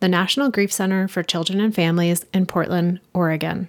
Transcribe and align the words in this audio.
the 0.00 0.08
National 0.08 0.50
Grief 0.50 0.72
Center 0.72 1.08
for 1.08 1.22
Children 1.22 1.60
and 1.60 1.74
Families 1.74 2.24
in 2.32 2.46
Portland, 2.46 3.00
Oregon. 3.12 3.68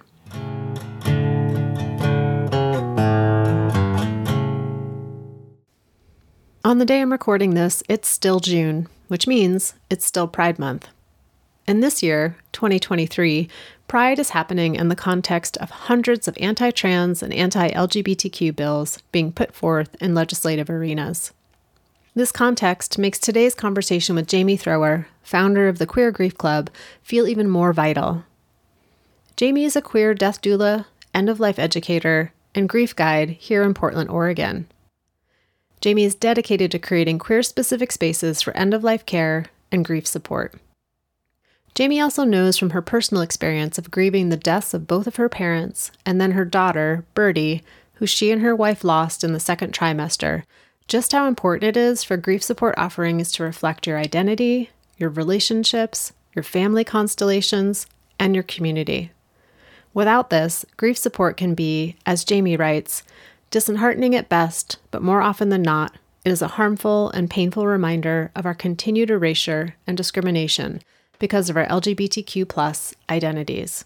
On 6.64 6.78
the 6.78 6.84
day 6.84 7.00
I'm 7.00 7.12
recording 7.12 7.54
this, 7.54 7.82
it's 7.88 8.08
still 8.08 8.40
June, 8.40 8.88
which 9.06 9.28
means 9.28 9.74
it's 9.88 10.04
still 10.04 10.26
Pride 10.26 10.58
Month. 10.58 10.88
And 11.68 11.82
this 11.82 12.02
year, 12.02 12.36
2023, 12.52 13.48
Pride 13.86 14.18
is 14.18 14.30
happening 14.30 14.74
in 14.74 14.88
the 14.88 14.96
context 14.96 15.56
of 15.58 15.70
hundreds 15.70 16.26
of 16.26 16.36
anti 16.40 16.72
trans 16.72 17.22
and 17.22 17.32
anti 17.32 17.70
LGBTQ 17.70 18.56
bills 18.56 18.98
being 19.12 19.30
put 19.30 19.54
forth 19.54 19.94
in 20.00 20.14
legislative 20.14 20.68
arenas. 20.68 21.32
This 22.16 22.32
context 22.32 22.96
makes 22.96 23.18
today's 23.18 23.54
conversation 23.54 24.14
with 24.14 24.26
Jamie 24.26 24.56
Thrower, 24.56 25.06
founder 25.22 25.68
of 25.68 25.76
the 25.76 25.84
Queer 25.84 26.10
Grief 26.10 26.38
Club, 26.38 26.70
feel 27.02 27.28
even 27.28 27.46
more 27.46 27.74
vital. 27.74 28.24
Jamie 29.36 29.66
is 29.66 29.76
a 29.76 29.82
queer 29.82 30.14
death 30.14 30.40
doula, 30.40 30.86
end 31.12 31.28
of 31.28 31.40
life 31.40 31.58
educator, 31.58 32.32
and 32.54 32.70
grief 32.70 32.96
guide 32.96 33.28
here 33.32 33.62
in 33.62 33.74
Portland, 33.74 34.08
Oregon. 34.08 34.66
Jamie 35.82 36.04
is 36.04 36.14
dedicated 36.14 36.70
to 36.70 36.78
creating 36.78 37.18
queer 37.18 37.42
specific 37.42 37.92
spaces 37.92 38.40
for 38.40 38.56
end 38.56 38.72
of 38.72 38.82
life 38.82 39.04
care 39.04 39.44
and 39.70 39.84
grief 39.84 40.06
support. 40.06 40.54
Jamie 41.74 42.00
also 42.00 42.24
knows 42.24 42.56
from 42.56 42.70
her 42.70 42.80
personal 42.80 43.22
experience 43.22 43.76
of 43.76 43.90
grieving 43.90 44.30
the 44.30 44.38
deaths 44.38 44.72
of 44.72 44.86
both 44.86 45.06
of 45.06 45.16
her 45.16 45.28
parents 45.28 45.90
and 46.06 46.18
then 46.18 46.30
her 46.30 46.46
daughter, 46.46 47.04
Birdie, 47.12 47.62
who 47.96 48.06
she 48.06 48.30
and 48.30 48.40
her 48.40 48.56
wife 48.56 48.84
lost 48.84 49.22
in 49.22 49.34
the 49.34 49.38
second 49.38 49.74
trimester, 49.74 50.44
just 50.88 51.12
how 51.12 51.26
important 51.26 51.64
it 51.64 51.76
is 51.76 52.04
for 52.04 52.16
grief 52.16 52.42
support 52.42 52.74
offerings 52.78 53.32
to 53.32 53.42
reflect 53.42 53.86
your 53.86 53.98
identity, 53.98 54.70
your 54.96 55.10
relationships, 55.10 56.12
your 56.34 56.42
family 56.42 56.84
constellations, 56.84 57.86
and 58.18 58.34
your 58.34 58.44
community. 58.44 59.10
Without 59.92 60.30
this, 60.30 60.64
grief 60.76 60.96
support 60.96 61.36
can 61.36 61.54
be, 61.54 61.96
as 62.04 62.24
Jamie 62.24 62.56
writes, 62.56 63.02
disheartening 63.50 64.14
at 64.14 64.28
best, 64.28 64.78
but 64.90 65.02
more 65.02 65.22
often 65.22 65.48
than 65.48 65.62
not, 65.62 65.96
it 66.24 66.30
is 66.30 66.42
a 66.42 66.48
harmful 66.48 67.10
and 67.10 67.30
painful 67.30 67.66
reminder 67.66 68.30
of 68.34 68.46
our 68.46 68.54
continued 68.54 69.10
erasure 69.10 69.76
and 69.86 69.96
discrimination 69.96 70.82
because 71.18 71.48
of 71.48 71.56
our 71.56 71.66
LGBTQ 71.66 72.94
identities. 73.08 73.84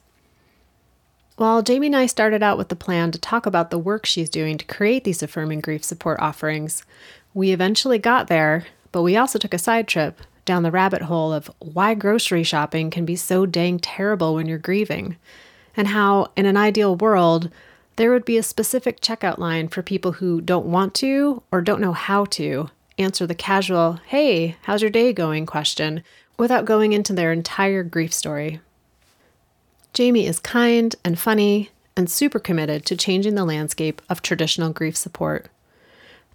While 1.41 1.63
Jamie 1.63 1.87
and 1.87 1.97
I 1.97 2.05
started 2.05 2.43
out 2.43 2.59
with 2.59 2.69
the 2.69 2.77
plan 2.77 3.13
to 3.13 3.19
talk 3.19 3.47
about 3.47 3.71
the 3.71 3.79
work 3.79 4.05
she's 4.05 4.29
doing 4.29 4.59
to 4.59 4.65
create 4.67 5.05
these 5.05 5.23
affirming 5.23 5.63
grief 5.63 5.83
support 5.83 6.21
offerings, 6.21 6.85
we 7.33 7.51
eventually 7.51 7.99
got 7.99 8.27
there, 8.27 8.67
but 8.93 9.01
we 9.01 9.17
also 9.17 9.39
took 9.39 9.55
a 9.55 9.59
side 9.59 9.89
trip 9.89 10.21
down 10.45 10.65
the 10.65 10.71
rabbit 10.71 11.01
hole 11.01 11.33
of 11.33 11.51
why 11.59 11.95
grocery 11.95 12.43
shopping 12.43 12.91
can 12.91 13.07
be 13.07 13.17
so 13.17 13.47
dang 13.47 13.79
terrible 13.79 14.35
when 14.35 14.49
you're 14.49 14.59
grieving, 14.59 15.17
and 15.75 15.89
how, 15.89 16.31
in 16.37 16.45
an 16.45 16.59
ideal 16.59 16.95
world, 16.95 17.51
there 17.97 18.11
would 18.11 18.27
be 18.27 18.37
a 18.37 18.43
specific 18.43 19.01
checkout 19.01 19.39
line 19.39 19.67
for 19.67 19.81
people 19.81 20.13
who 20.13 20.43
don't 20.43 20.67
want 20.67 20.93
to 20.97 21.43
or 21.51 21.63
don't 21.63 21.81
know 21.81 21.95
how 21.95 22.27
to 22.27 22.69
answer 22.99 23.27
the 23.27 23.35
casual, 23.35 23.99
hey, 24.09 24.57
how's 24.65 24.83
your 24.83 24.91
day 24.91 25.11
going 25.15 25.47
question 25.47 26.05
without 26.37 26.67
going 26.67 26.93
into 26.93 27.15
their 27.15 27.33
entire 27.33 27.83
grief 27.83 28.13
story. 28.13 28.61
Jamie 29.93 30.27
is 30.27 30.39
kind 30.39 30.95
and 31.05 31.19
funny 31.19 31.71
and 31.97 32.09
super 32.09 32.39
committed 32.39 32.87
to 32.87 32.97
changing 32.97 33.35
the 33.35 33.45
landscape 33.45 34.01
of 34.09 34.23
traditional 34.23 34.73
grief 34.73 34.97
support. 34.97 35.49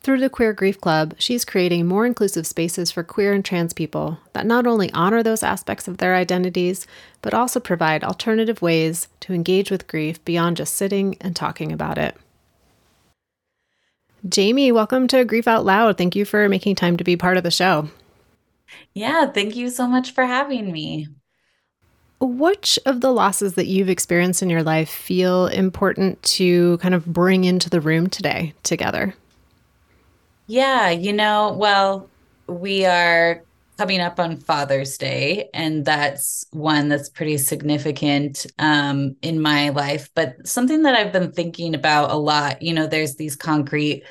Through 0.02 0.20
the 0.20 0.30
Queer 0.30 0.54
Grief 0.54 0.80
Club, 0.80 1.16
she's 1.18 1.44
creating 1.44 1.88
more 1.88 2.06
inclusive 2.06 2.46
spaces 2.46 2.92
for 2.92 3.02
queer 3.02 3.34
and 3.34 3.44
trans 3.44 3.74
people 3.74 4.20
that 4.34 4.46
not 4.46 4.68
only 4.68 4.92
honor 4.92 5.24
those 5.24 5.42
aspects 5.42 5.88
of 5.88 5.98
their 5.98 6.16
identities, 6.16 6.86
but 7.24 7.34
also 7.34 7.60
provide 7.60 8.04
alternative 8.04 8.62
ways 8.62 9.08
to 9.22 9.34
engage 9.34 9.72
with 9.72 9.88
grief 9.88 10.24
beyond 10.24 10.58
just 10.58 10.76
sitting 10.76 11.18
and 11.20 11.36
talking 11.36 11.72
about 11.72 11.98
it. 11.98 12.16
Jamie, 14.30 14.72
welcome 14.72 15.08
to 15.08 15.26
Grief 15.26 15.48
Out 15.48 15.66
Loud. 15.66 15.98
Thank 15.98 16.16
you 16.16 16.26
for 16.26 16.48
making 16.50 16.76
time 16.76 16.98
to 16.98 17.04
be 17.04 17.18
part 17.18 17.38
of 17.38 17.44
the 17.44 17.50
show. 17.50 17.90
Yeah, 18.94 19.32
thank 19.32 19.56
you 19.56 19.70
so 19.70 19.88
much 19.88 20.12
for 20.12 20.26
having 20.26 20.72
me. 20.72 21.08
Which 22.20 22.80
of 22.86 23.02
the 23.02 23.12
losses 23.12 23.56
that 23.56 23.68
you've 23.68 23.90
experienced 23.90 24.42
in 24.42 24.50
your 24.50 24.64
life 24.64 24.90
feel 24.90 25.48
important 25.48 26.22
to 26.24 26.78
kind 26.80 26.94
of 26.96 27.06
bring 27.06 27.44
into 27.44 27.70
the 27.70 27.82
room 27.82 28.08
today 28.10 28.54
together? 28.64 29.16
Yeah, 30.48 30.90
you 30.90 31.14
know, 31.14 31.54
well, 31.58 32.12
we 32.48 32.86
are 32.86 33.44
coming 33.78 34.00
up 34.00 34.20
on 34.20 34.38
Father's 34.38 34.98
Day, 34.98 35.50
and 35.54 35.84
that's 35.84 36.46
one 36.52 36.88
that's 36.90 37.10
pretty 37.10 37.38
significant 37.38 38.46
um, 38.60 39.16
in 39.22 39.42
my 39.42 39.70
life. 39.70 40.10
But 40.16 40.48
something 40.48 40.84
that 40.84 40.96
I've 40.96 41.12
been 41.12 41.32
thinking 41.32 41.76
about 41.76 42.12
a 42.12 42.16
lot, 42.16 42.62
you 42.62 42.74
know, 42.74 42.88
there's 42.88 43.16
these 43.16 43.36
concrete 43.36 44.04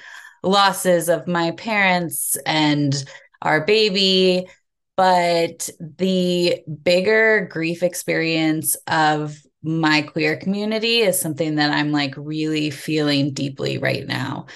losses 0.43 1.09
of 1.09 1.27
my 1.27 1.53
parents 1.53 2.37
and 2.45 2.95
our 3.41 3.65
baby 3.65 4.49
but 4.97 5.69
the 5.81 6.63
bigger 6.83 7.49
grief 7.51 7.83
experience 7.83 8.77
of 8.87 9.37
my 9.63 10.03
queer 10.03 10.37
community 10.37 11.01
is 11.01 11.21
something 11.21 11.57
that 11.57 11.71
I'm 11.71 11.91
like 11.91 12.15
really 12.17 12.71
feeling 12.71 13.33
deeply 13.33 13.79
right 13.79 14.07
now. 14.07 14.47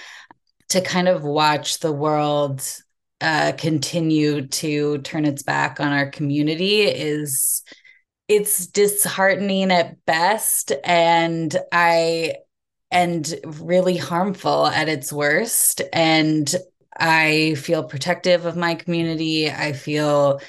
To 0.71 0.81
kind 0.83 1.09
of 1.09 1.25
watch 1.25 1.79
the 1.81 1.93
world 1.93 2.63
uh, 3.21 3.53
continue 3.57 4.47
to 4.47 4.99
turn 4.99 5.25
its 5.25 5.43
back 5.43 5.81
on 5.81 5.93
our 5.93 6.11
community 6.11 6.83
is 6.83 7.63
it's 8.29 8.67
disheartening 8.67 9.73
at 9.73 10.05
best 10.05 10.73
and 10.85 11.57
i 11.73 12.35
and 12.91 13.35
really 13.45 13.97
harmful 13.97 14.67
at 14.67 14.89
its 14.89 15.13
worst 15.13 15.83
and 15.93 16.55
I 16.99 17.55
feel 17.55 17.85
protective 17.85 18.45
of 18.45 18.57
my 18.57 18.75
community. 18.75 19.51
I 19.51 19.73
feel 19.73 20.41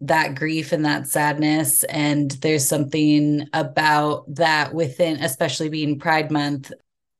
that 0.00 0.36
grief 0.36 0.72
and 0.72 0.84
that 0.84 1.08
sadness. 1.08 1.82
And 1.84 2.30
there's 2.30 2.66
something 2.66 3.48
about 3.52 4.32
that 4.36 4.72
within, 4.72 5.22
especially 5.22 5.68
being 5.68 5.98
Pride 5.98 6.30
Month. 6.30 6.72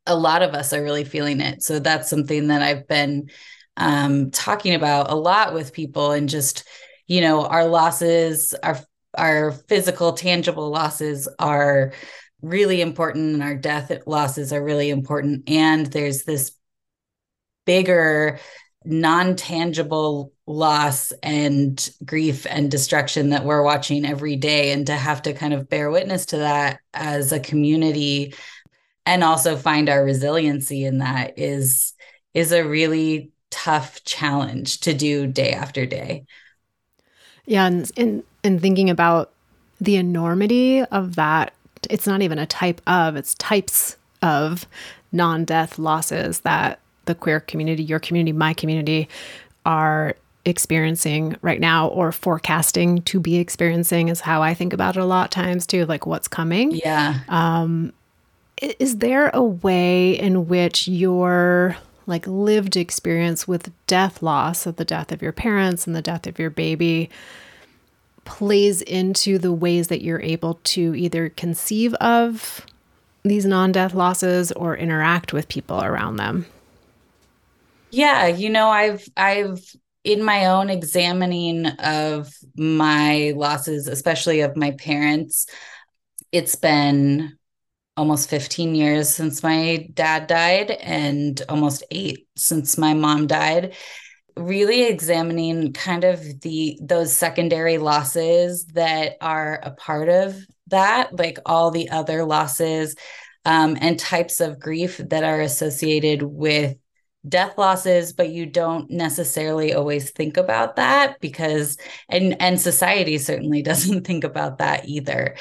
A 0.06 0.16
lot 0.16 0.42
of 0.42 0.54
us 0.54 0.72
are 0.72 0.82
really 0.82 1.04
feeling 1.04 1.40
it. 1.40 1.62
So 1.62 1.80
that's 1.80 2.08
something 2.08 2.48
that 2.48 2.62
I've 2.62 2.86
been 2.86 3.30
um, 3.76 4.30
talking 4.30 4.74
about 4.74 5.10
a 5.10 5.14
lot 5.14 5.54
with 5.54 5.72
people 5.72 6.12
and 6.12 6.28
just, 6.28 6.64
you 7.06 7.20
know, 7.20 7.46
our 7.46 7.66
losses, 7.66 8.54
our 8.62 8.78
our 9.16 9.52
physical, 9.52 10.12
tangible 10.12 10.70
losses 10.70 11.28
are 11.38 11.92
really 12.42 12.80
important 12.80 13.34
and 13.34 13.42
our 13.42 13.56
death 13.56 13.90
losses 14.06 14.52
are 14.52 14.62
really 14.62 14.90
important. 14.90 15.48
And 15.48 15.86
there's 15.86 16.22
this 16.22 16.52
bigger 17.66 18.38
non-tangible 18.88 20.32
loss 20.46 21.12
and 21.22 21.90
grief 22.06 22.46
and 22.48 22.70
destruction 22.70 23.28
that 23.28 23.44
we're 23.44 23.62
watching 23.62 24.06
every 24.06 24.34
day 24.34 24.72
and 24.72 24.86
to 24.86 24.94
have 24.94 25.20
to 25.20 25.34
kind 25.34 25.52
of 25.52 25.68
bear 25.68 25.90
witness 25.90 26.24
to 26.24 26.38
that 26.38 26.80
as 26.94 27.30
a 27.30 27.38
community 27.38 28.34
and 29.04 29.22
also 29.22 29.56
find 29.56 29.90
our 29.90 30.02
resiliency 30.02 30.84
in 30.84 30.98
that 30.98 31.38
is 31.38 31.92
is 32.32 32.50
a 32.50 32.66
really 32.66 33.30
tough 33.50 34.02
challenge 34.04 34.80
to 34.80 34.94
do 34.94 35.26
day 35.26 35.52
after 35.52 35.84
day. 35.84 36.24
Yeah 37.44 37.66
and 37.66 37.90
in 37.94 38.24
in 38.42 38.58
thinking 38.58 38.88
about 38.88 39.32
the 39.82 39.96
enormity 39.96 40.82
of 40.84 41.16
that 41.16 41.52
it's 41.90 42.06
not 42.06 42.22
even 42.22 42.38
a 42.38 42.46
type 42.46 42.80
of 42.86 43.16
it's 43.16 43.34
types 43.34 43.98
of 44.22 44.66
non-death 45.12 45.78
losses 45.78 46.40
that 46.40 46.80
the 47.08 47.16
queer 47.16 47.40
community, 47.40 47.82
your 47.82 47.98
community, 47.98 48.32
my 48.32 48.54
community 48.54 49.08
are 49.66 50.14
experiencing 50.44 51.36
right 51.42 51.60
now 51.60 51.88
or 51.88 52.12
forecasting 52.12 53.02
to 53.02 53.18
be 53.18 53.36
experiencing 53.36 54.08
is 54.08 54.20
how 54.20 54.42
I 54.42 54.54
think 54.54 54.72
about 54.72 54.96
it 54.96 55.00
a 55.00 55.04
lot 55.04 55.24
of 55.24 55.30
times 55.30 55.66
too, 55.66 55.84
like 55.86 56.06
what's 56.06 56.28
coming. 56.28 56.70
Yeah. 56.72 57.20
Um, 57.28 57.92
is 58.60 58.98
there 58.98 59.30
a 59.34 59.42
way 59.42 60.18
in 60.18 60.48
which 60.48 60.88
your 60.88 61.76
like 62.06 62.26
lived 62.26 62.76
experience 62.76 63.46
with 63.46 63.70
death 63.86 64.22
loss 64.22 64.66
of 64.66 64.76
the 64.76 64.84
death 64.84 65.12
of 65.12 65.20
your 65.20 65.32
parents 65.32 65.86
and 65.86 65.94
the 65.94 66.02
death 66.02 66.26
of 66.26 66.38
your 66.38 66.50
baby 66.50 67.10
plays 68.24 68.82
into 68.82 69.38
the 69.38 69.52
ways 69.52 69.88
that 69.88 70.02
you're 70.02 70.20
able 70.20 70.60
to 70.62 70.94
either 70.94 71.28
conceive 71.30 71.94
of 71.94 72.64
these 73.22 73.44
non 73.44 73.72
death 73.72 73.94
losses 73.94 74.52
or 74.52 74.76
interact 74.76 75.32
with 75.32 75.48
people 75.48 75.82
around 75.82 76.16
them? 76.16 76.46
Yeah, 77.90 78.26
you 78.26 78.50
know, 78.50 78.68
I've, 78.68 79.06
I've, 79.16 79.60
in 80.04 80.22
my 80.22 80.46
own 80.46 80.70
examining 80.70 81.66
of 81.66 82.32
my 82.56 83.32
losses, 83.36 83.88
especially 83.88 84.40
of 84.40 84.56
my 84.56 84.72
parents, 84.72 85.46
it's 86.32 86.54
been 86.54 87.38
almost 87.96 88.30
15 88.30 88.74
years 88.74 89.08
since 89.08 89.42
my 89.42 89.88
dad 89.92 90.28
died 90.28 90.70
and 90.70 91.42
almost 91.48 91.82
eight 91.90 92.28
since 92.36 92.78
my 92.78 92.94
mom 92.94 93.26
died. 93.26 93.74
Really 94.36 94.84
examining 94.84 95.72
kind 95.72 96.04
of 96.04 96.40
the 96.42 96.78
those 96.80 97.14
secondary 97.14 97.76
losses 97.78 98.66
that 98.66 99.16
are 99.20 99.58
a 99.64 99.72
part 99.72 100.08
of 100.08 100.36
that 100.68 101.16
like 101.18 101.38
all 101.44 101.72
the 101.72 101.90
other 101.90 102.24
losses 102.24 102.94
um, 103.44 103.76
and 103.80 103.98
types 103.98 104.40
of 104.40 104.60
grief 104.60 104.98
that 104.98 105.24
are 105.24 105.40
associated 105.40 106.22
with 106.22 106.76
death 107.26 107.58
losses 107.58 108.12
but 108.12 108.30
you 108.30 108.46
don't 108.46 108.90
necessarily 108.90 109.74
always 109.74 110.10
think 110.10 110.36
about 110.36 110.76
that 110.76 111.20
because 111.20 111.76
and 112.08 112.40
and 112.40 112.60
society 112.60 113.18
certainly 113.18 113.62
doesn't 113.70 114.06
think 114.06 114.24
about 114.24 114.58
that 114.58 114.88
either. 114.88 115.36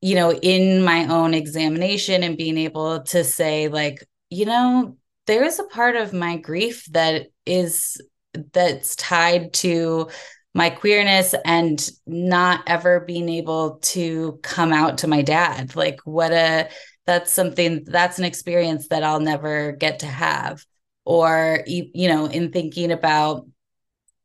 You 0.00 0.14
know 0.14 0.32
in 0.32 0.84
my 0.84 1.06
own 1.06 1.34
examination 1.34 2.22
and 2.22 2.36
being 2.36 2.56
able 2.58 3.02
to 3.04 3.24
say 3.24 3.68
like 3.68 4.04
you 4.30 4.44
know 4.44 4.96
there 5.26 5.44
is 5.44 5.58
a 5.58 5.64
part 5.64 5.96
of 5.96 6.12
my 6.12 6.36
grief 6.36 6.86
that 6.92 7.26
is 7.44 8.00
that's 8.52 8.96
tied 8.96 9.52
to 9.52 10.08
my 10.54 10.70
queerness 10.70 11.34
and 11.44 11.90
not 12.06 12.62
ever 12.66 13.00
being 13.00 13.28
able 13.28 13.78
to 13.80 14.38
come 14.42 14.72
out 14.72 14.98
to 14.98 15.06
my 15.06 15.22
dad. 15.22 15.76
Like 15.76 16.00
what 16.04 16.32
a 16.32 16.68
that's 17.06 17.32
something 17.32 17.84
that's 17.84 18.18
an 18.18 18.24
experience 18.24 18.88
that 18.88 19.02
I'll 19.02 19.20
never 19.20 19.72
get 19.72 20.00
to 20.00 20.06
have 20.06 20.64
or 21.08 21.64
you 21.66 22.06
know 22.06 22.26
in 22.26 22.52
thinking 22.52 22.92
about 22.92 23.46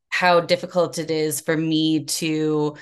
how 0.10 0.42
difficult 0.42 1.00
it 1.00 1.10
is 1.10 1.40
for 1.40 1.56
me 1.56 2.04
to 2.04 2.76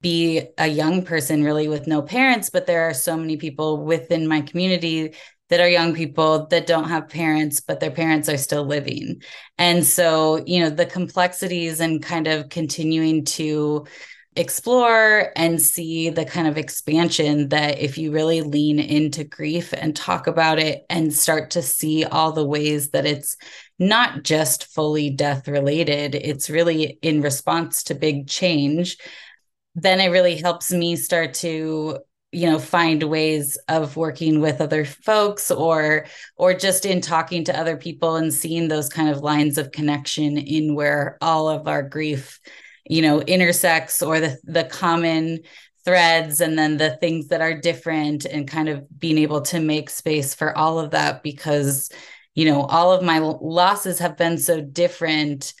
be 0.00 0.42
a 0.58 0.66
young 0.66 1.04
person 1.04 1.44
really 1.44 1.68
with 1.68 1.86
no 1.86 2.02
parents 2.02 2.50
but 2.50 2.66
there 2.66 2.82
are 2.88 2.92
so 2.92 3.16
many 3.16 3.36
people 3.36 3.84
within 3.84 4.26
my 4.26 4.40
community 4.40 5.14
that 5.48 5.60
are 5.60 5.68
young 5.68 5.94
people 5.94 6.46
that 6.46 6.66
don't 6.66 6.88
have 6.88 7.10
parents, 7.10 7.60
but 7.60 7.78
their 7.78 7.90
parents 7.90 8.26
are 8.30 8.38
still 8.38 8.64
living. 8.64 9.20
And 9.58 9.84
so, 9.84 10.42
you 10.46 10.60
know, 10.60 10.70
the 10.70 10.86
complexities 10.86 11.78
and 11.78 12.02
kind 12.02 12.26
of 12.26 12.48
continuing 12.48 13.26
to 13.26 13.86
explore 14.34 15.30
and 15.36 15.60
see 15.60 16.08
the 16.08 16.24
kind 16.24 16.48
of 16.48 16.56
expansion 16.56 17.48
that 17.48 17.78
if 17.78 17.98
you 17.98 18.12
really 18.12 18.40
lean 18.40 18.78
into 18.78 19.24
grief 19.24 19.74
and 19.74 19.94
talk 19.94 20.26
about 20.26 20.58
it 20.58 20.86
and 20.88 21.12
start 21.12 21.50
to 21.50 21.60
see 21.62 22.04
all 22.04 22.32
the 22.32 22.46
ways 22.46 22.90
that 22.90 23.04
it's 23.04 23.36
not 23.78 24.22
just 24.22 24.66
fully 24.66 25.10
death 25.10 25.48
related, 25.48 26.14
it's 26.14 26.48
really 26.48 26.98
in 27.02 27.20
response 27.20 27.82
to 27.84 27.94
big 27.94 28.26
change, 28.26 28.96
then 29.74 30.00
it 30.00 30.08
really 30.08 30.36
helps 30.36 30.72
me 30.72 30.96
start 30.96 31.34
to 31.34 31.98
you 32.34 32.50
know 32.50 32.58
find 32.58 33.02
ways 33.02 33.58
of 33.68 33.96
working 33.98 34.40
with 34.40 34.62
other 34.62 34.86
folks 34.86 35.50
or 35.50 36.06
or 36.36 36.54
just 36.54 36.86
in 36.86 37.02
talking 37.02 37.44
to 37.44 37.58
other 37.58 37.76
people 37.76 38.16
and 38.16 38.32
seeing 38.32 38.68
those 38.68 38.88
kind 38.88 39.10
of 39.10 39.20
lines 39.20 39.58
of 39.58 39.70
connection 39.70 40.38
in 40.38 40.74
where 40.74 41.18
all 41.20 41.50
of 41.50 41.68
our 41.68 41.82
grief 41.82 42.40
you 42.88 43.02
know 43.02 43.20
intersects 43.22 44.02
or 44.02 44.20
the 44.20 44.38
the 44.44 44.64
common 44.64 45.40
threads 45.84 46.40
and 46.40 46.58
then 46.58 46.76
the 46.76 46.96
things 46.98 47.28
that 47.28 47.40
are 47.40 47.58
different 47.58 48.24
and 48.24 48.48
kind 48.48 48.68
of 48.68 48.86
being 48.98 49.18
able 49.18 49.40
to 49.42 49.58
make 49.58 49.90
space 49.90 50.34
for 50.34 50.56
all 50.56 50.78
of 50.78 50.92
that 50.92 51.22
because 51.22 51.90
you 52.34 52.44
know 52.44 52.62
all 52.62 52.92
of 52.92 53.02
my 53.02 53.18
losses 53.18 53.98
have 53.98 54.16
been 54.16 54.38
so 54.38 54.60
different 54.60 55.54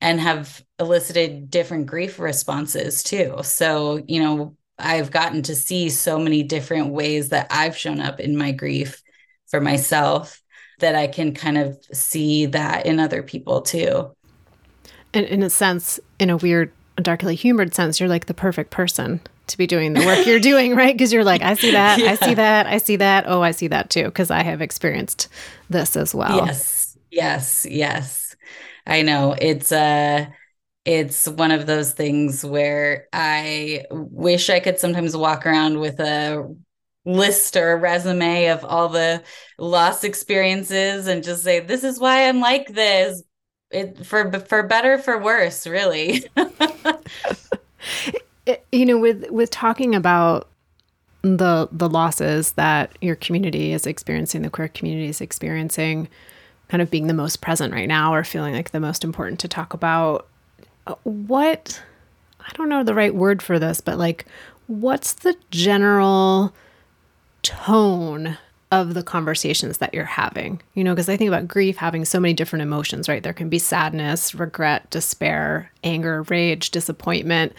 and 0.00 0.20
have 0.20 0.62
elicited 0.78 1.50
different 1.50 1.86
grief 1.86 2.18
responses 2.18 3.02
too 3.02 3.38
so 3.42 4.02
you 4.06 4.22
know 4.22 4.56
I've 4.78 5.10
gotten 5.10 5.42
to 5.42 5.54
see 5.54 5.88
so 5.88 6.18
many 6.18 6.42
different 6.42 6.92
ways 6.92 7.28
that 7.28 7.46
I've 7.50 7.76
shown 7.76 8.00
up 8.00 8.20
in 8.20 8.36
my 8.36 8.52
grief 8.52 9.02
for 9.46 9.60
myself 9.60 10.40
that 10.80 10.94
I 10.94 11.06
can 11.06 11.34
kind 11.34 11.58
of 11.58 11.78
see 11.92 12.46
that 12.46 12.86
in 12.86 12.98
other 12.98 13.22
people 13.22 13.62
too. 13.62 14.13
And 15.14 15.26
in 15.26 15.42
a 15.42 15.50
sense, 15.50 16.00
in 16.18 16.30
a 16.30 16.36
weird, 16.36 16.72
darkly 16.96 17.34
humored 17.34 17.74
sense, 17.74 18.00
you're 18.00 18.08
like 18.08 18.26
the 18.26 18.34
perfect 18.34 18.70
person 18.70 19.20
to 19.46 19.58
be 19.58 19.66
doing 19.66 19.94
the 19.94 20.04
work 20.04 20.26
you're 20.26 20.40
doing, 20.52 20.74
right? 20.74 20.94
Because 20.94 21.12
you're 21.12 21.24
like, 21.24 21.42
I 21.42 21.54
see 21.54 21.70
that, 21.70 21.98
yeah. 21.98 22.10
I 22.12 22.14
see 22.16 22.34
that, 22.34 22.66
I 22.66 22.78
see 22.78 22.96
that. 22.96 23.24
Oh, 23.28 23.42
I 23.42 23.52
see 23.52 23.68
that 23.68 23.90
too, 23.90 24.04
because 24.04 24.30
I 24.30 24.42
have 24.42 24.60
experienced 24.60 25.28
this 25.70 25.96
as 25.96 26.14
well. 26.14 26.46
Yes, 26.46 26.98
yes, 27.10 27.66
yes. 27.68 28.36
I 28.86 29.02
know. 29.02 29.34
It's 29.40 29.72
uh 29.72 30.26
it's 30.84 31.26
one 31.26 31.50
of 31.50 31.66
those 31.66 31.92
things 31.92 32.44
where 32.44 33.08
I 33.12 33.84
wish 33.90 34.50
I 34.50 34.60
could 34.60 34.78
sometimes 34.78 35.16
walk 35.16 35.46
around 35.46 35.80
with 35.80 35.98
a 35.98 36.54
list 37.06 37.56
or 37.56 37.72
a 37.72 37.76
resume 37.76 38.48
of 38.48 38.64
all 38.64 38.88
the 38.88 39.22
lost 39.58 40.04
experiences 40.04 41.06
and 41.06 41.22
just 41.22 41.42
say 41.42 41.60
this 41.60 41.84
is 41.84 41.98
why 41.98 42.28
I'm 42.28 42.40
like 42.40 42.68
this 42.68 43.22
it 43.74 44.06
for 44.06 44.30
for 44.40 44.62
better 44.62 44.98
for 44.98 45.18
worse 45.18 45.66
really. 45.66 46.24
You 48.72 48.84
know 48.84 48.98
with 48.98 49.30
with 49.30 49.50
talking 49.50 49.94
about 49.94 50.48
the 51.22 51.66
the 51.72 51.88
losses 51.88 52.52
that 52.52 52.96
your 53.00 53.16
community 53.16 53.72
is 53.72 53.86
experiencing 53.86 54.42
the 54.42 54.50
queer 54.50 54.68
community 54.68 55.08
is 55.08 55.22
experiencing 55.22 56.08
kind 56.68 56.82
of 56.82 56.90
being 56.90 57.06
the 57.06 57.14
most 57.14 57.40
present 57.40 57.72
right 57.72 57.88
now 57.88 58.12
or 58.12 58.22
feeling 58.22 58.52
like 58.52 58.70
the 58.72 58.80
most 58.80 59.02
important 59.02 59.40
to 59.40 59.48
talk 59.48 59.72
about 59.72 60.28
what 61.04 61.80
I 62.40 62.52
don't 62.54 62.68
know 62.68 62.84
the 62.84 62.94
right 62.94 63.14
word 63.14 63.40
for 63.40 63.58
this, 63.58 63.80
but 63.80 63.96
like 63.96 64.26
what's 64.66 65.14
the 65.14 65.34
general 65.50 66.54
tone 67.42 68.36
of 68.70 68.94
the 68.94 69.02
conversations 69.02 69.78
that 69.78 69.94
you're 69.94 70.04
having? 70.04 70.60
You 70.74 70.84
know, 70.84 70.92
because 70.94 71.08
I 71.08 71.16
think 71.16 71.28
about 71.28 71.48
grief 71.48 71.76
having 71.76 72.04
so 72.04 72.18
many 72.18 72.34
different 72.34 72.62
emotions, 72.62 73.08
right? 73.08 73.22
There 73.22 73.32
can 73.32 73.48
be 73.48 73.58
sadness, 73.58 74.34
regret, 74.34 74.90
despair, 74.90 75.70
anger, 75.82 76.22
rage, 76.22 76.70
disappointment. 76.70 77.52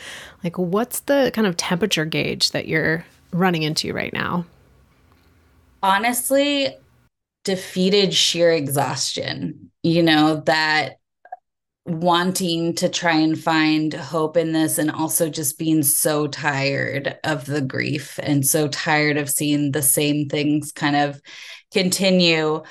Like 0.43 0.57
what's 0.57 1.01
the 1.01 1.31
kind 1.33 1.47
of 1.47 1.57
temperature 1.57 2.05
gauge 2.05 2.51
that 2.51 2.67
you're 2.67 3.05
running 3.31 3.63
into 3.63 3.93
right 3.93 4.13
now? 4.13 4.45
Honestly, 5.83 6.75
defeated 7.43 8.13
sheer 8.13 8.51
exhaustion. 8.51 9.71
You 9.83 10.03
know, 10.03 10.37
that 10.45 10.97
wanting 11.85 12.73
to 12.73 12.89
try 12.89 13.13
and 13.13 13.39
find 13.39 13.93
hope 13.93 14.37
in 14.37 14.51
this 14.51 14.79
and 14.79 14.89
also 14.89 15.29
just 15.29 15.59
being 15.59 15.83
so 15.83 16.25
tired 16.25 17.17
of 17.23 17.45
the 17.45 17.61
grief 17.61 18.19
and 18.23 18.45
so 18.45 18.67
tired 18.67 19.17
of 19.17 19.29
seeing 19.29 19.71
the 19.71 19.83
same 19.83 20.27
things 20.27 20.71
kind 20.71 20.95
of 20.95 21.21
continue. 21.71 22.63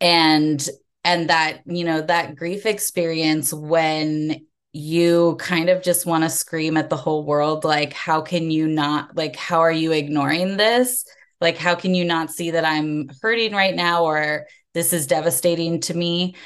And 0.00 0.66
and 1.04 1.30
that 1.30 1.62
you 1.66 1.84
know 1.84 2.00
that 2.02 2.36
grief 2.36 2.66
experience 2.66 3.52
when 3.52 4.46
you 4.72 5.36
kind 5.38 5.68
of 5.68 5.82
just 5.82 6.06
want 6.06 6.24
to 6.24 6.30
scream 6.30 6.76
at 6.76 6.88
the 6.88 6.96
whole 6.96 7.26
world 7.26 7.64
like 7.64 7.92
how 7.92 8.22
can 8.22 8.50
you 8.50 8.66
not 8.66 9.14
like 9.16 9.36
how 9.36 9.60
are 9.60 9.72
you 9.72 9.92
ignoring 9.92 10.56
this? 10.56 11.04
Like 11.40 11.56
how 11.56 11.74
can 11.74 11.94
you 11.94 12.04
not 12.04 12.30
see 12.30 12.52
that 12.52 12.64
i'm 12.64 13.10
hurting 13.20 13.52
right 13.52 13.74
now 13.74 14.04
or 14.04 14.46
this 14.74 14.92
is 14.92 15.08
devastating 15.08 15.80
to 15.80 15.94
me 15.94 16.36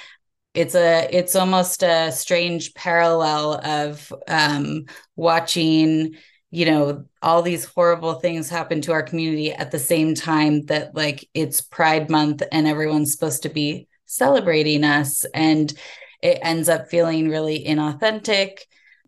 it's 0.56 0.74
a 0.74 1.06
it's 1.14 1.36
almost 1.36 1.82
a 1.82 2.10
strange 2.10 2.72
parallel 2.74 3.60
of 3.62 4.12
um, 4.26 4.86
watching 5.14 6.14
you 6.50 6.64
know 6.64 7.04
all 7.20 7.42
these 7.42 7.66
horrible 7.66 8.14
things 8.14 8.48
happen 8.48 8.80
to 8.80 8.92
our 8.92 9.02
community 9.02 9.52
at 9.52 9.70
the 9.70 9.78
same 9.78 10.14
time 10.14 10.62
that 10.66 10.94
like 10.94 11.28
it's 11.34 11.60
pride 11.60 12.08
month 12.08 12.42
and 12.50 12.66
everyone's 12.66 13.12
supposed 13.12 13.42
to 13.42 13.50
be 13.50 13.86
celebrating 14.06 14.82
us 14.82 15.24
and 15.34 15.74
it 16.22 16.38
ends 16.40 16.68
up 16.68 16.88
feeling 16.88 17.28
really 17.28 17.62
inauthentic. 17.64 18.60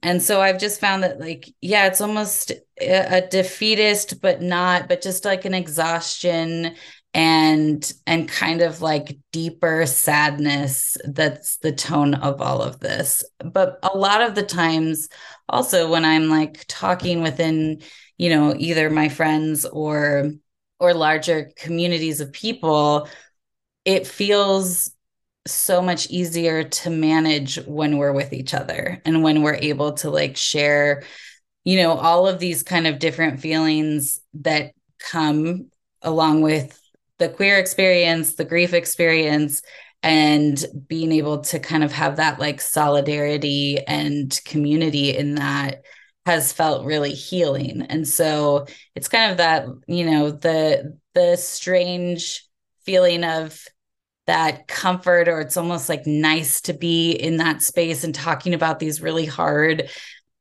And 0.03 0.23
so 0.23 0.41
i've 0.41 0.61
just 0.61 0.81
found 0.81 1.03
that 1.03 1.19
like 1.19 1.53
yeah 1.61 1.87
it's 1.87 2.01
almost 2.01 2.53
a, 2.81 3.17
a 3.17 3.27
defeatist 3.27 4.21
but 4.21 4.41
not 4.41 4.89
but 4.89 5.03
just 5.03 5.25
like 5.25 5.45
an 5.45 5.55
exhaustion 5.55 6.77
and 7.15 7.93
and 8.07 8.29
kind 8.29 8.61
of 8.61 8.83
like 8.83 9.19
deeper 9.33 9.87
sadness 9.87 10.97
that's 11.05 11.57
the 11.59 11.73
tone 11.73 12.15
of 12.15 12.41
all 12.41 12.63
of 12.63 12.81
this. 12.81 13.25
But 13.45 13.79
a 13.83 13.97
lot 13.97 14.21
of 14.21 14.35
the 14.35 14.43
times 14.43 15.09
also 15.49 15.91
when 15.91 16.05
i'm 16.05 16.29
like 16.29 16.65
talking 16.69 17.23
within 17.23 17.81
you 18.19 18.29
know 18.29 18.55
either 18.57 18.91
my 18.91 19.09
friends 19.09 19.65
or 19.65 20.31
or 20.79 20.93
larger 20.95 21.51
communities 21.57 22.21
of 22.21 22.33
people 22.33 23.09
it 23.85 24.07
feels 24.07 24.91
so 25.47 25.81
much 25.81 26.11
easier 26.11 26.63
to 26.65 26.91
manage 26.91 27.57
when 27.65 27.97
we're 27.97 28.13
with 28.13 28.35
each 28.35 28.53
other 28.53 29.01
and 29.07 29.23
when 29.23 29.43
we're 29.43 29.55
able 29.55 29.93
to 29.95 30.11
like 30.11 30.37
share 30.37 31.03
you 31.69 31.77
know, 31.77 31.99
all 31.99 32.27
of 32.27 32.39
these 32.39 32.63
kind 32.63 32.87
of 32.87 32.99
different 32.99 33.41
feelings 33.41 34.23
that 34.33 34.73
come 34.99 35.67
along 36.01 36.41
with 36.41 36.81
the 37.19 37.29
queer 37.29 37.59
experience, 37.59 38.35
the 38.35 38.45
grief 38.45 38.73
experience, 38.73 39.63
and 40.03 40.65
being 40.87 41.13
able 41.13 41.41
to 41.41 41.59
kind 41.59 41.83
of 41.83 41.93
have 41.93 42.17
that 42.17 42.39
like 42.39 42.61
solidarity 42.61 43.79
and 43.87 44.41
community 44.45 45.17
in 45.17 45.35
that 45.35 45.83
has 46.25 46.53
felt 46.53 46.85
really 46.85 47.13
healing. 47.13 47.83
And 47.83 48.07
so 48.07 48.67
it's 48.95 49.09
kind 49.09 49.33
of 49.33 49.39
that, 49.39 49.67
you 49.87 50.05
know, 50.09 50.31
the 50.31 50.97
the 51.15 51.37
strange 51.37 52.45
feeling 52.85 53.25
of 53.25 53.61
that 54.27 54.69
comfort 54.69 55.27
or 55.27 55.41
it's 55.41 55.57
almost 55.57 55.89
like 55.89 56.07
nice 56.07 56.61
to 56.61 56.75
be 56.75 57.13
in 57.13 57.39
that 57.39 57.63
space 57.63 58.05
and 58.05 58.15
talking 58.15 58.53
about 58.53 58.79
these 58.79 59.01
really 59.01 59.25
hard 59.25 59.89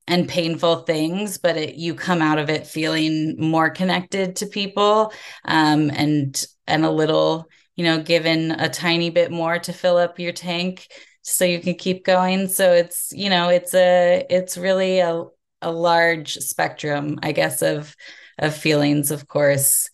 and 0.08 0.28
painful 0.28 0.84
things 0.84 1.38
but 1.38 1.56
it, 1.56 1.76
you 1.76 1.96
come 1.96 2.22
out 2.22 2.38
of 2.38 2.50
it 2.50 2.68
feeling 2.68 3.36
more 3.40 3.70
connected 3.70 4.36
to 4.36 4.46
people 4.46 5.14
um, 5.46 5.90
and 5.90 6.46
and 6.68 6.86
a 6.86 6.92
little 6.92 7.50
you 7.76 7.84
know 7.84 8.02
given 8.02 8.52
a 8.52 8.70
tiny 8.70 9.10
bit 9.10 9.32
more 9.32 9.60
to 9.60 9.74
fill 9.74 9.98
up 9.98 10.20
your 10.20 10.32
tank 10.32 10.88
so 11.22 11.46
you 11.46 11.60
can 11.60 11.76
keep 11.76 12.06
going 12.06 12.48
so 12.48 12.72
it's 12.74 13.12
you 13.14 13.30
know 13.30 13.50
it's 13.50 13.74
a 13.74 14.26
it's 14.30 14.58
really 14.58 15.00
a, 15.00 15.24
a 15.62 15.72
large 15.72 16.36
spectrum 16.36 17.20
i 17.24 17.32
guess 17.32 17.62
of 17.62 17.96
of 18.40 18.56
feelings 18.56 19.12
of 19.12 19.28
course 19.28 19.90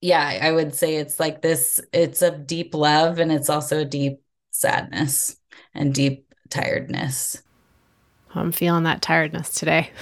yeah, 0.00 0.38
I 0.42 0.52
would 0.52 0.74
say 0.74 0.96
it's 0.96 1.18
like 1.18 1.42
this 1.42 1.80
it's 1.92 2.22
a 2.22 2.36
deep 2.36 2.74
love 2.74 3.18
and 3.18 3.32
it's 3.32 3.50
also 3.50 3.80
a 3.80 3.84
deep 3.84 4.20
sadness 4.50 5.36
and 5.74 5.94
deep 5.94 6.32
tiredness. 6.50 7.42
I'm 8.34 8.52
feeling 8.52 8.84
that 8.84 9.02
tiredness 9.02 9.50
today. 9.50 9.90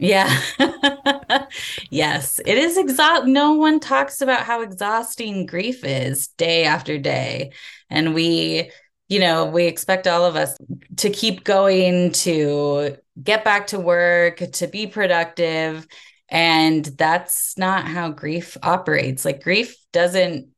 Yeah. 0.00 0.34
yes, 1.90 2.40
it 2.46 2.56
is 2.56 2.78
exhaust 2.78 3.26
no 3.26 3.52
one 3.52 3.80
talks 3.80 4.22
about 4.22 4.44
how 4.44 4.62
exhausting 4.62 5.44
grief 5.44 5.84
is 5.84 6.28
day 6.38 6.64
after 6.64 6.96
day. 6.96 7.52
And 7.90 8.14
we, 8.14 8.70
you 9.10 9.20
know, 9.20 9.44
we 9.44 9.66
expect 9.66 10.06
all 10.06 10.24
of 10.24 10.36
us 10.36 10.56
to 10.96 11.10
keep 11.10 11.44
going 11.44 12.12
to 12.12 12.96
get 13.22 13.44
back 13.44 13.66
to 13.68 13.78
work, 13.78 14.38
to 14.52 14.66
be 14.66 14.86
productive, 14.86 15.86
and 16.30 16.82
that's 16.84 17.58
not 17.58 17.86
how 17.86 18.08
grief 18.08 18.56
operates. 18.62 19.26
Like 19.26 19.42
grief 19.42 19.76
doesn't 19.92 20.48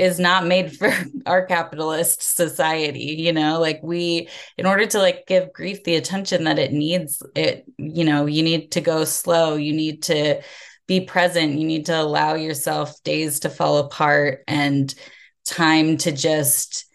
is 0.00 0.18
not 0.18 0.46
made 0.46 0.76
for 0.76 0.92
our 1.26 1.46
capitalist 1.46 2.22
society 2.22 3.16
you 3.18 3.32
know 3.32 3.60
like 3.60 3.80
we 3.82 4.28
in 4.56 4.66
order 4.66 4.86
to 4.86 4.98
like 4.98 5.26
give 5.26 5.52
grief 5.52 5.84
the 5.84 5.96
attention 5.96 6.44
that 6.44 6.58
it 6.58 6.72
needs 6.72 7.22
it 7.34 7.64
you 7.78 8.04
know 8.04 8.26
you 8.26 8.42
need 8.42 8.72
to 8.72 8.80
go 8.80 9.04
slow 9.04 9.54
you 9.54 9.72
need 9.72 10.02
to 10.02 10.40
be 10.86 11.00
present 11.00 11.58
you 11.58 11.66
need 11.66 11.86
to 11.86 12.00
allow 12.00 12.34
yourself 12.34 13.00
days 13.04 13.40
to 13.40 13.48
fall 13.48 13.78
apart 13.78 14.42
and 14.48 14.94
time 15.44 15.96
to 15.96 16.10
just 16.12 16.86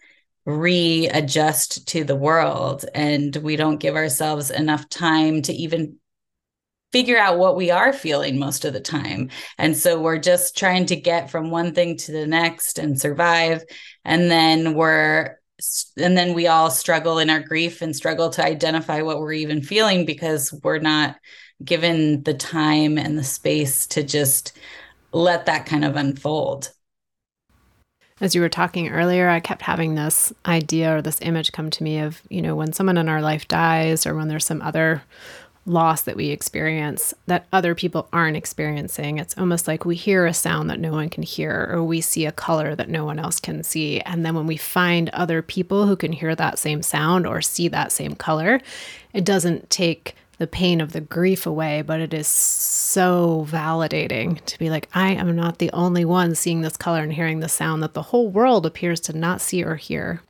readjust 0.46 1.88
to 1.88 2.04
the 2.04 2.16
world. 2.16 2.84
And 2.94 3.34
we 3.36 3.56
don't 3.56 3.78
give 3.78 3.96
ourselves 3.96 4.50
enough 4.50 4.88
time 4.88 5.42
to 5.42 5.52
even 5.52 5.98
figure 6.96 7.18
out 7.18 7.36
what 7.36 7.56
we 7.56 7.70
are 7.70 7.92
feeling 7.92 8.38
most 8.38 8.64
of 8.64 8.72
the 8.72 8.80
time. 8.80 9.28
And 9.58 9.76
so 9.76 10.00
we're 10.00 10.16
just 10.16 10.56
trying 10.56 10.86
to 10.86 10.96
get 10.96 11.30
from 11.30 11.50
one 11.50 11.74
thing 11.74 11.98
to 11.98 12.10
the 12.10 12.26
next 12.26 12.78
and 12.78 12.98
survive. 12.98 13.64
And 14.06 14.30
then 14.30 14.72
we're, 14.72 15.38
and 15.98 16.16
then 16.16 16.32
we 16.32 16.46
all 16.46 16.70
struggle 16.70 17.18
in 17.18 17.28
our 17.28 17.40
grief 17.40 17.82
and 17.82 17.94
struggle 17.94 18.30
to 18.30 18.42
identify 18.42 19.02
what 19.02 19.18
we're 19.18 19.34
even 19.34 19.60
feeling 19.60 20.06
because 20.06 20.58
we're 20.64 20.78
not 20.78 21.16
given 21.62 22.22
the 22.22 22.32
time 22.32 22.96
and 22.96 23.18
the 23.18 23.24
space 23.24 23.86
to 23.88 24.02
just 24.02 24.56
let 25.12 25.44
that 25.44 25.66
kind 25.66 25.84
of 25.84 25.96
unfold. 25.96 26.72
As 28.22 28.34
you 28.34 28.40
were 28.40 28.48
talking 28.48 28.88
earlier, 28.88 29.28
I 29.28 29.40
kept 29.40 29.60
having 29.60 29.96
this 29.96 30.32
idea 30.46 30.96
or 30.96 31.02
this 31.02 31.20
image 31.20 31.52
come 31.52 31.68
to 31.68 31.84
me 31.84 31.98
of, 31.98 32.22
you 32.30 32.40
know, 32.40 32.56
when 32.56 32.72
someone 32.72 32.96
in 32.96 33.10
our 33.10 33.20
life 33.20 33.46
dies 33.46 34.06
or 34.06 34.14
when 34.14 34.28
there's 34.28 34.46
some 34.46 34.62
other 34.62 35.02
loss 35.66 36.02
that 36.02 36.16
we 36.16 36.28
experience 36.28 37.12
that 37.26 37.46
other 37.52 37.74
people 37.74 38.08
aren't 38.12 38.36
experiencing. 38.36 39.18
It's 39.18 39.36
almost 39.36 39.66
like 39.66 39.84
we 39.84 39.96
hear 39.96 40.24
a 40.24 40.32
sound 40.32 40.70
that 40.70 40.80
no 40.80 40.92
one 40.92 41.10
can 41.10 41.24
hear, 41.24 41.68
or 41.70 41.82
we 41.82 42.00
see 42.00 42.24
a 42.24 42.32
color 42.32 42.74
that 42.76 42.88
no 42.88 43.04
one 43.04 43.18
else 43.18 43.40
can 43.40 43.62
see. 43.62 44.00
And 44.00 44.24
then 44.24 44.34
when 44.34 44.46
we 44.46 44.56
find 44.56 45.08
other 45.10 45.42
people 45.42 45.86
who 45.86 45.96
can 45.96 46.12
hear 46.12 46.34
that 46.36 46.58
same 46.58 46.82
sound 46.82 47.26
or 47.26 47.42
see 47.42 47.68
that 47.68 47.92
same 47.92 48.14
color, 48.14 48.60
it 49.12 49.24
doesn't 49.24 49.68
take 49.68 50.14
the 50.38 50.46
pain 50.46 50.80
of 50.80 50.92
the 50.92 51.00
grief 51.00 51.46
away, 51.46 51.82
but 51.82 51.98
it 51.98 52.12
is 52.12 52.28
so 52.28 53.46
validating 53.48 54.42
to 54.44 54.58
be 54.58 54.70
like, 54.70 54.88
I 54.94 55.12
am 55.12 55.34
not 55.34 55.58
the 55.58 55.70
only 55.72 56.04
one 56.04 56.34
seeing 56.34 56.60
this 56.60 56.76
color 56.76 57.02
and 57.02 57.12
hearing 57.12 57.40
the 57.40 57.48
sound 57.48 57.82
that 57.82 57.94
the 57.94 58.02
whole 58.02 58.28
world 58.28 58.66
appears 58.66 59.00
to 59.00 59.16
not 59.16 59.40
see 59.40 59.64
or 59.64 59.76
hear. 59.76 60.22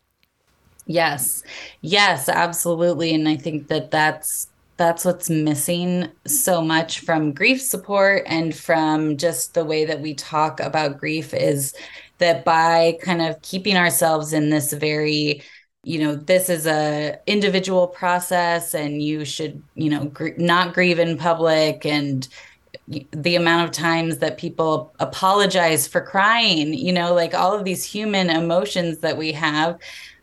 Yes. 0.87 1.43
Yes, 1.81 2.29
absolutely. 2.29 3.13
And 3.13 3.29
I 3.29 3.37
think 3.37 3.67
that 3.67 3.91
that's 3.91 4.49
that's 4.77 5.05
what's 5.05 5.31
missing 5.31 6.09
so 6.27 6.61
much 6.61 7.01
from 7.01 7.33
grief 7.33 7.61
support 7.63 8.23
and 8.27 8.55
from 8.55 9.17
just 9.17 9.55
the 9.55 9.65
way 9.65 9.85
that 9.85 10.01
we 10.01 10.15
talk 10.15 10.61
about 10.61 10.99
grief 10.99 11.33
is 11.33 11.75
that 12.19 12.45
by 12.45 12.99
kind 13.03 13.23
of 13.23 13.41
keeping 13.43 13.77
ourselves 13.77 14.33
in 14.33 14.51
this 14.51 14.73
very 14.73 15.43
you 15.83 16.01
know 16.01 16.15
this 16.17 16.49
is 16.49 16.67
a 16.67 17.19
individual 17.27 17.87
process 17.87 18.75
and 18.75 19.03
you 19.03 19.25
should 19.25 19.63
you 19.75 19.89
know 19.89 20.07
gr- 20.07 20.37
not 20.37 20.75
grieve 20.75 20.99
in 20.99 21.17
public 21.17 21.87
and 21.87 22.29
the 23.13 23.35
amount 23.35 23.65
of 23.65 23.73
times 23.73 24.19
that 24.19 24.39
people 24.39 24.95
apologize 25.01 25.87
for 25.87 26.01
crying 26.01 26.75
you 26.75 26.93
know 26.93 27.15
like 27.15 27.35
all 27.35 27.55
of 27.55 27.65
these 27.65 27.85
human 27.85 28.31
emotions 28.31 28.99
that 28.99 29.17
we 29.17 29.33
have 29.33 29.79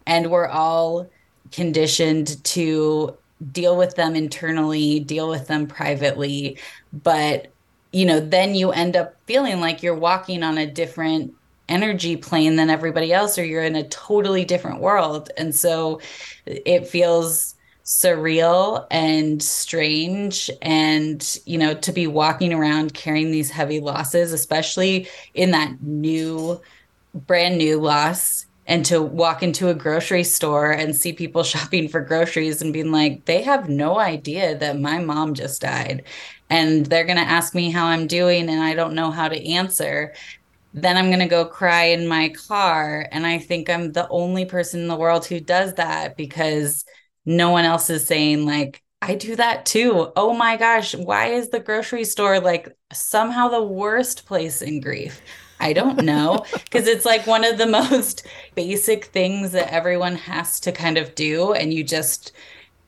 and 0.06 0.30
we're 0.30 0.48
all 0.48 1.10
conditioned 1.52 2.44
to 2.44 3.16
deal 3.52 3.76
with 3.78 3.96
them 3.96 4.16
internally, 4.16 5.00
deal 5.00 5.30
with 5.30 5.48
them 5.48 5.68
privately. 5.68 6.58
But, 6.92 7.48
you 7.92 8.06
know, 8.06 8.20
then 8.20 8.56
you 8.56 8.72
end 8.72 8.96
up 8.96 9.16
feeling 9.26 9.60
like 9.60 9.84
you're 9.84 9.96
walking 9.96 10.44
on 10.44 10.58
a 10.58 10.68
different 10.68 11.34
energy 11.70 12.16
plane 12.18 12.56
than 12.56 12.70
everybody 12.70 13.14
else, 13.14 13.38
or 13.38 13.44
you're 13.44 13.64
in 13.64 13.76
a 13.76 13.88
totally 13.88 14.46
different 14.46 14.82
world. 14.82 15.32
And 15.38 15.56
so 15.56 16.02
it 16.46 16.88
feels 16.88 17.56
surreal 17.86 18.88
and 18.92 19.44
strange 19.44 20.50
and 20.62 21.38
you 21.46 21.58
know 21.58 21.74
to 21.74 21.92
be 21.92 22.08
walking 22.08 22.54
around 22.54 22.94
carrying 22.94 23.30
these 23.30 23.52
heavy 23.52 23.82
losses 23.82 24.32
especially 24.32 25.06
in 25.34 25.52
that 25.52 25.82
new 25.82 26.60
brand 27.14 27.58
new 27.58 27.78
loss 27.78 28.46
and 28.66 28.86
to 28.86 29.02
walk 29.02 29.44
into 29.44 29.70
a 29.70 29.74
grocery 29.74 30.24
store 30.24 30.72
and 30.72 30.96
see 30.96 31.14
people 31.14 31.44
shopping 31.44 31.88
for 31.88 32.02
groceries 32.02 32.62
and 32.62 32.74
being 32.74 32.92
like, 32.92 33.26
they 33.26 33.42
have 33.42 33.70
no 33.70 34.00
idea 34.00 34.58
that 34.58 34.80
my 34.80 35.00
mom 35.00 35.34
just 35.34 35.62
died. 35.62 36.04
And 36.50 36.86
they're 36.86 37.06
going 37.06 37.18
to 37.18 37.24
ask 37.24 37.56
me 37.56 37.72
how 37.72 37.86
I'm 37.86 38.06
doing, 38.08 38.50
and 38.50 38.62
I 38.62 38.76
don't 38.76 38.94
know 38.94 39.12
how 39.12 39.28
to 39.28 39.50
answer. 39.52 40.14
Then 40.74 40.98
I'm 40.98 41.08
going 41.08 41.20
to 41.20 41.26
go 41.26 41.46
cry 41.46 41.86
in 41.86 42.08
my 42.08 42.30
car. 42.30 43.08
And 43.12 43.26
I 43.26 43.40
think 43.40 43.70
I'm 43.70 43.92
the 43.92 44.08
only 44.10 44.46
person 44.46 44.82
in 44.82 44.88
the 44.88 44.96
world 44.96 45.26
who 45.26 45.40
does 45.40 45.74
that 45.76 46.16
because 46.16 46.86
no 47.26 47.50
one 47.50 47.66
else 47.66 47.90
is 47.90 48.06
saying, 48.06 48.46
like, 48.46 48.84
I 49.02 49.16
do 49.16 49.36
that 49.36 49.66
too. 49.66 50.14
Oh 50.16 50.34
my 50.34 50.56
gosh, 50.56 50.96
why 50.96 51.28
is 51.28 51.50
the 51.50 51.60
grocery 51.60 52.06
store 52.06 52.40
like 52.40 52.70
somehow 52.94 53.50
the 53.50 53.64
worst 53.64 54.26
place 54.26 54.62
in 54.62 54.80
grief? 54.80 55.22
I 55.64 55.72
don't 55.74 56.04
know. 56.04 56.46
Because 56.52 56.88
it's 56.88 57.06
like 57.06 57.26
one 57.26 57.46
of 57.46 57.58
the 57.58 57.66
most 57.82 58.28
basic 58.54 59.06
things 59.06 59.54
that 59.54 59.72
everyone 59.72 60.16
has 60.16 60.60
to 60.62 60.72
kind 60.72 60.98
of 60.98 61.16
do. 61.16 61.54
And 61.54 61.74
you 61.74 61.84
just, 61.84 62.34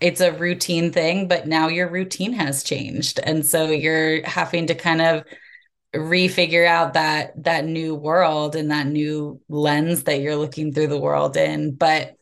it's 0.02 0.22
a 0.22 0.34
routine 0.34 0.92
thing, 0.92 1.28
but 1.28 1.48
now 1.48 1.70
your 1.70 1.90
routine 1.90 2.34
has 2.34 2.64
changed. 2.64 3.20
And 3.24 3.46
so 3.46 3.72
you're 3.72 4.26
having 4.28 4.68
to 4.68 4.76
kind 4.76 5.02
of 5.02 5.24
refigure 5.96 6.68
out 6.68 6.94
that 6.94 7.32
that 7.42 7.66
new 7.66 7.96
world 7.96 8.56
and 8.56 8.70
that 8.70 8.86
new 8.86 9.40
lens 9.48 10.04
that 10.04 10.20
you're 10.20 10.36
looking 10.36 10.74
through 10.74 10.88
the 10.88 11.00
world 11.00 11.38
in 11.38 11.74
but 11.74 12.18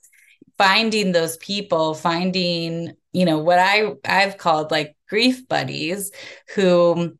finding 0.60 1.12
those 1.12 1.38
people 1.38 1.96
finding 1.96 2.94
you 3.14 3.26
know 3.26 3.40
what 3.40 3.58
i 3.58 3.92
i've 4.06 4.38
called 4.38 4.70
like 4.70 4.96
grief 5.10 5.48
buddies 5.48 6.12
who 6.54 7.18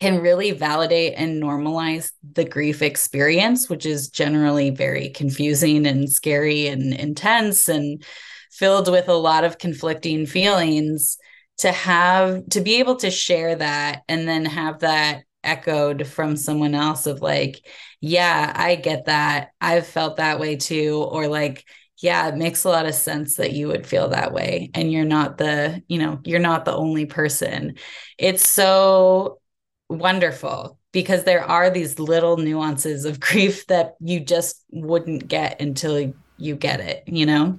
can 0.00 0.20
really 0.20 0.52
validate 0.52 1.14
and 1.16 1.42
normalize 1.42 2.12
the 2.32 2.44
grief 2.44 2.82
experience, 2.82 3.68
which 3.68 3.84
is 3.84 4.08
generally 4.08 4.70
very 4.70 5.10
confusing 5.10 5.86
and 5.86 6.10
scary 6.10 6.68
and 6.68 6.94
intense 6.94 7.68
and 7.68 8.04
filled 8.52 8.90
with 8.90 9.08
a 9.08 9.14
lot 9.14 9.44
of 9.44 9.58
conflicting 9.58 10.26
feelings. 10.26 11.18
To 11.58 11.72
have 11.72 12.48
to 12.50 12.60
be 12.60 12.76
able 12.76 12.94
to 12.98 13.10
share 13.10 13.56
that 13.56 14.02
and 14.08 14.28
then 14.28 14.44
have 14.44 14.78
that 14.78 15.24
echoed 15.42 16.06
from 16.06 16.36
someone 16.36 16.72
else 16.76 17.06
of 17.08 17.20
like, 17.20 17.66
yeah, 18.00 18.52
I 18.54 18.76
get 18.76 19.06
that. 19.06 19.50
I've 19.60 19.84
felt 19.84 20.18
that 20.18 20.38
way 20.38 20.54
too. 20.54 21.02
Or 21.10 21.26
like, 21.26 21.64
yeah, 22.00 22.28
it 22.28 22.36
makes 22.36 22.62
a 22.62 22.68
lot 22.68 22.86
of 22.86 22.94
sense 22.94 23.36
that 23.36 23.54
you 23.54 23.66
would 23.66 23.88
feel 23.88 24.10
that 24.10 24.32
way. 24.32 24.70
And 24.72 24.92
you're 24.92 25.04
not 25.04 25.36
the, 25.36 25.82
you 25.88 25.98
know, 25.98 26.20
you're 26.24 26.38
not 26.38 26.64
the 26.64 26.76
only 26.76 27.06
person. 27.06 27.74
It's 28.16 28.48
so 28.48 29.40
wonderful 29.88 30.78
because 30.92 31.24
there 31.24 31.44
are 31.44 31.70
these 31.70 31.98
little 31.98 32.36
nuances 32.36 33.04
of 33.04 33.20
grief 33.28 33.66
that 33.66 33.96
you 34.00 34.20
just 34.20 34.64
wouldn't 34.70 35.28
get 35.28 35.60
until 35.60 36.12
you 36.38 36.56
get 36.56 36.80
it, 36.80 37.02
you 37.06 37.26
know? 37.26 37.58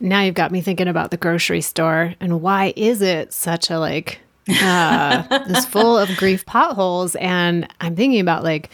Now 0.00 0.22
you've 0.22 0.34
got 0.34 0.50
me 0.50 0.60
thinking 0.60 0.88
about 0.88 1.12
the 1.12 1.16
grocery 1.16 1.60
store 1.60 2.14
and 2.20 2.42
why 2.42 2.72
is 2.76 3.02
it 3.02 3.32
such 3.32 3.70
a 3.70 3.78
like 3.78 4.20
uh 4.60 5.22
this 5.46 5.64
full 5.64 5.96
of 5.96 6.08
grief 6.16 6.44
potholes 6.44 7.14
and 7.16 7.68
I'm 7.80 7.94
thinking 7.94 8.18
about 8.18 8.42
like 8.42 8.70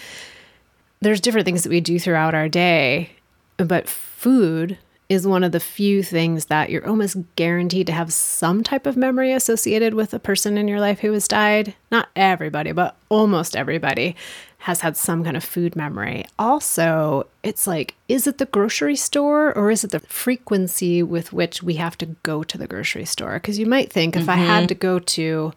there's 1.01 1.21
different 1.21 1.45
things 1.45 1.63
that 1.65 1.69
we 1.69 1.81
do 1.81 2.01
throughout 2.01 2.35
our 2.35 2.49
day 2.49 3.11
but 3.59 3.87
food 3.87 4.79
is 5.09 5.27
one 5.27 5.43
of 5.43 5.53
the 5.53 5.61
few 5.61 6.03
things 6.03 6.47
that 6.47 6.69
you're 6.69 6.87
almost 6.87 7.17
guaranteed 7.35 7.87
to 7.87 7.93
have 7.93 8.13
some 8.13 8.63
type 8.63 8.87
of 8.87 8.97
memory 8.97 9.33
associated 9.33 9.95
with 9.95 10.13
a 10.13 10.19
person 10.19 10.59
in 10.59 10.69
your 10.69 10.81
life 10.81 11.01
who 11.01 11.13
has 11.13 11.27
died. 11.27 11.75
Not 11.91 12.09
everybody, 12.15 12.73
but 12.73 12.95
almost 13.09 13.57
everybody 13.57 14.17
has 14.59 14.81
had 14.81 14.97
some 14.97 15.25
kind 15.25 15.37
of 15.37 15.45
food 15.45 15.77
memory. 15.77 16.27
Also, 16.39 17.27
it's 17.43 17.67
like, 17.67 17.95
is 18.09 18.27
it 18.27 18.39
the 18.39 18.47
grocery 18.47 18.97
store 18.97 19.57
or 19.57 19.71
is 19.71 19.83
it 19.83 19.93
the 19.93 20.01
frequency 20.01 21.03
with 21.03 21.33
which 21.33 21.63
we 21.63 21.75
have 21.75 21.97
to 21.99 22.07
go 22.23 22.43
to 22.43 22.59
the 22.59 22.67
grocery 22.67 23.07
store? 23.07 23.35
Because 23.35 23.59
you 23.59 23.67
might 23.67 23.91
think 23.91 24.15
if 24.15 24.23
mm-hmm. 24.23 24.31
I 24.31 24.37
had 24.37 24.61
mm-hmm. 24.61 24.67
to 24.67 24.75
go 24.75 24.99
to, 24.99 25.53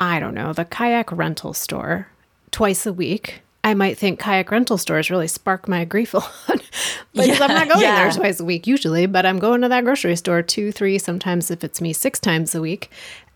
I 0.00 0.18
don't 0.18 0.34
know, 0.34 0.54
the 0.54 0.64
kayak 0.64 1.12
rental 1.12 1.52
store 1.52 2.08
twice 2.50 2.86
a 2.86 2.92
week, 2.92 3.42
I 3.64 3.74
might 3.74 3.98
think 3.98 4.18
kayak 4.18 4.50
rental 4.50 4.78
stores 4.78 5.10
really 5.10 5.28
spark 5.28 5.68
my 5.68 5.84
grief 5.84 6.14
a 6.14 6.18
lot 6.18 6.67
because 7.12 7.38
yeah, 7.38 7.44
I'm 7.44 7.54
not 7.54 7.68
going 7.68 7.80
yeah. 7.80 8.04
there 8.04 8.12
twice 8.12 8.40
a 8.40 8.44
week 8.44 8.66
usually, 8.66 9.06
but 9.06 9.26
I'm 9.26 9.38
going 9.38 9.60
to 9.62 9.68
that 9.68 9.84
grocery 9.84 10.16
store 10.16 10.42
two, 10.42 10.72
three, 10.72 10.98
sometimes 10.98 11.50
if 11.50 11.64
it's 11.64 11.80
me, 11.80 11.92
six 11.92 12.18
times 12.18 12.54
a 12.54 12.60
week. 12.60 12.90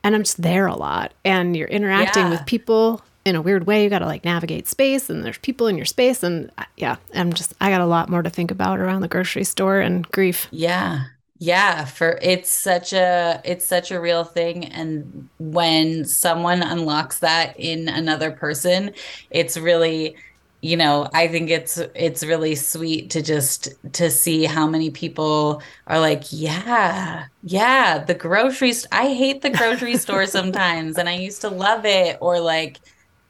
And 0.05 0.15
I'm 0.15 0.25
just 0.25 0.43
there 0.43 0.67
a 0.67 0.75
lot. 0.75 1.13
And 1.25 1.57
you're 1.57 1.69
interacting 1.69 2.25
yeah. 2.25 2.31
with 2.31 2.47
people 2.47 3.03
in 3.25 3.37
a 3.37 3.43
weird 3.43 3.67
way. 3.67 3.85
You 3.85 3.91
got 3.91 4.01
to 4.01 4.07
like 4.07 4.25
navigate 4.25 4.67
space 4.67 5.09
and 5.09 5.25
there's 5.25 5.39
people 5.39 5.69
in 5.69 5.77
your 5.77 5.87
space. 5.87 6.23
And 6.23 6.51
uh, 6.59 6.65
yeah, 6.77 6.97
I'm 7.15 7.33
just, 7.33 7.55
I 7.61 7.71
got 7.71 7.81
a 7.81 7.87
lot 7.87 8.09
more 8.09 8.23
to 8.23 8.31
think 8.31 8.51
about 8.51 8.81
around 8.81 9.03
the 9.03 9.09
grocery 9.09 9.45
store 9.45 9.81
and 9.81 10.07
grief. 10.11 10.49
Yeah 10.51 11.05
yeah 11.43 11.85
for 11.85 12.21
it's 12.23 12.49
such 12.49 12.93
a 12.93 13.41
it's 13.45 13.67
such 13.67 13.91
a 13.91 14.01
real 14.01 14.23
thing 14.23 14.65
and 14.67 15.29
when 15.41 16.05
someone 16.05 16.63
unlocks 16.63 17.19
that 17.19 17.53
in 17.59 17.89
another 17.89 18.31
person 18.31 18.93
it's 19.29 19.57
really 19.57 20.15
you 20.62 20.76
know 20.76 21.09
i 21.12 21.28
think 21.28 21.50
it's 21.50 21.78
it's 21.95 22.25
really 22.25 22.54
sweet 22.54 23.11
to 23.11 23.23
just 23.23 23.69
to 23.92 24.11
see 24.11 24.45
how 24.45 24.66
many 24.66 24.90
people 24.90 25.62
are 25.88 26.00
like 26.00 26.25
yeah 26.31 27.26
yeah 27.42 27.99
the 28.04 28.14
grocery 28.14 28.73
st- 28.73 28.88
i 28.92 29.09
hate 29.12 29.42
the 29.42 29.50
grocery 29.50 29.97
store 29.99 30.26
sometimes 30.26 30.99
and 30.99 31.09
i 31.09 31.14
used 31.14 31.40
to 31.42 31.50
love 31.50 31.85
it 31.85 32.16
or 32.21 32.40
like 32.40 32.81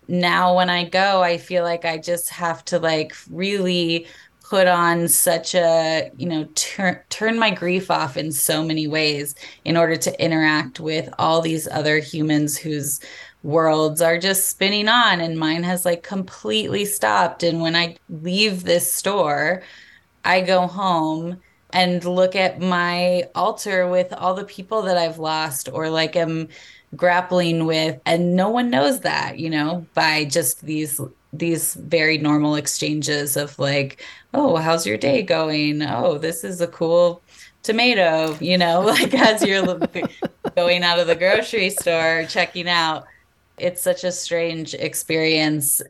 now 0.08 0.56
when 0.56 0.68
i 0.70 0.84
go 0.88 1.22
i 1.22 1.38
feel 1.38 1.64
like 1.64 1.84
i 1.84 1.96
just 1.98 2.28
have 2.30 2.64
to 2.64 2.78
like 2.78 3.14
really 3.30 4.06
put 4.42 4.66
on 4.66 5.08
such 5.08 5.54
a 5.54 6.10
you 6.16 6.26
know 6.28 6.46
turn 6.54 6.98
turn 7.08 7.38
my 7.38 7.50
grief 7.50 7.90
off 7.90 8.16
in 8.16 8.30
so 8.32 8.62
many 8.62 8.86
ways 8.86 9.34
in 9.64 9.76
order 9.76 9.96
to 9.96 10.22
interact 10.22 10.80
with 10.80 11.08
all 11.18 11.40
these 11.40 11.66
other 11.68 11.98
humans 11.98 12.58
whose 12.58 13.00
worlds 13.42 14.00
are 14.00 14.18
just 14.18 14.49
spinning 14.49 14.88
on 14.88 15.20
and 15.20 15.38
mine 15.38 15.62
has 15.64 15.84
like 15.84 16.02
completely 16.02 16.84
stopped. 16.84 17.42
And 17.42 17.61
when 17.61 17.76
i 17.76 17.96
leave 18.08 18.64
this 18.64 18.92
store 18.92 19.62
i 20.25 20.40
go 20.40 20.66
home 20.66 21.40
and 21.72 22.04
look 22.04 22.37
at 22.37 22.61
my 22.61 23.25
altar 23.34 23.88
with 23.88 24.12
all 24.12 24.34
the 24.34 24.44
people 24.44 24.82
that 24.82 24.96
i've 24.96 25.18
lost 25.18 25.68
or 25.72 25.90
like 25.90 26.16
am 26.16 26.48
grappling 26.94 27.64
with 27.64 27.98
and 28.05 28.37
no 28.37 28.50
one 28.50 28.68
knows 28.68 29.00
that 29.00 29.38
you 29.38 29.48
know 29.48 29.85
by 29.94 30.24
just 30.24 30.61
these 30.62 31.00
these 31.33 31.74
very 31.74 32.18
normal 32.18 32.55
exchanges 32.57 33.37
of 33.37 33.59
like 33.59 34.05
oh 34.35 34.57
how's 34.57 34.87
your 34.87 34.98
day 34.98 35.22
going? 35.22 35.83
Oh 35.83 36.18
this 36.18 36.44
is 36.44 36.61
a 36.61 36.66
cool 36.66 37.22
tomato 37.62 38.37
you 38.40 38.59
know 38.59 38.81
like 38.87 39.14
as 39.14 39.42
you're 39.42 39.64
going 40.57 40.83
out 40.83 40.98
of 40.98 41.07
the 41.07 41.14
grocery 41.16 41.70
store 41.70 42.26
checking 42.28 42.68
out 42.68 43.07
it's 43.62 43.83
such 43.83 44.05
a 44.05 44.12
strange 44.12 44.75
experience 44.75 45.81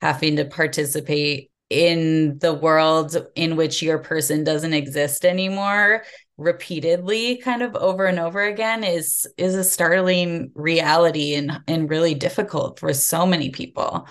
having 0.00 0.36
to 0.36 0.44
participate 0.44 1.50
in 1.70 2.38
the 2.38 2.52
world 2.52 3.16
in 3.34 3.56
which 3.56 3.82
your 3.82 3.98
person 3.98 4.44
doesn't 4.44 4.74
exist 4.74 5.24
anymore 5.24 6.04
repeatedly 6.36 7.36
kind 7.36 7.62
of 7.62 7.74
over 7.76 8.04
and 8.04 8.18
over 8.18 8.42
again 8.42 8.84
is 8.84 9.26
is 9.36 9.54
a 9.54 9.64
startling 9.64 10.50
reality 10.54 11.34
and 11.34 11.60
and 11.66 11.88
really 11.88 12.14
difficult 12.14 12.78
for 12.78 12.92
so 12.92 13.24
many 13.24 13.50
people 13.50 14.06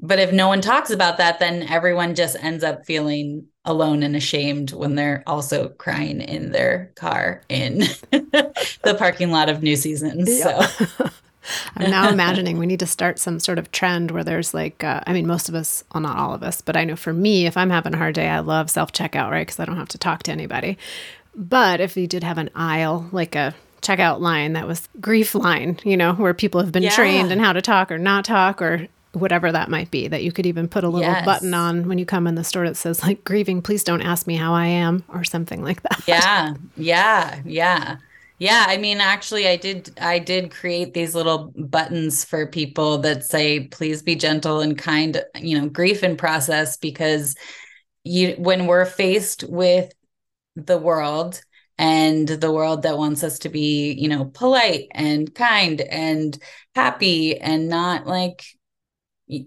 but 0.00 0.18
if 0.18 0.32
no 0.32 0.48
one 0.48 0.60
talks 0.60 0.90
about 0.90 1.18
that 1.18 1.38
then 1.38 1.62
everyone 1.62 2.14
just 2.14 2.36
ends 2.40 2.64
up 2.64 2.84
feeling 2.84 3.46
alone 3.64 4.02
and 4.02 4.16
ashamed 4.16 4.72
when 4.72 4.94
they're 4.94 5.22
also 5.26 5.68
crying 5.68 6.20
in 6.20 6.52
their 6.52 6.92
car 6.96 7.42
in 7.48 7.78
the 8.10 8.96
parking 8.98 9.30
lot 9.30 9.48
of 9.48 9.62
new 9.62 9.76
seasons 9.76 10.28
yeah. 10.28 10.66
so 10.66 11.06
I'm 11.76 11.90
now 11.90 12.08
imagining 12.08 12.58
we 12.58 12.66
need 12.66 12.80
to 12.80 12.86
start 12.86 13.18
some 13.18 13.38
sort 13.40 13.58
of 13.58 13.70
trend 13.72 14.10
where 14.10 14.24
there's 14.24 14.54
like, 14.54 14.82
uh, 14.84 15.00
I 15.06 15.12
mean, 15.12 15.26
most 15.26 15.48
of 15.48 15.54
us, 15.54 15.84
well, 15.92 16.00
not 16.00 16.16
all 16.16 16.34
of 16.34 16.42
us, 16.42 16.60
but 16.60 16.76
I 16.76 16.84
know 16.84 16.96
for 16.96 17.12
me, 17.12 17.46
if 17.46 17.56
I'm 17.56 17.70
having 17.70 17.94
a 17.94 17.98
hard 17.98 18.14
day, 18.14 18.28
I 18.28 18.40
love 18.40 18.70
self 18.70 18.92
checkout, 18.92 19.30
right? 19.30 19.46
Because 19.46 19.60
I 19.60 19.64
don't 19.64 19.76
have 19.76 19.88
to 19.88 19.98
talk 19.98 20.22
to 20.24 20.32
anybody. 20.32 20.78
But 21.34 21.80
if 21.80 21.96
you 21.96 22.06
did 22.06 22.24
have 22.24 22.38
an 22.38 22.50
aisle, 22.54 23.08
like 23.12 23.34
a 23.34 23.54
checkout 23.80 24.20
line 24.20 24.52
that 24.52 24.66
was 24.66 24.88
grief 25.00 25.34
line, 25.34 25.78
you 25.84 25.96
know, 25.96 26.14
where 26.14 26.34
people 26.34 26.60
have 26.60 26.72
been 26.72 26.84
yeah. 26.84 26.94
trained 26.94 27.32
in 27.32 27.38
how 27.38 27.52
to 27.52 27.62
talk 27.62 27.90
or 27.90 27.98
not 27.98 28.24
talk 28.24 28.62
or 28.62 28.86
whatever 29.12 29.52
that 29.52 29.68
might 29.68 29.90
be, 29.90 30.08
that 30.08 30.22
you 30.22 30.32
could 30.32 30.46
even 30.46 30.68
put 30.68 30.84
a 30.84 30.88
little 30.88 31.10
yes. 31.10 31.24
button 31.24 31.52
on 31.52 31.86
when 31.88 31.98
you 31.98 32.06
come 32.06 32.26
in 32.26 32.34
the 32.34 32.44
store 32.44 32.66
that 32.66 32.76
says 32.76 33.02
like 33.02 33.24
grieving, 33.24 33.60
please 33.60 33.84
don't 33.84 34.02
ask 34.02 34.26
me 34.26 34.36
how 34.36 34.54
I 34.54 34.66
am 34.66 35.04
or 35.08 35.24
something 35.24 35.62
like 35.62 35.82
that. 35.82 36.02
Yeah. 36.06 36.54
Yeah. 36.76 37.40
Yeah. 37.44 37.96
Yeah, 38.42 38.64
I 38.66 38.76
mean 38.76 39.00
actually 39.00 39.46
I 39.46 39.54
did 39.54 39.96
I 40.00 40.18
did 40.18 40.50
create 40.50 40.94
these 40.94 41.14
little 41.14 41.52
buttons 41.56 42.24
for 42.24 42.44
people 42.44 42.98
that 42.98 43.22
say 43.22 43.68
please 43.68 44.02
be 44.02 44.16
gentle 44.16 44.58
and 44.60 44.76
kind, 44.76 45.22
you 45.36 45.56
know, 45.60 45.68
grief 45.68 46.02
in 46.02 46.16
process 46.16 46.76
because 46.76 47.36
you 48.02 48.32
when 48.38 48.66
we're 48.66 48.84
faced 48.84 49.44
with 49.44 49.92
the 50.56 50.76
world 50.76 51.40
and 51.78 52.28
the 52.28 52.52
world 52.52 52.82
that 52.82 52.98
wants 52.98 53.24
us 53.24 53.38
to 53.40 53.48
be, 53.48 53.92
you 53.92 54.08
know, 54.08 54.24
polite 54.26 54.88
and 54.92 55.32
kind 55.34 55.80
and 55.82 56.36
happy 56.74 57.38
and 57.40 57.68
not 57.68 58.08
like 58.08 58.44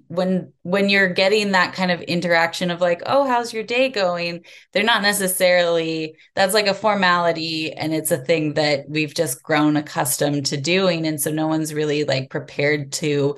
when 0.07 0.51
when 0.63 0.89
you're 0.89 1.09
getting 1.09 1.51
that 1.51 1.73
kind 1.73 1.91
of 1.91 2.01
interaction 2.01 2.71
of 2.71 2.81
like 2.81 3.01
oh 3.05 3.27
how's 3.27 3.53
your 3.53 3.63
day 3.63 3.89
going? 3.89 4.43
they're 4.73 4.83
not 4.83 5.01
necessarily 5.01 6.15
that's 6.35 6.53
like 6.53 6.67
a 6.67 6.73
formality 6.73 7.71
and 7.73 7.93
it's 7.93 8.11
a 8.11 8.17
thing 8.17 8.53
that 8.55 8.85
we've 8.89 9.13
just 9.13 9.43
grown 9.43 9.77
accustomed 9.77 10.45
to 10.47 10.57
doing. 10.57 11.05
And 11.07 11.19
so 11.21 11.31
no 11.31 11.47
one's 11.47 11.73
really 11.73 12.03
like 12.03 12.29
prepared 12.29 12.91
to 12.93 13.37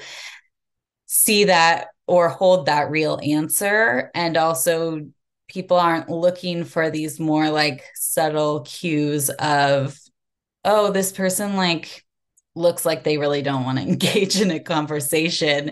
see 1.06 1.46
that 1.46 1.88
or 2.08 2.30
hold 2.30 2.66
that 2.68 2.90
real 2.90 3.20
answer. 3.24 4.12
And 4.16 4.38
also 4.38 5.08
people 5.48 5.78
aren't 5.78 6.10
looking 6.10 6.64
for 6.64 6.90
these 6.90 7.20
more 7.20 7.50
like 7.50 7.84
subtle 7.96 8.62
cues 8.62 9.30
of 9.30 9.98
oh 10.66 10.92
this 10.92 11.12
person 11.12 11.56
like 11.56 12.04
looks 12.56 12.86
like 12.86 13.04
they 13.04 13.18
really 13.18 13.42
don't 13.42 13.64
want 13.64 13.78
to 13.78 13.84
engage 13.88 14.42
in 14.42 14.52
a 14.52 14.60
conversation 14.60 15.72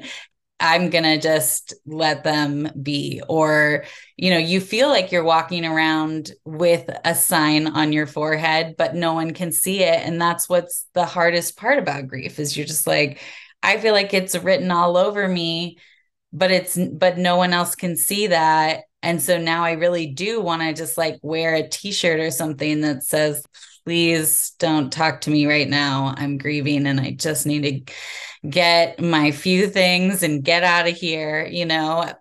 I'm 0.59 0.89
going 0.89 1.03
to 1.03 1.19
just 1.19 1.73
let 1.85 2.23
them 2.23 2.69
be. 2.81 3.21
Or, 3.27 3.83
you 4.15 4.31
know, 4.31 4.37
you 4.37 4.61
feel 4.61 4.87
like 4.87 5.11
you're 5.11 5.23
walking 5.23 5.65
around 5.65 6.31
with 6.45 6.89
a 7.03 7.13
sign 7.13 7.67
on 7.67 7.91
your 7.91 8.07
forehead, 8.07 8.75
but 8.77 8.95
no 8.95 9.13
one 9.13 9.33
can 9.33 9.51
see 9.51 9.83
it. 9.83 9.99
And 10.05 10.19
that's 10.21 10.47
what's 10.47 10.87
the 10.93 11.05
hardest 11.05 11.57
part 11.57 11.77
about 11.77 12.07
grief 12.07 12.39
is 12.39 12.55
you're 12.55 12.65
just 12.65 12.87
like, 12.87 13.19
I 13.61 13.77
feel 13.77 13.93
like 13.93 14.13
it's 14.13 14.35
written 14.35 14.71
all 14.71 14.95
over 14.95 15.27
me, 15.27 15.77
but 16.31 16.51
it's, 16.51 16.77
but 16.77 17.17
no 17.17 17.35
one 17.35 17.51
else 17.51 17.75
can 17.75 17.97
see 17.97 18.27
that. 18.27 18.83
And 19.03 19.21
so 19.21 19.37
now 19.37 19.63
I 19.63 19.73
really 19.73 20.07
do 20.07 20.41
want 20.41 20.61
to 20.61 20.73
just 20.73 20.97
like 20.97 21.19
wear 21.21 21.55
a 21.55 21.67
t 21.67 21.91
shirt 21.91 22.19
or 22.19 22.31
something 22.31 22.81
that 22.81 23.03
says, 23.03 23.45
please 23.85 24.53
don't 24.57 24.91
talk 24.91 25.21
to 25.21 25.29
me 25.29 25.45
right 25.45 25.69
now. 25.69 26.13
I'm 26.17 26.37
grieving 26.37 26.87
and 26.87 26.99
I 26.99 27.11
just 27.11 27.45
need 27.45 27.61
to 27.61 28.49
get 28.49 28.99
my 28.99 29.31
few 29.31 29.67
things 29.69 30.23
and 30.23 30.43
get 30.43 30.63
out 30.63 30.87
of 30.87 30.95
here. 30.95 31.45
You 31.45 31.65
know, 31.65 32.11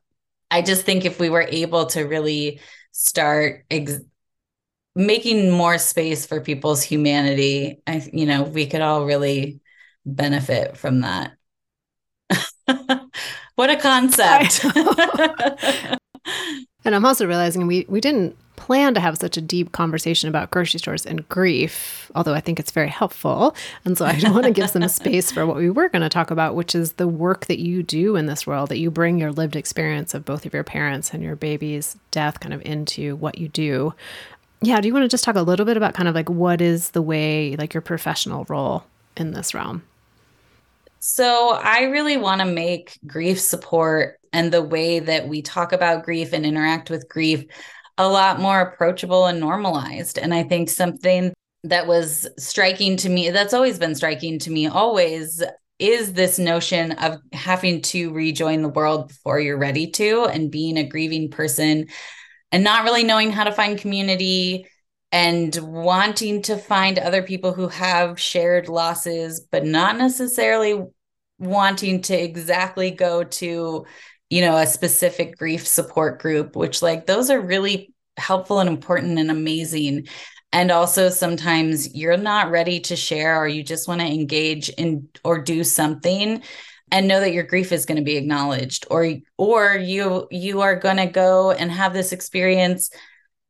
I 0.51 0.63
just 0.63 0.85
think 0.85 1.05
if 1.05 1.19
we 1.19 1.31
were 1.31 1.47
able 1.49 1.87
to 1.87 2.03
really 2.03 2.61
start 2.93 3.65
ex- 3.71 4.01
making 4.95 5.51
more 5.51 5.79
space 5.79 6.27
for 6.27 6.41
people's 6.41 6.83
humanity, 6.83 7.81
I, 7.87 8.09
you 8.13 8.27
know, 8.27 8.43
we 8.43 8.67
could 8.67 8.83
all 8.83 9.07
really 9.07 9.61
benefit 10.05 10.77
from 10.77 11.01
that. 11.01 11.33
what 13.55 13.71
a 13.71 13.77
concept. 13.77 14.65
and 16.85 16.95
I'm 16.95 17.05
also 17.07 17.27
realizing 17.27 17.67
we 17.67 17.87
we 17.89 18.01
didn't 18.01 18.37
plan 18.57 18.95
to 18.95 19.01
have 19.01 19.19
such 19.19 19.37
a 19.37 19.41
deep 19.41 19.73
conversation 19.73 20.29
about 20.29 20.51
grocery 20.51 20.79
stores 20.79 21.05
and 21.07 21.29
grief, 21.29 22.11
although 22.15 22.35
I 22.35 22.41
think 22.41 22.59
it's 22.61 22.71
very 22.71 22.89
helpful. 22.89 23.55
And 23.85 23.97
so 23.97 24.05
I 24.05 24.19
want 24.25 24.45
to 24.45 24.51
give 24.51 24.71
some 24.71 24.87
space 24.89 25.31
for 25.31 25.47
what 25.47 25.57
we 25.57 25.71
were 25.71 25.89
going 25.89 26.03
to 26.03 26.09
talk 26.09 26.31
about, 26.31 26.55
which 26.55 26.75
is 26.75 26.95
the 26.95 27.09
work 27.09 27.47
that 27.47 27.59
you 27.59 27.83
do 27.83 28.17
in 28.17 28.27
this 28.27 28.47
world, 28.47 28.69
that 28.71 28.79
you 28.79 28.91
bring 28.91 29.19
your 29.19 29.33
lived 29.33 29.57
experience 29.57 30.15
of 30.15 30.25
both 30.25 30.47
of 30.47 30.55
your 30.55 30.65
parents 30.65 31.13
and 31.13 31.23
your 31.23 31.37
baby's 31.37 31.97
death 32.11 32.41
kind 32.41 32.55
of 32.55 32.63
into 32.63 33.17
what 33.17 33.39
you 33.39 33.49
do. 33.49 33.95
Yeah, 34.63 34.81
do 34.81 34.89
you 34.89 34.95
want 34.95 35.05
to 35.05 35.09
just 35.09 35.25
talk 35.25 35.37
a 35.37 35.43
little 35.43 35.67
bit 35.67 35.77
about 35.77 35.95
kind 35.95 36.09
of 36.09 36.15
like 36.15 36.31
what 36.31 36.61
is 36.61 36.91
the 36.91 37.03
way, 37.03 37.57
like 37.57 37.75
your 37.75 37.83
professional 37.83 38.47
role 38.49 38.85
in 39.17 39.33
this 39.33 39.53
realm? 39.55 39.83
So, 41.01 41.51
I 41.63 41.83
really 41.83 42.17
want 42.17 42.41
to 42.41 42.47
make 42.47 42.99
grief 43.07 43.39
support 43.39 44.19
and 44.33 44.51
the 44.51 44.63
way 44.63 45.01
that 45.01 45.29
we 45.29 45.43
talk 45.43 45.73
about 45.73 46.05
grief 46.05 46.33
and 46.33 46.47
interact 46.47 46.89
with 46.89 47.11
grief 47.11 47.45
a 47.99 48.09
lot 48.09 48.41
more 48.41 48.61
approachable 48.61 49.27
and 49.27 49.41
normalized. 49.41 50.19
And 50.19 50.35
I 50.35 50.43
think 50.43 50.69
something 50.69 51.33
that 51.65 51.87
was 51.87 52.29
striking 52.39 52.97
to 52.99 53.09
me, 53.09 53.31
that's 53.31 53.55
always 53.55 53.79
been 53.79 53.95
striking 53.95 54.39
to 54.41 54.51
me, 54.51 54.67
always 54.67 55.43
is 55.79 56.13
this 56.13 56.39
notion 56.39 56.93
of 56.93 57.19
having 57.33 57.83
to 57.83 58.13
rejoin 58.13 58.63
the 58.63 58.69
world 58.69 59.09
before 59.09 59.41
you're 59.41 59.59
ready 59.59 59.91
to 59.91 60.25
and 60.27 60.51
being 60.51 60.77
a 60.77 60.87
grieving 60.87 61.31
person 61.31 61.87
and 62.53 62.63
not 62.63 62.85
really 62.85 63.03
knowing 63.03 63.33
how 63.33 63.45
to 63.45 63.53
find 63.53 63.79
community 63.79 64.69
and 65.11 65.57
wanting 65.57 66.43
to 66.43 66.57
find 66.57 66.99
other 66.99 67.23
people 67.23 67.53
who 67.53 67.69
have 67.69 68.21
shared 68.21 68.69
losses, 68.69 69.47
but 69.51 69.65
not 69.65 69.97
necessarily 69.97 70.81
wanting 71.39 72.01
to 72.03 72.15
exactly 72.15 72.91
go 72.91 73.25
to 73.25 73.85
you 74.35 74.41
know 74.41 74.57
a 74.57 74.67
specific 74.67 75.39
grief 75.39 75.65
support 75.67 76.21
group 76.21 76.57
which 76.57 76.83
like 76.83 77.07
those 77.07 77.31
are 77.31 77.41
really 77.41 77.95
helpful 78.17 78.61
and 78.61 78.69
important 78.69 79.19
and 79.19 79.31
amazing. 79.31 80.07
And 80.53 80.71
also 80.71 81.09
sometimes 81.09 81.95
you're 81.95 82.17
not 82.17 82.51
ready 82.51 82.81
to 82.81 82.97
share 82.97 83.41
or 83.41 83.49
you 83.49 83.63
just 83.63 83.89
want 83.89 84.01
to 84.01 84.07
engage 84.07 84.69
in 84.71 85.09
or 85.25 85.41
do 85.41 85.65
something 85.65 86.43
and 86.93 87.09
know 87.09 87.19
that 87.21 87.33
your 87.33 87.43
grief 87.43 87.73
is 87.73 87.87
going 87.87 87.99
to 87.99 88.05
be 88.05 88.17
acknowledged 88.17 88.87
or 88.91 89.15
or 89.37 89.75
you 89.75 90.29
you 90.31 90.61
are 90.61 90.77
going 90.77 90.99
to 90.99 91.07
go 91.07 91.51
and 91.51 91.73
have 91.73 91.93
this 91.93 92.13
experience 92.13 92.91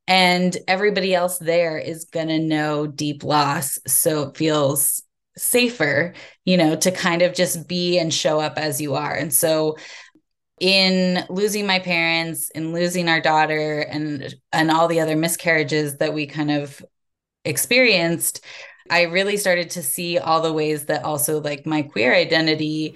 and 0.07 0.57
everybody 0.69 1.15
else 1.15 1.39
there 1.39 1.79
is 1.79 2.05
going 2.07 2.29
to 2.29 2.39
know 2.39 2.87
deep 2.87 3.23
loss. 3.23 3.79
So 3.87 4.29
it 4.29 4.37
feels 4.37 5.03
safer 5.37 6.15
you 6.45 6.57
know 6.57 6.77
to 6.77 6.93
kind 6.93 7.21
of 7.21 7.35
just 7.35 7.67
be 7.67 7.99
and 7.99 8.15
show 8.15 8.41
up 8.41 8.57
as 8.57 8.81
you 8.81 8.95
are. 8.95 9.13
And 9.13 9.33
so 9.33 9.77
in 10.61 11.25
losing 11.29 11.67
my 11.67 11.79
parents 11.79 12.49
in 12.51 12.73
losing 12.73 13.09
our 13.09 13.21
daughter 13.21 13.81
and 13.81 14.35
and 14.53 14.71
all 14.71 14.87
the 14.87 15.01
other 15.01 15.17
miscarriages 15.17 15.97
that 15.99 16.15
we 16.15 16.27
kind 16.27 16.51
of 16.51 16.85
experienced 17.45 18.45
i 18.89 19.03
really 19.03 19.37
started 19.37 19.69
to 19.69 19.83
see 19.83 20.17
all 20.19 20.41
the 20.41 20.53
ways 20.53 20.87
that 20.87 21.05
also 21.05 21.41
like 21.41 21.67
my 21.67 21.83
queer 21.83 22.15
identity 22.15 22.95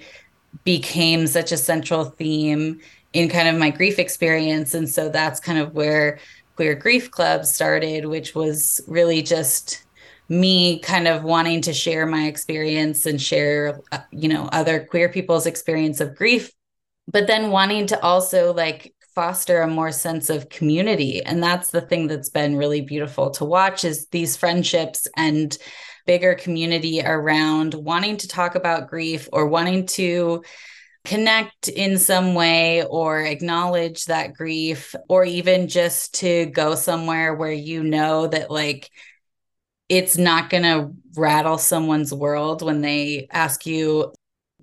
became 0.63 1.27
such 1.27 1.51
a 1.51 1.57
central 1.57 2.05
theme 2.05 2.79
in 3.13 3.29
kind 3.29 3.47
of 3.47 3.55
my 3.57 3.69
grief 3.69 3.99
experience. 3.99 4.73
And 4.73 4.89
so 4.89 5.09
that's 5.09 5.39
kind 5.39 5.59
of 5.59 5.73
where 5.73 6.19
queer 6.55 6.75
grief 6.75 7.09
club 7.09 7.45
started 7.45 8.05
which 8.05 8.35
was 8.35 8.81
really 8.85 9.21
just 9.21 9.83
me 10.27 10.77
kind 10.79 11.07
of 11.07 11.23
wanting 11.23 11.61
to 11.61 11.73
share 11.73 12.05
my 12.05 12.25
experience 12.25 13.05
and 13.05 13.21
share 13.21 13.79
uh, 13.93 13.99
you 14.11 14.27
know 14.27 14.49
other 14.51 14.83
queer 14.83 15.07
people's 15.07 15.45
experience 15.45 16.01
of 16.01 16.13
grief 16.15 16.51
but 17.11 17.27
then 17.27 17.51
wanting 17.51 17.87
to 17.87 18.01
also 18.01 18.53
like 18.53 18.93
foster 19.15 19.61
a 19.61 19.67
more 19.67 19.91
sense 19.91 20.29
of 20.29 20.49
community. 20.49 21.21
And 21.23 21.41
that's 21.41 21.71
the 21.71 21.81
thing 21.81 22.07
that's 22.07 22.29
been 22.29 22.55
really 22.55 22.81
beautiful 22.81 23.31
to 23.31 23.45
watch 23.45 23.83
is 23.83 24.07
these 24.11 24.37
friendships 24.37 25.07
and 25.17 25.57
bigger 26.05 26.35
community 26.35 27.01
around 27.03 27.73
wanting 27.73 28.17
to 28.17 28.27
talk 28.27 28.55
about 28.55 28.87
grief 28.87 29.27
or 29.33 29.47
wanting 29.47 29.87
to 29.87 30.43
connect 31.05 31.67
in 31.67 31.97
some 31.97 32.33
way 32.33 32.83
or 32.85 33.21
acknowledge 33.21 34.05
that 34.05 34.33
grief 34.33 34.93
or 35.07 35.25
even 35.25 35.67
just 35.67 36.15
to 36.15 36.45
go 36.47 36.75
somewhere 36.75 37.33
where 37.33 37.51
you 37.51 37.83
know 37.83 38.27
that 38.27 38.51
like 38.51 38.89
it's 39.87 40.17
not 40.17 40.49
going 40.49 40.63
to 40.63 40.91
rattle 41.15 41.57
someone's 41.57 42.13
world 42.13 42.61
when 42.61 42.81
they 42.81 43.27
ask 43.31 43.65
you 43.65 44.13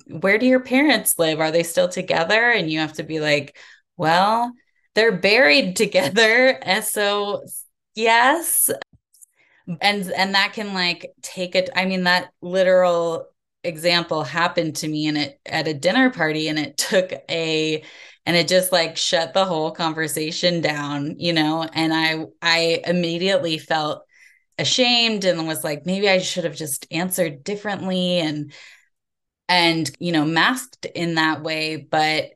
where 0.06 0.38
do 0.38 0.46
your 0.46 0.60
parents 0.60 1.18
live? 1.18 1.40
Are 1.40 1.50
they 1.50 1.62
still 1.62 1.88
together? 1.88 2.50
And 2.50 2.70
you 2.70 2.80
have 2.80 2.94
to 2.94 3.02
be 3.02 3.20
like, 3.20 3.56
well, 3.96 4.52
they're 4.94 5.16
buried 5.16 5.76
together. 5.76 6.58
And 6.62 6.84
so, 6.84 7.44
yes. 7.94 8.70
And 9.80 10.10
and 10.12 10.34
that 10.34 10.52
can 10.52 10.74
like 10.74 11.12
take 11.22 11.54
it. 11.54 11.70
I 11.74 11.86
mean, 11.86 12.04
that 12.04 12.30
literal 12.40 13.26
example 13.64 14.22
happened 14.22 14.76
to 14.76 14.88
me 14.88 15.08
and 15.08 15.18
it 15.18 15.40
at 15.44 15.66
a 15.66 15.74
dinner 15.74 16.10
party, 16.10 16.48
and 16.48 16.58
it 16.58 16.76
took 16.76 17.12
a 17.28 17.82
and 18.24 18.36
it 18.36 18.48
just 18.48 18.72
like 18.72 18.96
shut 18.96 19.34
the 19.34 19.44
whole 19.44 19.72
conversation 19.72 20.60
down, 20.60 21.18
you 21.18 21.32
know. 21.32 21.64
And 21.72 21.92
I 21.92 22.26
I 22.42 22.82
immediately 22.86 23.58
felt 23.58 24.04
ashamed 24.58 25.24
and 25.24 25.46
was 25.46 25.64
like, 25.64 25.84
maybe 25.84 26.08
I 26.08 26.18
should 26.18 26.44
have 26.44 26.56
just 26.56 26.86
answered 26.92 27.44
differently. 27.44 28.20
And 28.20 28.52
and 29.48 29.90
you 29.98 30.12
know 30.12 30.24
masked 30.24 30.86
in 30.86 31.14
that 31.14 31.42
way. 31.42 31.76
But 31.76 32.30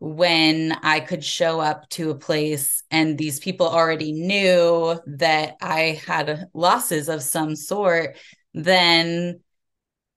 when 0.00 0.72
i 0.82 1.00
could 1.00 1.24
show 1.24 1.58
up 1.58 1.88
to 1.88 2.10
a 2.10 2.14
place 2.14 2.84
and 2.90 3.18
these 3.18 3.40
people 3.40 3.66
already 3.66 4.12
knew 4.12 4.98
that 5.06 5.56
i 5.60 6.00
had 6.06 6.46
losses 6.54 7.08
of 7.08 7.20
some 7.20 7.56
sort 7.56 8.16
then 8.54 9.40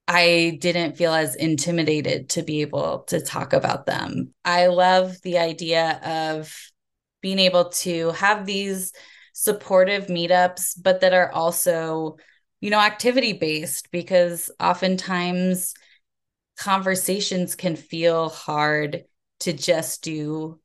i 0.08 0.58
didn't 0.62 0.97
feel 0.97 1.13
as 1.13 1.36
intimidated 1.36 2.30
to 2.30 2.43
be 2.43 2.62
able 2.62 2.99
to 3.08 3.21
talk 3.21 3.54
about 3.54 3.86
them. 3.86 4.34
I 4.45 4.67
love 4.67 5.19
the 5.23 5.39
idea 5.39 5.99
of 6.04 6.54
being 7.21 7.39
able 7.39 7.69
to 7.69 8.12
have 8.12 8.45
these 8.45 8.93
supportive 9.34 10.08
meetups 10.08 10.73
but 10.82 11.01
that 11.01 11.13
are 11.13 11.32
also 11.32 12.17
you 12.60 12.69
know 12.69 12.80
activity 12.80 13.34
based 13.34 13.89
because 13.91 14.51
oftentimes 14.60 15.73
conversations 16.62 17.56
can 17.56 17.76
feel 17.76 18.30
hard 18.30 19.04
to 19.39 19.52
just 19.52 20.04
do. 20.04 20.60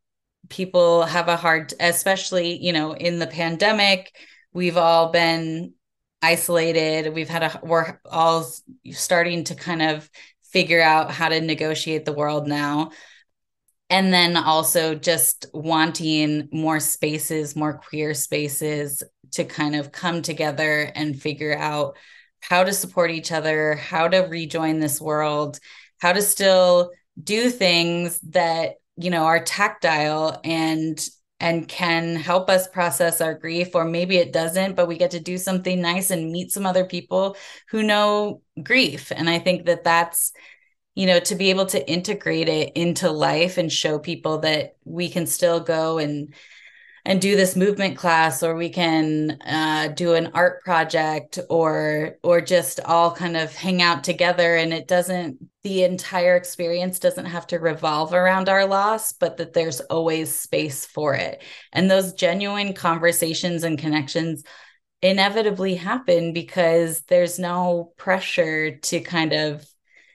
People 0.51 1.05
have 1.05 1.29
a 1.29 1.37
hard 1.37 1.73
especially 1.81 2.63
you 2.63 2.73
know 2.73 2.93
in 2.93 3.19
the 3.19 3.27
pandemic 3.27 4.15
we've 4.53 4.77
all 4.77 5.11
been 5.11 5.73
isolated. 6.21 7.15
We've 7.15 7.29
had 7.29 7.43
a 7.45 7.61
we're 7.63 7.99
all 8.05 8.47
starting 8.93 9.45
to 9.45 9.55
kind 9.55 9.81
of 9.81 10.11
figure 10.53 10.83
out 10.83 11.11
how 11.11 11.31
to 11.31 11.41
negotiate 11.41 12.05
the 12.05 12.13
world 12.13 12.47
now. 12.47 12.91
And 13.89 14.13
then 14.13 14.37
also 14.37 14.95
just 14.95 15.47
wanting 15.55 16.49
more 16.53 16.81
spaces 16.81 17.57
more 17.57 17.75
queer 17.75 18.13
spaces 18.13 19.03
to 19.33 19.45
kind 19.45 19.75
of 19.75 19.93
come 19.93 20.21
together 20.21 20.91
and 20.95 21.21
figure 21.21 21.57
out 21.57 21.97
how 22.41 22.65
to 22.65 22.73
support 22.73 23.11
each 23.11 23.33
other 23.33 23.75
how 23.75 24.09
to 24.09 24.19
rejoin 24.19 24.79
this 24.79 25.01
world 25.01 25.59
how 25.99 26.13
to 26.13 26.23
still 26.23 26.91
do 27.23 27.51
things 27.51 28.19
that 28.21 28.75
you 28.97 29.11
know 29.11 29.25
are 29.25 29.43
tactile 29.43 30.41
and 30.45 31.09
and 31.39 31.69
can 31.69 32.17
help 32.17 32.49
us 32.49 32.67
process 32.67 33.21
our 33.21 33.35
grief 33.35 33.75
or 33.75 33.85
maybe 33.85 34.17
it 34.17 34.33
doesn't 34.33 34.75
but 34.75 34.89
we 34.89 34.97
get 34.97 35.11
to 35.11 35.21
do 35.21 35.37
something 35.37 35.81
nice 35.81 36.11
and 36.11 36.33
meet 36.33 36.51
some 36.51 36.65
other 36.65 36.85
people 36.85 37.37
who 37.71 37.83
know 37.83 38.41
grief. 38.63 39.13
And 39.15 39.29
i 39.29 39.39
think 39.39 39.67
that 39.67 39.85
that's 39.85 40.33
you 40.95 41.07
know 41.07 41.21
to 41.21 41.35
be 41.35 41.51
able 41.51 41.67
to 41.67 41.91
integrate 41.91 42.49
it 42.49 42.73
into 42.75 43.11
life 43.11 43.59
and 43.59 43.71
show 43.71 43.99
people 43.99 44.39
that 44.39 44.77
we 44.85 45.09
can 45.09 45.27
still 45.27 45.61
go 45.61 45.99
and 45.99 46.35
and 47.07 47.21
do 47.21 47.37
this 47.37 47.55
movement 47.55 47.97
class 47.97 48.43
or 48.43 48.57
we 48.57 48.69
can 48.69 49.41
uh, 49.43 49.87
do 49.95 50.15
an 50.15 50.29
art 50.35 50.61
project 50.65 51.39
or 51.49 52.17
or 52.25 52.41
just 52.41 52.81
all 52.81 53.13
kind 53.13 53.37
of 53.37 53.55
hang 53.55 53.81
out 53.81 54.03
together. 54.03 54.57
And 54.57 54.75
it 54.75 54.89
doesn't 54.89 55.39
the 55.63 55.85
entire 55.85 56.35
experience 56.35 56.99
doesn't 56.99 57.27
have 57.27 57.47
to 57.47 57.61
revolve 57.61 58.13
around 58.13 58.49
our 58.49 58.67
loss 58.67 59.13
but 59.13 59.37
that 59.37 59.53
there's 59.53 59.81
always 59.83 60.35
space 60.35 60.85
for 60.85 61.15
it. 61.15 61.45
And 61.73 61.89
those 61.89 62.13
genuine 62.13 62.73
conversations 62.75 63.63
and 63.63 63.79
connections 63.79 64.43
inevitably 65.01 65.77
happen 65.77 66.33
because 66.33 67.03
there's 67.03 67.39
no 67.39 67.93
pressure 67.97 68.79
to 68.79 68.99
kind 69.01 69.33
of 69.33 69.65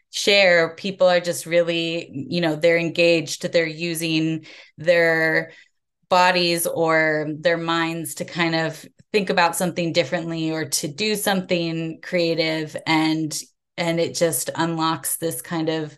share. 0.09 0.75
People 0.75 1.07
are 1.07 1.21
just 1.21 1.45
really 1.45 2.11
you 2.11 2.41
know 2.41 2.57
they're 2.57 2.77
engaged 2.77 3.49
they're 3.49 3.65
using 3.65 4.45
their 4.77 5.53
bodies 6.11 6.67
or 6.67 7.27
their 7.39 7.57
minds 7.57 8.13
to 8.15 8.25
kind 8.25 8.53
of 8.53 8.85
think 9.11 9.31
about 9.31 9.55
something 9.55 9.93
differently 9.93 10.51
or 10.51 10.65
to 10.65 10.87
do 10.87 11.15
something 11.15 11.99
creative. 12.01 12.77
And 12.85 13.35
and 13.77 13.99
it 13.99 14.13
just 14.13 14.51
unlocks 14.53 15.17
this 15.17 15.41
kind 15.41 15.69
of 15.69 15.97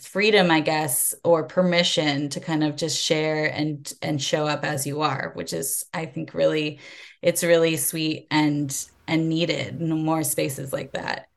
freedom 0.00 0.50
i 0.50 0.58
guess 0.58 1.14
or 1.22 1.44
permission 1.44 2.28
to 2.28 2.40
kind 2.40 2.64
of 2.64 2.74
just 2.74 3.00
share 3.00 3.44
and 3.44 3.92
and 4.02 4.20
show 4.20 4.44
up 4.44 4.64
as 4.64 4.84
you 4.84 5.02
are 5.02 5.30
which 5.34 5.52
is 5.52 5.84
i 5.94 6.04
think 6.04 6.34
really 6.34 6.80
it's 7.22 7.44
really 7.44 7.76
sweet 7.76 8.26
and 8.32 8.86
and 9.06 9.28
needed 9.28 9.80
more 9.80 10.22
spaces 10.22 10.72
like 10.72 10.92
that. 10.92 11.28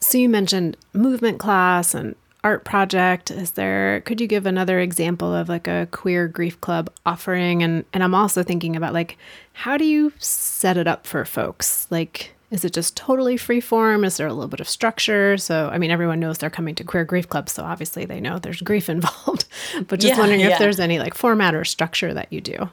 So 0.00 0.18
you 0.18 0.28
mentioned 0.28 0.76
movement 0.92 1.38
class 1.38 1.94
and 1.94 2.14
art 2.44 2.64
project? 2.64 3.30
Is 3.30 3.52
there 3.52 4.00
could 4.02 4.20
you 4.20 4.26
give 4.26 4.46
another 4.46 4.80
example 4.80 5.34
of 5.34 5.48
like 5.48 5.68
a 5.68 5.88
queer 5.90 6.28
grief 6.28 6.60
club 6.60 6.90
offering? 7.06 7.62
And 7.62 7.84
and 7.92 8.02
i'm 8.02 8.14
also 8.14 8.42
thinking 8.42 8.76
about 8.76 8.92
like 8.92 9.16
how 9.52 9.76
do 9.76 9.84
you 9.84 10.12
set 10.18 10.76
it 10.76 10.86
up 10.86 11.06
for 11.06 11.24
folks? 11.24 11.86
Like 11.90 12.34
is 12.50 12.64
it 12.64 12.74
just 12.74 12.96
totally 12.96 13.36
free 13.38 13.60
form 13.60 14.04
is 14.04 14.18
there 14.18 14.26
a 14.26 14.32
little 14.32 14.48
bit 14.48 14.60
of 14.60 14.68
structure? 14.68 15.36
So 15.36 15.68
i 15.72 15.78
mean 15.78 15.90
everyone 15.90 16.20
knows 16.20 16.38
they're 16.38 16.50
coming 16.50 16.74
to 16.76 16.84
queer 16.84 17.04
grief 17.04 17.28
club 17.28 17.48
so 17.48 17.62
obviously 17.64 18.04
they 18.04 18.20
know 18.20 18.38
there's 18.38 18.60
grief 18.60 18.88
involved. 18.96 19.44
But 19.88 20.00
just 20.00 20.14
yeah, 20.14 20.18
wondering 20.18 20.40
yeah. 20.40 20.48
if 20.48 20.58
there's 20.58 20.80
any 20.80 20.98
like 20.98 21.14
format 21.14 21.54
or 21.54 21.64
structure 21.64 22.12
that 22.14 22.32
you 22.32 22.40
do. 22.40 22.70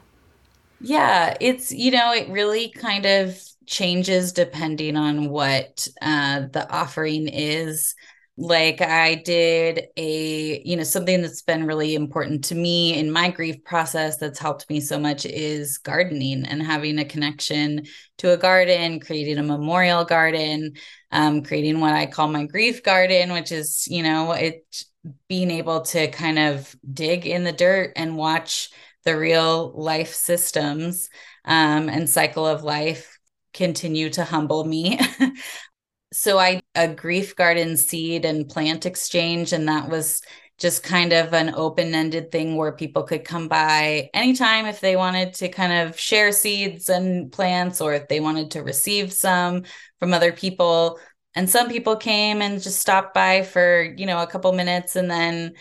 Yeah 0.80 1.36
it's 1.40 1.70
you 1.72 1.90
know 1.90 2.12
it 2.12 2.28
really 2.28 2.70
kind 2.70 3.06
of 3.06 3.38
changes 3.66 4.32
depending 4.32 4.96
on 4.96 5.28
what 5.28 5.86
uh, 6.02 6.40
the 6.52 6.68
offering 6.70 7.28
is 7.28 7.94
like 8.40 8.80
i 8.80 9.16
did 9.16 9.88
a 9.98 10.62
you 10.64 10.74
know 10.74 10.82
something 10.82 11.20
that's 11.20 11.42
been 11.42 11.66
really 11.66 11.94
important 11.94 12.42
to 12.42 12.54
me 12.54 12.98
in 12.98 13.12
my 13.12 13.30
grief 13.30 13.62
process 13.64 14.16
that's 14.16 14.38
helped 14.38 14.68
me 14.70 14.80
so 14.80 14.98
much 14.98 15.26
is 15.26 15.76
gardening 15.76 16.46
and 16.46 16.62
having 16.62 16.98
a 16.98 17.04
connection 17.04 17.84
to 18.16 18.32
a 18.32 18.38
garden 18.38 18.98
creating 18.98 19.36
a 19.36 19.42
memorial 19.42 20.06
garden 20.06 20.72
um, 21.12 21.42
creating 21.42 21.80
what 21.80 21.92
i 21.92 22.06
call 22.06 22.28
my 22.28 22.46
grief 22.46 22.82
garden 22.82 23.30
which 23.34 23.52
is 23.52 23.86
you 23.88 24.02
know 24.02 24.32
it 24.32 24.84
being 25.28 25.50
able 25.50 25.82
to 25.82 26.08
kind 26.08 26.38
of 26.38 26.74
dig 26.94 27.26
in 27.26 27.44
the 27.44 27.52
dirt 27.52 27.92
and 27.94 28.16
watch 28.16 28.70
the 29.04 29.18
real 29.18 29.70
life 29.78 30.14
systems 30.14 31.10
um, 31.44 31.90
and 31.90 32.08
cycle 32.08 32.46
of 32.46 32.62
life 32.62 33.18
continue 33.52 34.08
to 34.08 34.24
humble 34.24 34.64
me 34.64 34.98
so 36.12 36.38
I 36.38 36.62
a 36.74 36.88
grief 36.88 37.36
garden 37.36 37.76
seed 37.76 38.24
and 38.24 38.48
plant 38.48 38.86
exchange, 38.86 39.52
and 39.52 39.68
that 39.68 39.88
was 39.88 40.22
just 40.58 40.82
kind 40.82 41.12
of 41.14 41.32
an 41.32 41.54
open-ended 41.54 42.30
thing 42.30 42.54
where 42.54 42.72
people 42.72 43.02
could 43.02 43.24
come 43.24 43.48
by 43.48 44.10
anytime 44.12 44.66
if 44.66 44.80
they 44.80 44.94
wanted 44.94 45.32
to 45.32 45.48
kind 45.48 45.72
of 45.72 45.98
share 45.98 46.32
seeds 46.32 46.90
and 46.90 47.32
plants 47.32 47.80
or 47.80 47.94
if 47.94 48.06
they 48.08 48.20
wanted 48.20 48.50
to 48.50 48.62
receive 48.62 49.10
some 49.12 49.62
from 49.98 50.12
other 50.12 50.32
people. 50.32 50.98
And 51.34 51.48
some 51.48 51.68
people 51.68 51.96
came 51.96 52.42
and 52.42 52.60
just 52.60 52.80
stopped 52.80 53.14
by 53.14 53.42
for 53.42 53.82
you 53.96 54.04
know 54.04 54.20
a 54.20 54.26
couple 54.26 54.52
minutes 54.52 54.96
and 54.96 55.10
then 55.10 55.52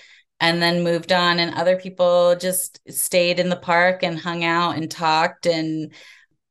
and 0.41 0.61
then 0.61 0.83
moved 0.83 1.11
on. 1.11 1.39
And 1.39 1.53
other 1.55 1.77
people 1.77 2.35
just 2.35 2.79
stayed 2.91 3.39
in 3.39 3.49
the 3.49 3.55
park 3.55 4.03
and 4.03 4.19
hung 4.19 4.43
out 4.43 4.75
and 4.75 4.89
talked 4.91 5.45
and 5.45 5.93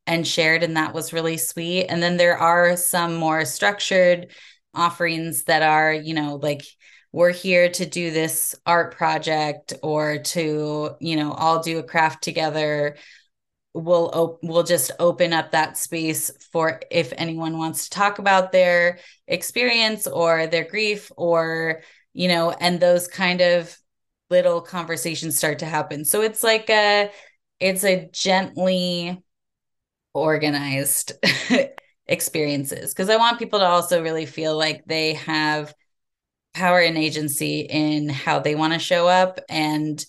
and 0.08 0.26
shared 0.26 0.62
and 0.64 0.76
that 0.76 0.94
was 0.94 1.12
really 1.12 1.36
sweet. 1.36 1.86
And 1.86 2.02
then 2.02 2.16
there 2.16 2.38
are 2.38 2.76
some 2.76 3.14
more 3.14 3.44
structured 3.44 4.28
offerings 4.74 5.44
that 5.44 5.62
are 5.62 5.92
you 5.92 6.14
know 6.14 6.36
like 6.36 6.62
we're 7.12 7.32
here 7.32 7.70
to 7.70 7.86
do 7.86 8.10
this 8.10 8.54
art 8.66 8.96
project 8.96 9.74
or 9.82 10.18
to 10.18 10.90
you 11.00 11.16
know 11.16 11.32
all 11.32 11.62
do 11.62 11.78
a 11.78 11.82
craft 11.82 12.24
together. 12.24 12.96
We'll 13.74 14.10
op- 14.12 14.40
we'll 14.42 14.64
just 14.64 14.90
open 14.98 15.32
up 15.32 15.52
that 15.52 15.76
space 15.76 16.30
for 16.52 16.80
if 16.90 17.12
anyone 17.16 17.58
wants 17.58 17.84
to 17.84 17.90
talk 17.90 18.18
about 18.18 18.50
their 18.50 18.98
experience 19.26 20.06
or 20.06 20.46
their 20.46 20.64
grief 20.64 21.12
or 21.16 21.82
you 22.14 22.28
know 22.28 22.50
and 22.50 22.80
those 22.80 23.08
kind 23.08 23.40
of 23.40 23.76
little 24.30 24.60
conversations 24.60 25.36
start 25.36 25.60
to 25.60 25.66
happen. 25.66 26.04
So 26.04 26.22
it's 26.22 26.42
like 26.42 26.70
a 26.70 27.10
it's 27.60 27.84
a 27.84 28.08
gently 28.12 29.22
organized 30.18 31.12
experiences. 32.06 32.92
Because 32.92 33.10
I 33.10 33.16
want 33.16 33.38
people 33.38 33.58
to 33.60 33.66
also 33.66 34.02
really 34.02 34.26
feel 34.26 34.56
like 34.56 34.84
they 34.86 35.14
have 35.14 35.74
power 36.54 36.80
and 36.80 36.98
agency 36.98 37.60
in 37.60 38.08
how 38.08 38.40
they 38.40 38.54
want 38.54 38.72
to 38.72 38.78
show 38.78 39.06
up 39.06 39.38
and 39.48 40.04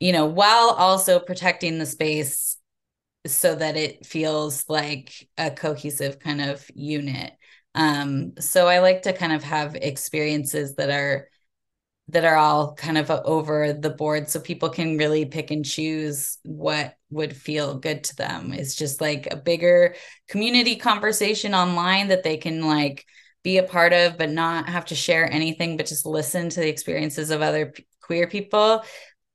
you 0.00 0.10
know 0.12 0.26
while 0.26 0.70
also 0.70 1.20
protecting 1.20 1.78
the 1.78 1.86
space 1.86 2.56
so 3.26 3.54
that 3.54 3.76
it 3.76 4.04
feels 4.04 4.64
like 4.68 5.28
a 5.38 5.50
cohesive 5.50 6.18
kind 6.18 6.40
of 6.40 6.68
unit. 6.74 7.32
Um 7.74 8.32
so 8.38 8.66
i 8.68 8.80
like 8.80 9.02
to 9.02 9.12
kind 9.12 9.32
of 9.32 9.42
have 9.44 9.76
experiences 9.76 10.74
that 10.76 10.90
are 10.90 11.28
that 12.08 12.24
are 12.24 12.36
all 12.36 12.74
kind 12.74 12.98
of 12.98 13.10
over 13.10 13.72
the 13.72 13.90
board 13.90 14.28
so 14.28 14.40
people 14.40 14.68
can 14.70 14.98
really 14.98 15.24
pick 15.24 15.50
and 15.50 15.64
choose 15.64 16.38
what 16.42 16.94
would 17.12 17.36
feel 17.36 17.78
good 17.78 18.02
to 18.04 18.16
them 18.16 18.52
it's 18.52 18.74
just 18.74 19.00
like 19.00 19.28
a 19.30 19.36
bigger 19.36 19.94
community 20.28 20.76
conversation 20.76 21.54
online 21.54 22.08
that 22.08 22.22
they 22.22 22.36
can 22.36 22.66
like 22.66 23.04
be 23.42 23.58
a 23.58 23.62
part 23.62 23.92
of 23.92 24.18
but 24.18 24.30
not 24.30 24.68
have 24.68 24.84
to 24.84 24.94
share 24.94 25.30
anything 25.30 25.76
but 25.76 25.86
just 25.86 26.06
listen 26.06 26.48
to 26.48 26.60
the 26.60 26.68
experiences 26.68 27.30
of 27.30 27.42
other 27.42 27.66
p- 27.66 27.86
queer 28.00 28.26
people 28.26 28.82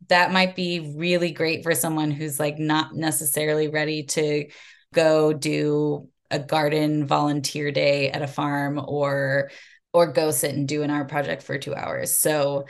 that 0.10 0.32
might 0.32 0.56
be 0.56 0.94
really 0.96 1.32
great 1.32 1.64
for 1.64 1.74
someone 1.74 2.12
who's 2.12 2.40
like 2.40 2.60
not 2.60 2.96
necessarily 2.96 3.68
ready 3.68 4.04
to 4.04 4.48
go 4.94 5.34
do 5.34 6.08
a 6.30 6.40
garden 6.40 7.06
volunteer 7.06 7.72
day 7.72 8.10
at 8.10 8.22
a 8.22 8.28
farm 8.28 8.82
or 8.86 9.50
or 9.94 10.12
go 10.12 10.32
sit 10.32 10.54
and 10.54 10.68
do 10.68 10.84
an 10.84 10.92
art 10.92 11.08
project 11.08 11.42
for 11.42 11.58
two 11.58 11.74
hours. 11.74 12.20
So 12.20 12.66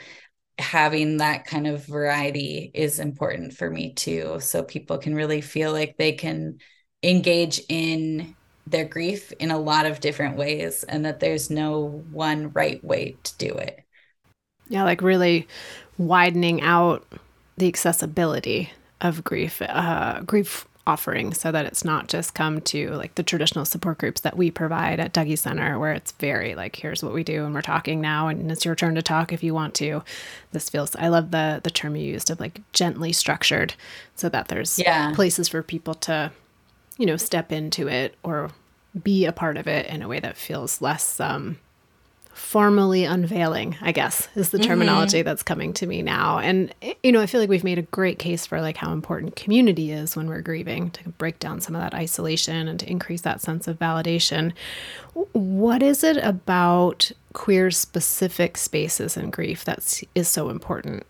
having 0.58 1.18
that 1.18 1.44
kind 1.46 1.66
of 1.66 1.86
variety 1.86 2.70
is 2.74 2.98
important 2.98 3.54
for 3.54 3.70
me 3.70 3.92
too. 3.94 4.38
So 4.40 4.62
people 4.62 4.98
can 4.98 5.14
really 5.14 5.40
feel 5.40 5.72
like 5.72 5.96
they 5.96 6.12
can 6.12 6.58
engage 7.02 7.60
in 7.68 8.36
their 8.66 8.84
grief 8.84 9.32
in 9.32 9.50
a 9.50 9.58
lot 9.58 9.86
of 9.86 10.00
different 10.00 10.36
ways 10.36 10.84
and 10.84 11.04
that 11.04 11.20
there's 11.20 11.50
no 11.50 12.04
one 12.10 12.50
right 12.52 12.82
way 12.84 13.16
to 13.22 13.36
do 13.38 13.54
it. 13.54 13.80
Yeah, 14.68 14.84
like 14.84 15.00
really 15.00 15.48
widening 15.96 16.60
out 16.60 17.04
the 17.56 17.68
accessibility 17.68 18.70
of 19.00 19.24
grief. 19.24 19.62
Uh, 19.62 20.20
grief 20.20 20.67
offering 20.88 21.34
so 21.34 21.52
that 21.52 21.66
it's 21.66 21.84
not 21.84 22.08
just 22.08 22.34
come 22.34 22.62
to 22.62 22.90
like 22.92 23.14
the 23.14 23.22
traditional 23.22 23.66
support 23.66 23.98
groups 23.98 24.22
that 24.22 24.38
we 24.38 24.50
provide 24.50 24.98
at 24.98 25.12
Dougy 25.12 25.38
Center, 25.38 25.78
where 25.78 25.92
it's 25.92 26.12
very 26.12 26.54
like, 26.54 26.76
here's 26.76 27.02
what 27.02 27.12
we 27.12 27.22
do 27.22 27.44
and 27.44 27.54
we're 27.54 27.60
talking 27.60 28.00
now 28.00 28.28
and 28.28 28.50
it's 28.50 28.64
your 28.64 28.74
turn 28.74 28.94
to 28.94 29.02
talk 29.02 29.30
if 29.30 29.42
you 29.42 29.52
want 29.52 29.74
to. 29.74 30.02
This 30.52 30.70
feels 30.70 30.96
I 30.96 31.08
love 31.08 31.30
the 31.30 31.60
the 31.62 31.70
term 31.70 31.94
you 31.94 32.04
used 32.04 32.30
of 32.30 32.40
like 32.40 32.62
gently 32.72 33.12
structured 33.12 33.74
so 34.16 34.30
that 34.30 34.48
there's 34.48 34.78
yeah. 34.78 35.12
places 35.14 35.48
for 35.48 35.62
people 35.62 35.94
to, 35.94 36.32
you 36.96 37.04
know, 37.04 37.18
step 37.18 37.52
into 37.52 37.86
it 37.86 38.14
or 38.22 38.50
be 39.02 39.26
a 39.26 39.32
part 39.32 39.58
of 39.58 39.68
it 39.68 39.86
in 39.86 40.02
a 40.02 40.08
way 40.08 40.20
that 40.20 40.38
feels 40.38 40.80
less 40.80 41.20
um 41.20 41.58
formally 42.32 43.04
unveiling, 43.04 43.76
I 43.80 43.92
guess, 43.92 44.28
is 44.34 44.50
the 44.50 44.58
terminology 44.58 45.18
mm-hmm. 45.18 45.26
that's 45.26 45.42
coming 45.42 45.72
to 45.74 45.86
me 45.86 46.02
now. 46.02 46.38
And, 46.38 46.72
you 47.02 47.12
know, 47.12 47.20
I 47.20 47.26
feel 47.26 47.40
like 47.40 47.50
we've 47.50 47.64
made 47.64 47.78
a 47.78 47.82
great 47.82 48.18
case 48.18 48.46
for 48.46 48.60
like 48.60 48.76
how 48.76 48.92
important 48.92 49.36
community 49.36 49.90
is 49.90 50.16
when 50.16 50.28
we're 50.28 50.40
grieving 50.40 50.90
to 50.92 51.08
break 51.10 51.38
down 51.40 51.60
some 51.60 51.74
of 51.74 51.80
that 51.80 51.94
isolation 51.94 52.68
and 52.68 52.78
to 52.80 52.90
increase 52.90 53.22
that 53.22 53.40
sense 53.40 53.66
of 53.66 53.78
validation. 53.78 54.52
What 55.32 55.82
is 55.82 56.04
it 56.04 56.16
about 56.18 57.10
queer 57.32 57.70
specific 57.70 58.56
spaces 58.56 59.16
in 59.16 59.30
grief 59.30 59.64
that 59.64 60.02
is 60.14 60.28
so 60.28 60.48
important? 60.48 61.04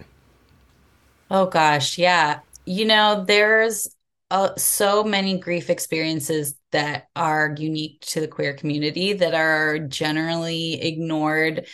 Oh, 1.31 1.47
gosh. 1.47 1.99
Yeah. 1.99 2.41
You 2.65 2.87
know, 2.87 3.25
there's 3.27 3.95
uh, 4.31 4.55
so 4.57 5.03
many 5.05 5.39
grief 5.39 5.71
experiences 5.71 6.55
that 6.73 7.09
are 7.17 7.55
unique 7.59 8.01
to 8.03 8.21
the 8.21 8.29
queer 8.29 8.53
community 8.55 9.15
that 9.15 9.35
are 9.35 9.79
generally 9.79 10.81
ignored 10.83 11.67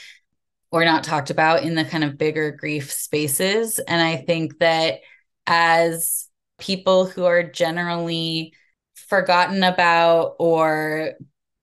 or 0.71 0.85
not 0.85 1.05
talked 1.05 1.31
about 1.31 1.63
in 1.63 1.75
the 1.75 1.85
kind 1.85 2.05
of 2.05 2.19
bigger 2.19 2.53
grief 2.53 2.93
spaces. 2.93 3.79
And 3.79 4.01
I 4.01 4.17
think 4.17 4.59
that 4.59 5.01
as 5.47 6.29
people 6.59 7.07
who 7.07 7.25
are 7.25 7.43
generally 7.43 8.55
forgotten 8.95 9.63
about 9.63 10.37
or 10.39 11.15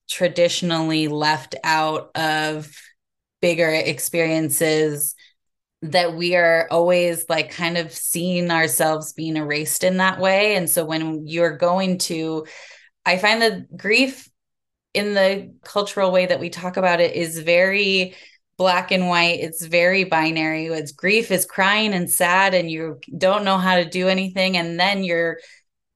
traditionally 0.10 1.08
left 1.08 1.56
out 1.64 2.12
of 2.16 2.74
bigger 3.42 3.70
experiences 3.70 5.16
that 5.84 6.16
we 6.16 6.36
are 6.36 6.68
always 6.70 7.26
like 7.28 7.52
kind 7.52 7.78
of 7.78 7.92
seeing 7.92 8.52
ourselves 8.52 9.14
being 9.14 9.36
erased 9.36 9.84
in 9.84 9.98
that 9.98 10.20
way 10.20 10.56
and 10.56 10.70
so 10.70 10.86
when 10.86 11.26
you're 11.28 11.58
going 11.58 11.98
to 11.98 12.46
I 13.06 13.18
find 13.18 13.42
that 13.42 13.76
grief 13.76 14.30
in 14.94 15.14
the 15.14 15.54
cultural 15.64 16.12
way 16.12 16.26
that 16.26 16.40
we 16.40 16.50
talk 16.50 16.78
about 16.78 17.00
it 17.00 17.16
is 17.16 17.40
very 17.40 18.16
black 18.58 18.92
and 18.92 19.08
white. 19.08 19.40
It's 19.40 19.66
very 19.66 20.04
binary. 20.04 20.68
It's 20.68 20.92
grief 20.92 21.32
is 21.32 21.46
crying 21.46 21.94
and 21.94 22.08
sad, 22.08 22.54
and 22.54 22.70
you 22.70 23.00
don't 23.18 23.44
know 23.44 23.58
how 23.58 23.78
to 23.78 23.86
do 23.86 24.08
anything. 24.08 24.56
And 24.56 24.80
then 24.80 25.04
you're 25.04 25.40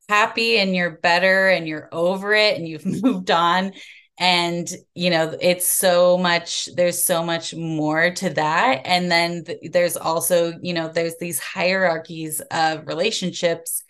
happy 0.09 0.57
and 0.57 0.75
you're 0.75 0.97
better 0.97 1.49
and 1.49 1.67
you're 1.67 1.89
over 1.91 2.33
it 2.33 2.57
and 2.57 2.67
you've 2.67 2.85
moved 3.03 3.29
on. 3.29 3.73
And 4.17 4.69
you 4.93 5.09
know 5.09 5.35
it's 5.41 5.69
so 5.69 6.17
much 6.17 6.69
there's 6.75 7.03
so 7.03 7.23
much 7.23 7.53
more 7.53 8.11
to 8.11 8.29
that. 8.31 8.81
And 8.85 9.11
then 9.11 9.43
th- 9.43 9.71
there's 9.71 9.97
also 9.97 10.53
you 10.61 10.73
know 10.73 10.87
there's 10.87 11.17
these 11.17 11.39
hierarchies 11.39 12.41
of 12.51 12.87
relationships 12.87 13.83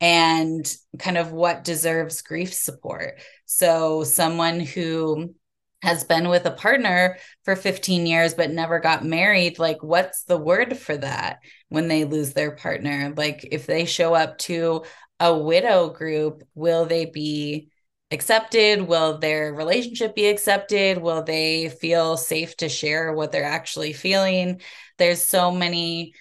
and 0.00 0.72
kind 0.98 1.18
of 1.18 1.32
what 1.32 1.64
deserves 1.64 2.22
grief 2.22 2.52
support. 2.52 3.20
So 3.46 4.04
someone 4.04 4.60
who 4.60 5.34
has 5.82 6.04
been 6.04 6.28
with 6.28 6.46
a 6.46 6.52
partner 6.52 7.18
for 7.44 7.56
15 7.56 8.06
years 8.06 8.34
but 8.34 8.50
never 8.50 8.78
got 8.78 9.04
married 9.04 9.58
like 9.58 9.82
what's 9.82 10.22
the 10.24 10.36
word 10.36 10.76
for 10.78 10.96
that 10.96 11.38
when 11.70 11.88
they 11.88 12.04
lose 12.04 12.32
their 12.32 12.52
partner? 12.52 13.12
Like 13.16 13.48
if 13.50 13.66
they 13.66 13.84
show 13.84 14.14
up 14.14 14.38
to 14.38 14.84
a 15.18 15.36
widow 15.36 15.90
group 15.90 16.44
will 16.54 16.84
they 16.84 17.06
be 17.06 17.71
accepted? 18.12 18.82
Will 18.82 19.18
their 19.18 19.52
relationship 19.54 20.14
be 20.14 20.26
accepted? 20.26 20.98
Will 20.98 21.22
they 21.22 21.68
feel 21.68 22.16
safe 22.16 22.56
to 22.58 22.68
share 22.68 23.12
what 23.12 23.32
they're 23.32 23.44
actually 23.44 23.92
feeling? 23.92 24.60
There's 24.98 25.26
so 25.26 25.50
many 25.50 26.14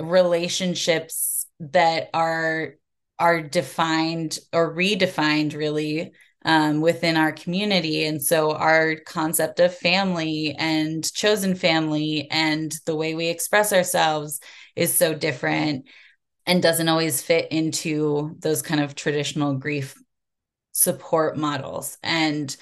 relationships 0.00 1.46
that 1.60 2.10
are 2.14 2.74
are 3.18 3.42
defined 3.42 4.38
or 4.52 4.74
redefined 4.74 5.54
really 5.54 6.12
um, 6.44 6.80
within 6.80 7.18
our 7.18 7.32
community. 7.32 8.06
And 8.06 8.22
so 8.22 8.52
our 8.52 8.96
concept 8.96 9.60
of 9.60 9.76
family 9.76 10.54
and 10.58 11.04
chosen 11.12 11.54
family 11.54 12.28
and 12.30 12.74
the 12.86 12.96
way 12.96 13.14
we 13.14 13.26
express 13.26 13.74
ourselves 13.74 14.40
is 14.74 14.96
so 14.96 15.14
different 15.14 15.86
and 16.46 16.62
doesn't 16.62 16.88
always 16.88 17.20
fit 17.20 17.52
into 17.52 18.36
those 18.38 18.62
kind 18.62 18.80
of 18.80 18.94
traditional 18.94 19.54
grief 19.54 19.94
support 20.72 21.36
models. 21.36 21.98
And 22.02 22.54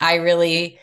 I 0.00 0.16
really 0.16 0.78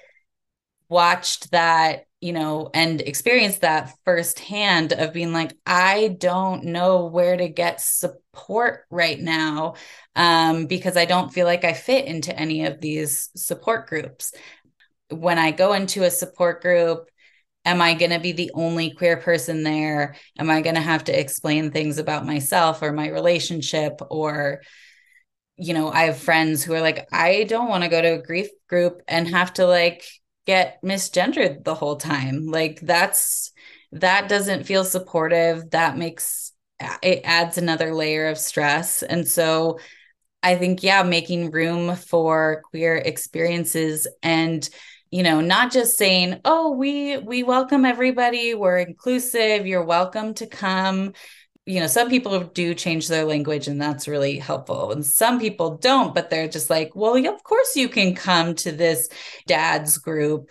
watched 0.89 1.51
that, 1.51 2.05
you 2.19 2.33
know, 2.33 2.69
and 2.73 2.99
experienced 3.01 3.61
that 3.61 3.93
firsthand 4.03 4.91
of 4.91 5.13
being 5.13 5.31
like, 5.31 5.53
I 5.65 6.15
don't 6.19 6.65
know 6.65 7.05
where 7.05 7.37
to 7.37 7.47
get 7.47 7.81
support 7.81 8.81
right 8.89 9.19
now 9.19 9.75
um, 10.15 10.65
because 10.65 10.97
I 10.97 11.05
don't 11.05 11.33
feel 11.33 11.45
like 11.45 11.63
I 11.63 11.73
fit 11.73 12.05
into 12.05 12.37
any 12.37 12.65
of 12.65 12.81
these 12.81 13.29
support 13.35 13.87
groups. 13.87 14.33
When 15.09 15.39
I 15.39 15.51
go 15.51 15.73
into 15.73 16.03
a 16.03 16.11
support 16.11 16.61
group, 16.61 17.09
am 17.63 17.81
I 17.81 17.93
going 17.93 18.11
to 18.11 18.19
be 18.19 18.31
the 18.33 18.51
only 18.53 18.91
queer 18.91 19.17
person 19.17 19.63
there? 19.63 20.15
Am 20.37 20.49
I 20.49 20.61
going 20.61 20.75
to 20.75 20.81
have 20.81 21.05
to 21.05 21.17
explain 21.17 21.71
things 21.71 21.97
about 21.97 22.25
myself 22.25 22.81
or 22.81 22.91
my 22.91 23.09
relationship 23.09 24.01
or 24.09 24.61
you 25.61 25.75
know, 25.75 25.91
I 25.91 26.05
have 26.05 26.17
friends 26.17 26.63
who 26.63 26.73
are 26.73 26.81
like, 26.81 27.07
I 27.13 27.43
don't 27.43 27.69
want 27.69 27.83
to 27.83 27.89
go 27.89 28.01
to 28.01 28.15
a 28.15 28.21
grief 28.21 28.49
group 28.67 29.03
and 29.07 29.27
have 29.27 29.53
to 29.53 29.67
like 29.67 30.03
get 30.47 30.81
misgendered 30.83 31.63
the 31.63 31.75
whole 31.75 31.97
time. 31.97 32.47
Like 32.47 32.79
that's 32.81 33.51
that 33.91 34.27
doesn't 34.27 34.65
feel 34.65 34.83
supportive. 34.83 35.69
That 35.69 35.97
makes 35.97 36.53
it 37.03 37.21
adds 37.25 37.59
another 37.59 37.93
layer 37.93 38.27
of 38.27 38.39
stress. 38.39 39.03
And 39.03 39.27
so 39.27 39.77
I 40.41 40.55
think, 40.55 40.81
yeah, 40.81 41.03
making 41.03 41.51
room 41.51 41.95
for 41.95 42.63
queer 42.71 42.95
experiences 42.95 44.07
and 44.23 44.67
you 45.11 45.23
know 45.23 45.41
not 45.41 45.73
just 45.73 45.97
saying 45.97 46.39
oh 46.45 46.71
we 46.71 47.17
we 47.17 47.43
welcome 47.43 47.83
everybody 47.83 48.55
we're 48.55 48.77
inclusive 48.77 49.67
you're 49.67 49.83
welcome 49.83 50.33
to 50.33 50.47
come 50.47 51.11
you 51.65 51.79
know, 51.79 51.87
some 51.87 52.09
people 52.09 52.39
do 52.39 52.73
change 52.73 53.07
their 53.07 53.25
language 53.25 53.67
and 53.67 53.81
that's 53.81 54.07
really 54.07 54.39
helpful. 54.39 54.91
And 54.91 55.05
some 55.05 55.39
people 55.39 55.77
don't, 55.77 56.15
but 56.15 56.29
they're 56.29 56.47
just 56.47 56.69
like, 56.69 56.95
well, 56.95 57.17
yeah, 57.17 57.31
of 57.31 57.43
course 57.43 57.75
you 57.75 57.87
can 57.87 58.15
come 58.15 58.55
to 58.55 58.71
this 58.71 59.09
dad's 59.45 59.97
group 59.97 60.49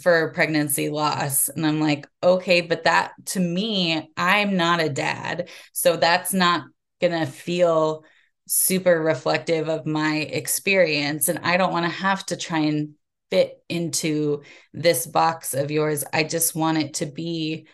for 0.00 0.32
pregnancy 0.32 0.88
loss. 0.88 1.48
And 1.48 1.66
I'm 1.66 1.80
like, 1.80 2.06
okay, 2.22 2.60
but 2.60 2.84
that 2.84 3.12
to 3.26 3.40
me, 3.40 4.10
I'm 4.16 4.56
not 4.56 4.80
a 4.80 4.88
dad. 4.88 5.48
So 5.72 5.96
that's 5.96 6.32
not 6.32 6.64
going 7.00 7.18
to 7.18 7.26
feel 7.30 8.04
super 8.46 9.00
reflective 9.00 9.68
of 9.68 9.86
my 9.86 10.16
experience. 10.16 11.28
And 11.28 11.40
I 11.40 11.56
don't 11.56 11.72
want 11.72 11.86
to 11.86 11.92
have 11.92 12.24
to 12.26 12.36
try 12.36 12.60
and 12.60 12.90
fit 13.30 13.62
into 13.68 14.42
this 14.72 15.06
box 15.06 15.54
of 15.54 15.70
yours. 15.70 16.04
I 16.12 16.24
just 16.24 16.54
want 16.54 16.78
it 16.78 16.94
to 16.94 17.06
be 17.06 17.66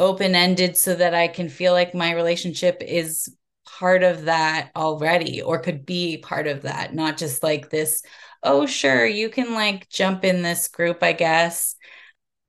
open 0.00 0.34
ended 0.34 0.76
so 0.76 0.94
that 0.94 1.14
I 1.14 1.28
can 1.28 1.48
feel 1.48 1.72
like 1.72 1.94
my 1.94 2.12
relationship 2.12 2.82
is 2.82 3.34
part 3.66 4.02
of 4.02 4.24
that 4.24 4.70
already 4.74 5.42
or 5.42 5.60
could 5.60 5.86
be 5.86 6.18
part 6.18 6.46
of 6.46 6.62
that, 6.62 6.94
not 6.94 7.16
just 7.16 7.42
like 7.42 7.70
this, 7.70 8.02
oh, 8.42 8.66
sure, 8.66 9.06
you 9.06 9.28
can 9.28 9.54
like 9.54 9.88
jump 9.88 10.24
in 10.24 10.42
this 10.42 10.68
group, 10.68 11.02
I 11.02 11.12
guess. 11.12 11.76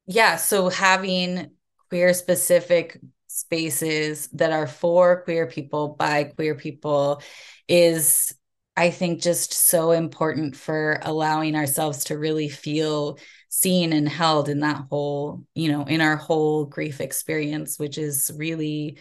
Yeah. 0.08 0.38
So 0.38 0.70
having 0.70 1.52
queer 1.90 2.14
specific 2.14 3.00
spaces 3.28 4.28
that 4.34 4.52
are 4.52 4.68
for 4.68 5.24
queer 5.24 5.48
people 5.48 5.90
by 5.90 6.26
queer 6.26 6.56
people 6.56 7.22
is 7.68 8.34
I 8.76 8.90
think 8.90 9.22
just 9.22 9.54
so 9.54 9.92
important 9.92 10.56
for 10.56 11.00
allowing 11.02 11.56
ourselves 11.56 12.06
to 12.06 12.18
really 12.18 12.50
feel 12.50 13.20
seen 13.54 13.92
and 13.92 14.08
held 14.08 14.48
in 14.48 14.62
that 14.62 14.86
whole, 14.90 15.44
you 15.56 15.70
know, 15.70 15.84
in 15.84 16.00
our 16.00 16.16
whole 16.16 16.64
grief 16.64 17.02
experience, 17.02 17.78
which 17.78 17.98
is 17.98 18.32
really 18.38 18.98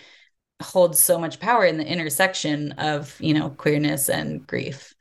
holds 0.61 0.99
so 0.99 1.19
much 1.19 1.39
power 1.39 1.65
in 1.65 1.79
the 1.79 1.87
intersection 1.87 2.73
of, 2.73 3.17
you 3.21 3.33
know, 3.33 3.51
queerness 3.51 4.11
and 4.11 4.45
grief. 4.49 4.93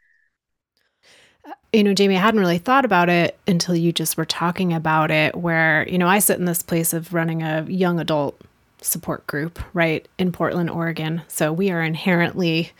Uh, 1.43 1.51
you 1.73 1.83
know, 1.83 1.95
Jamie, 1.95 2.15
I 2.15 2.19
hadn't 2.19 2.39
really 2.39 2.59
thought 2.59 2.85
about 2.85 3.09
it 3.09 3.39
until 3.47 3.75
you 3.75 3.91
just 3.91 4.17
were 4.17 4.23
talking 4.23 4.71
about 4.71 5.09
it, 5.09 5.35
where, 5.35 5.85
you 5.89 5.97
know, 5.97 6.07
I 6.07 6.19
sit 6.19 6.37
in 6.37 6.45
this 6.45 6.61
place 6.61 6.93
of 6.93 7.11
running 7.11 7.41
a 7.41 7.63
young 7.63 7.99
adult 7.99 8.39
support 8.81 9.25
group, 9.25 9.59
right, 9.73 10.07
in 10.19 10.31
Portland, 10.31 10.69
Oregon. 10.69 11.23
So 11.27 11.51
we 11.51 11.71
are 11.71 11.81
inherently 11.81 12.71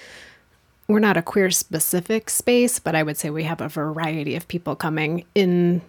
we're 0.87 0.99
not 0.99 1.17
a 1.17 1.21
queer 1.21 1.51
specific 1.51 2.31
space, 2.31 2.79
but 2.79 2.95
I 2.95 3.03
would 3.03 3.15
say 3.15 3.29
we 3.29 3.43
have 3.43 3.61
a 3.61 3.69
variety 3.69 4.35
of 4.35 4.47
people 4.47 4.75
coming 4.75 5.23
in 5.35 5.81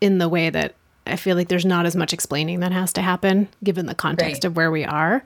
in 0.00 0.18
the 0.18 0.28
way 0.28 0.50
that 0.50 0.74
I 1.06 1.16
feel 1.16 1.36
like 1.36 1.48
there's 1.48 1.64
not 1.64 1.86
as 1.86 1.96
much 1.96 2.12
explaining 2.12 2.60
that 2.60 2.72
has 2.72 2.92
to 2.94 3.02
happen 3.02 3.48
given 3.62 3.86
the 3.86 3.94
context 3.94 4.42
right. 4.42 4.44
of 4.44 4.56
where 4.56 4.70
we 4.70 4.84
are. 4.84 5.22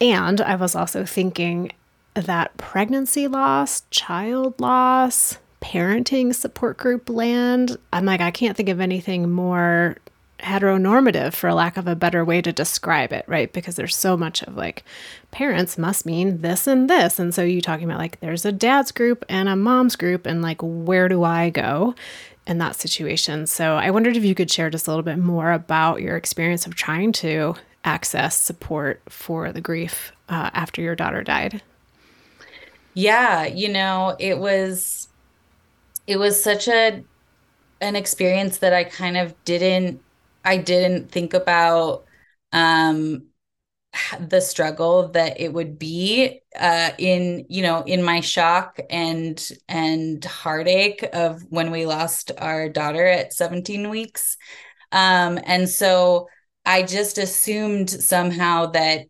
And 0.00 0.40
I 0.40 0.56
was 0.56 0.74
also 0.74 1.04
thinking 1.04 1.72
that 2.14 2.56
pregnancy 2.56 3.28
loss, 3.28 3.82
child 3.90 4.60
loss, 4.60 5.38
parenting 5.60 6.34
support 6.34 6.78
group 6.78 7.08
land, 7.08 7.76
I'm 7.92 8.06
like, 8.06 8.20
I 8.20 8.30
can't 8.30 8.56
think 8.56 8.68
of 8.68 8.80
anything 8.80 9.30
more 9.30 9.96
heteronormative 10.40 11.34
for 11.34 11.52
lack 11.52 11.76
of 11.76 11.86
a 11.86 11.94
better 11.94 12.24
way 12.24 12.40
to 12.40 12.52
describe 12.52 13.12
it, 13.12 13.24
right? 13.28 13.52
Because 13.52 13.76
there's 13.76 13.94
so 13.94 14.16
much 14.16 14.42
of 14.42 14.56
like 14.56 14.84
parents 15.30 15.76
must 15.76 16.06
mean 16.06 16.40
this 16.40 16.66
and 16.66 16.88
this. 16.88 17.18
And 17.18 17.34
so 17.34 17.42
you 17.42 17.60
talking 17.60 17.84
about 17.84 17.98
like 17.98 18.18
there's 18.20 18.44
a 18.44 18.52
dad's 18.52 18.90
group 18.90 19.24
and 19.28 19.48
a 19.48 19.56
mom's 19.56 19.96
group 19.96 20.26
and 20.26 20.40
like 20.42 20.60
where 20.62 21.08
do 21.08 21.24
I 21.24 21.50
go? 21.50 21.94
In 22.50 22.58
that 22.58 22.76
situation. 22.76 23.46
So 23.46 23.76
I 23.76 23.90
wondered 23.90 24.16
if 24.16 24.24
you 24.24 24.34
could 24.34 24.50
share 24.50 24.70
just 24.70 24.86
a 24.88 24.90
little 24.90 25.04
bit 25.04 25.18
more 25.18 25.52
about 25.52 26.02
your 26.02 26.16
experience 26.16 26.66
of 26.66 26.74
trying 26.74 27.12
to 27.14 27.54
access 27.84 28.36
support 28.38 29.02
for 29.08 29.52
the 29.52 29.60
grief 29.62 30.12
uh, 30.28 30.50
after 30.54 30.82
your 30.82 30.96
daughter 30.96 31.22
died. 31.24 31.62
Yeah, 32.94 33.46
you 33.46 33.68
know, 33.68 34.16
it 34.18 34.38
was 34.38 35.08
it 36.06 36.18
was 36.18 36.42
such 36.42 36.68
a 36.68 37.04
an 37.82 37.96
experience 37.96 38.60
that 38.60 38.74
I 38.74 38.84
kind 38.84 39.18
of 39.18 39.34
didn't 39.44 40.04
I 40.44 40.58
didn't 40.58 41.12
think 41.12 41.34
about 41.34 42.06
um 42.52 43.29
the 44.20 44.40
struggle 44.40 45.08
that 45.08 45.40
it 45.40 45.52
would 45.52 45.78
be 45.78 46.40
uh, 46.58 46.90
in 46.98 47.46
you 47.48 47.62
know 47.62 47.82
in 47.82 48.02
my 48.02 48.20
shock 48.20 48.78
and 48.88 49.50
and 49.68 50.24
heartache 50.24 51.04
of 51.12 51.42
when 51.50 51.70
we 51.70 51.86
lost 51.86 52.30
our 52.38 52.68
daughter 52.68 53.04
at 53.04 53.32
17 53.32 53.88
weeks. 53.90 54.36
Um, 54.92 55.38
and 55.44 55.68
so 55.68 56.28
i 56.66 56.82
just 56.82 57.16
assumed 57.16 57.88
somehow 57.88 58.66
that 58.66 59.06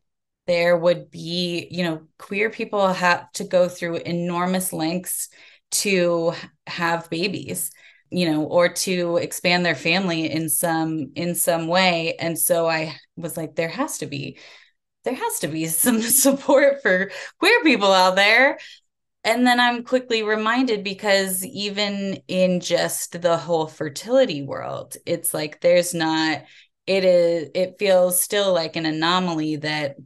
there 0.46 0.76
would 0.76 1.10
be 1.10 1.66
you 1.70 1.82
know 1.84 2.02
queer 2.18 2.48
people 2.50 2.92
have 2.92 3.30
to 3.32 3.44
go 3.44 3.68
through 3.68 3.96
enormous 3.96 4.72
lengths 4.72 5.28
to 5.70 6.32
have 6.66 7.10
babies 7.10 7.72
you 8.10 8.30
know 8.30 8.44
or 8.44 8.68
to 8.68 9.16
expand 9.16 9.64
their 9.64 9.74
family 9.74 10.30
in 10.30 10.48
some 10.48 11.12
in 11.14 11.34
some 11.34 11.66
way. 11.68 12.14
And 12.18 12.38
so 12.38 12.68
i 12.68 12.96
was 13.16 13.36
like 13.36 13.54
there 13.54 13.68
has 13.68 13.98
to 13.98 14.06
be 14.06 14.38
there 15.04 15.14
has 15.14 15.40
to 15.40 15.48
be 15.48 15.66
some 15.66 16.00
support 16.02 16.82
for 16.82 17.10
queer 17.38 17.62
people 17.62 17.92
out 17.92 18.16
there. 18.16 18.58
And 19.22 19.46
then 19.46 19.60
I'm 19.60 19.84
quickly 19.84 20.22
reminded 20.22 20.82
because 20.82 21.44
even 21.44 22.22
in 22.26 22.60
just 22.60 23.20
the 23.20 23.36
whole 23.36 23.66
fertility 23.66 24.42
world, 24.42 24.96
it's 25.04 25.34
like 25.34 25.60
there's 25.60 25.92
not, 25.92 26.44
it 26.86 27.04
is, 27.04 27.50
it 27.54 27.76
feels 27.78 28.18
still 28.20 28.54
like 28.54 28.76
an 28.76 28.86
anomaly 28.86 29.56
that 29.56 29.96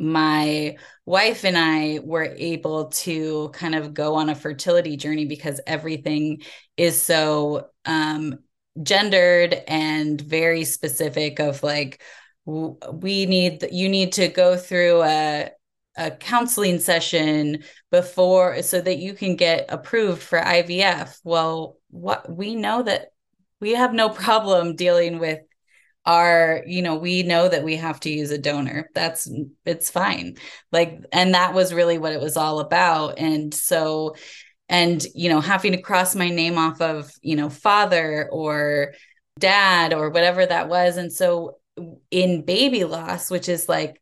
my 0.00 0.76
wife 1.04 1.44
and 1.44 1.56
I 1.58 2.00
were 2.02 2.34
able 2.36 2.86
to 2.86 3.50
kind 3.50 3.74
of 3.74 3.94
go 3.94 4.14
on 4.14 4.30
a 4.30 4.34
fertility 4.34 4.96
journey 4.96 5.26
because 5.26 5.60
everything 5.66 6.42
is 6.76 7.00
so 7.00 7.68
um, 7.84 8.38
gendered 8.82 9.54
and 9.68 10.20
very 10.20 10.64
specific 10.64 11.38
of 11.38 11.62
like 11.62 12.02
we 12.46 13.26
need 13.26 13.66
you 13.70 13.88
need 13.88 14.12
to 14.12 14.28
go 14.28 14.56
through 14.56 15.02
a 15.02 15.50
a 15.96 16.10
counseling 16.10 16.78
session 16.78 17.62
before 17.90 18.62
so 18.62 18.80
that 18.80 18.98
you 18.98 19.12
can 19.12 19.36
get 19.36 19.66
approved 19.68 20.22
for 20.22 20.40
IVF. 20.40 21.18
Well, 21.24 21.76
what 21.90 22.30
we 22.34 22.54
know 22.54 22.82
that 22.82 23.12
we 23.60 23.72
have 23.72 23.92
no 23.92 24.08
problem 24.24 24.76
dealing 24.76 25.18
with 25.18 25.40
our 26.06 26.62
you 26.66 26.80
know 26.80 26.96
we 26.96 27.22
know 27.22 27.46
that 27.46 27.62
we 27.62 27.76
have 27.76 28.00
to 28.00 28.10
use 28.10 28.30
a 28.30 28.38
donor. 28.38 28.88
That's 28.94 29.30
it's 29.66 29.90
fine. 29.90 30.36
Like 30.72 31.00
and 31.12 31.34
that 31.34 31.54
was 31.54 31.74
really 31.74 31.98
what 31.98 32.12
it 32.12 32.20
was 32.20 32.36
all 32.36 32.60
about. 32.60 33.18
And 33.18 33.52
so 33.52 34.16
and 34.68 35.04
you 35.14 35.28
know 35.28 35.40
having 35.40 35.72
to 35.72 35.82
cross 35.82 36.14
my 36.14 36.30
name 36.30 36.56
off 36.56 36.80
of 36.80 37.10
you 37.20 37.36
know 37.36 37.50
father 37.50 38.28
or 38.32 38.94
dad 39.38 39.92
or 39.92 40.10
whatever 40.10 40.46
that 40.46 40.68
was. 40.68 40.96
And 40.96 41.12
so 41.12 41.59
in 42.10 42.44
baby 42.44 42.84
loss 42.84 43.30
which 43.30 43.48
is 43.48 43.68
like 43.68 44.00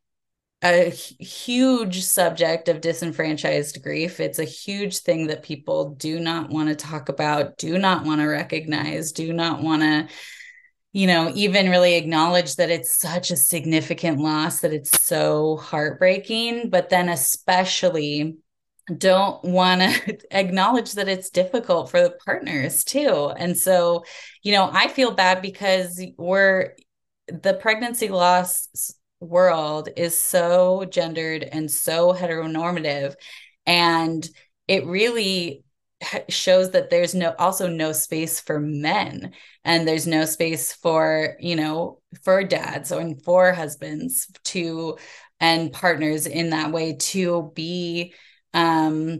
a 0.62 0.90
huge 0.90 2.02
subject 2.02 2.68
of 2.68 2.80
disenfranchised 2.80 3.80
grief. 3.82 4.18
It's 4.18 4.40
a 4.40 4.44
huge 4.44 4.98
thing 4.98 5.28
that 5.28 5.44
people 5.44 5.90
do 5.90 6.18
not 6.18 6.50
want 6.50 6.68
to 6.68 6.74
talk 6.74 7.08
about, 7.08 7.56
do 7.58 7.78
not 7.78 8.04
want 8.04 8.20
to 8.20 8.26
recognize, 8.26 9.12
do 9.12 9.32
not 9.32 9.62
want 9.62 9.82
to, 9.82 10.08
you 10.92 11.06
know, 11.06 11.30
even 11.34 11.70
really 11.70 11.94
acknowledge 11.94 12.56
that 12.56 12.70
it's 12.70 12.98
such 12.98 13.30
a 13.30 13.36
significant 13.36 14.18
loss, 14.18 14.60
that 14.60 14.72
it's 14.72 15.00
so 15.02 15.58
heartbreaking. 15.58 16.70
But 16.70 16.88
then, 16.88 17.08
especially, 17.08 18.38
don't 18.96 19.44
want 19.44 19.82
to 19.82 20.18
acknowledge 20.36 20.94
that 20.94 21.08
it's 21.08 21.30
difficult 21.30 21.88
for 21.88 22.00
the 22.00 22.18
partners 22.24 22.82
too. 22.82 23.32
And 23.36 23.56
so, 23.56 24.04
you 24.42 24.50
know, 24.50 24.68
I 24.72 24.88
feel 24.88 25.12
bad 25.12 25.40
because 25.40 26.04
we're 26.16 26.74
the 27.28 27.54
pregnancy 27.54 28.08
loss 28.08 28.68
world 29.20 29.88
is 29.96 30.18
so 30.18 30.84
gendered 30.84 31.42
and 31.42 31.70
so 31.70 32.12
heteronormative 32.12 33.14
and 33.66 34.28
it 34.68 34.86
really 34.86 35.64
shows 36.28 36.70
that 36.70 36.90
there's 36.90 37.14
no 37.14 37.34
also 37.38 37.66
no 37.66 37.90
space 37.90 38.38
for 38.38 38.60
men 38.60 39.32
and 39.64 39.86
there's 39.86 40.06
no 40.06 40.24
space 40.24 40.72
for 40.72 41.36
you 41.40 41.56
know 41.56 42.00
for 42.22 42.44
dads 42.44 42.92
and 42.92 43.22
for 43.24 43.52
husbands 43.52 44.28
to 44.44 44.96
and 45.40 45.72
partners 45.72 46.26
in 46.26 46.50
that 46.50 46.70
way 46.70 46.94
to 46.94 47.50
be 47.54 48.14
um 48.54 49.18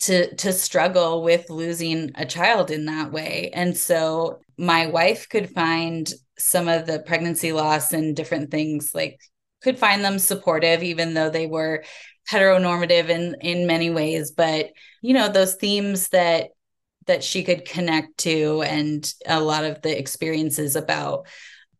to 0.00 0.34
to 0.36 0.52
struggle 0.52 1.22
with 1.22 1.50
losing 1.50 2.10
a 2.14 2.24
child 2.24 2.70
in 2.70 2.86
that 2.86 3.12
way. 3.12 3.50
And 3.52 3.76
so 3.76 4.40
my 4.58 4.86
wife 4.86 5.28
could 5.28 5.50
find 5.50 6.10
some 6.40 6.68
of 6.68 6.86
the 6.86 7.00
pregnancy 7.00 7.52
loss 7.52 7.92
and 7.92 8.16
different 8.16 8.50
things 8.50 8.92
like 8.94 9.20
could 9.62 9.78
find 9.78 10.04
them 10.04 10.18
supportive 10.18 10.82
even 10.82 11.14
though 11.14 11.30
they 11.30 11.46
were 11.46 11.84
heteronormative 12.30 13.08
in 13.08 13.36
in 13.40 13.66
many 13.66 13.90
ways. 13.90 14.32
But 14.32 14.70
you 15.02 15.14
know 15.14 15.28
those 15.28 15.54
themes 15.54 16.08
that 16.08 16.50
that 17.06 17.24
she 17.24 17.42
could 17.42 17.64
connect 17.64 18.18
to 18.18 18.62
and 18.62 19.12
a 19.26 19.40
lot 19.40 19.64
of 19.64 19.82
the 19.82 19.98
experiences 19.98 20.76
about 20.76 21.26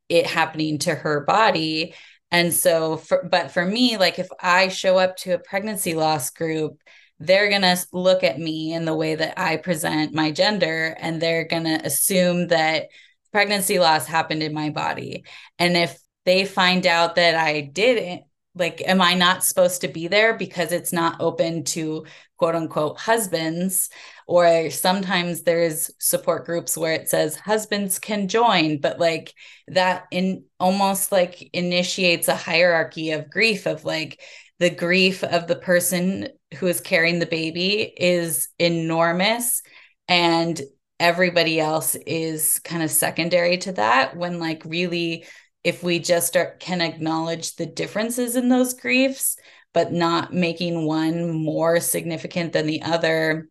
it 0.08 0.26
happening 0.26 0.78
to 0.78 0.94
her 0.94 1.20
body. 1.20 1.94
And 2.32 2.52
so 2.52 2.96
for, 2.96 3.26
but 3.30 3.50
for 3.50 3.64
me 3.64 3.96
like 3.96 4.18
if 4.18 4.28
i 4.40 4.68
show 4.68 4.98
up 4.98 5.16
to 5.16 5.32
a 5.32 5.38
pregnancy 5.38 5.94
loss 5.94 6.30
group 6.30 6.80
they're 7.18 7.50
going 7.50 7.62
to 7.62 7.76
look 7.92 8.24
at 8.24 8.38
me 8.38 8.72
in 8.72 8.84
the 8.84 8.94
way 8.94 9.14
that 9.14 9.38
i 9.38 9.56
present 9.56 10.14
my 10.14 10.30
gender 10.30 10.96
and 11.00 11.20
they're 11.20 11.44
going 11.44 11.64
to 11.64 11.84
assume 11.84 12.46
that 12.48 12.86
pregnancy 13.32 13.78
loss 13.78 14.06
happened 14.06 14.42
in 14.42 14.52
my 14.52 14.70
body. 14.70 15.24
And 15.58 15.76
if 15.76 15.98
they 16.24 16.44
find 16.44 16.86
out 16.86 17.14
that 17.14 17.34
I 17.34 17.60
didn't, 17.60 18.22
like, 18.54 18.82
am 18.86 19.00
I 19.00 19.14
not 19.14 19.44
supposed 19.44 19.82
to 19.82 19.88
be 19.88 20.08
there 20.08 20.36
because 20.36 20.72
it's 20.72 20.92
not 20.92 21.20
open 21.20 21.64
to 21.64 22.04
quote 22.36 22.54
unquote 22.54 22.98
husbands? 22.98 23.88
Or 24.26 24.70
sometimes 24.70 25.42
there's 25.42 25.90
support 25.98 26.46
groups 26.46 26.76
where 26.76 26.92
it 26.92 27.08
says 27.08 27.36
husbands 27.36 27.98
can 27.98 28.28
join, 28.28 28.80
but 28.80 28.98
like 28.98 29.32
that 29.68 30.04
in 30.10 30.44
almost 30.58 31.12
like 31.12 31.48
initiates 31.52 32.28
a 32.28 32.34
hierarchy 32.36 33.12
of 33.12 33.30
grief 33.30 33.66
of 33.66 33.84
like, 33.84 34.20
the 34.60 34.70
grief 34.70 35.24
of 35.24 35.46
the 35.46 35.56
person 35.56 36.28
who 36.58 36.66
is 36.66 36.82
carrying 36.82 37.18
the 37.18 37.26
baby 37.26 37.80
is 37.96 38.48
enormous 38.58 39.62
and 40.06 40.60
everybody 41.00 41.58
else 41.58 41.96
is 42.06 42.60
kind 42.60 42.82
of 42.82 42.90
secondary 42.90 43.58
to 43.58 43.72
that 43.72 44.16
when 44.16 44.38
like 44.38 44.62
really 44.64 45.24
if 45.64 45.82
we 45.82 45.98
just 45.98 46.28
start 46.28 46.60
can 46.60 46.80
acknowledge 46.80 47.56
the 47.56 47.66
differences 47.66 48.36
in 48.36 48.48
those 48.48 48.74
griefs 48.74 49.36
but 49.72 49.92
not 49.92 50.32
making 50.32 50.84
one 50.86 51.32
more 51.32 51.80
significant 51.80 52.52
than 52.52 52.66
the 52.66 52.82
other 52.82 53.48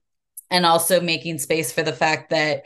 and 0.50 0.66
also 0.66 1.02
making 1.02 1.38
space 1.38 1.72
for 1.72 1.84
the 1.84 1.94
fact 1.94 2.30
that 2.30 2.66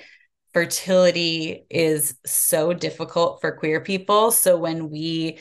fertility 0.54 1.66
is 1.70 2.16
so 2.26 2.74
difficult 2.74 3.42
for 3.42 3.52
queer 3.52 3.82
people. 3.82 4.32
So 4.32 4.58
when 4.58 4.90
we 4.90 5.40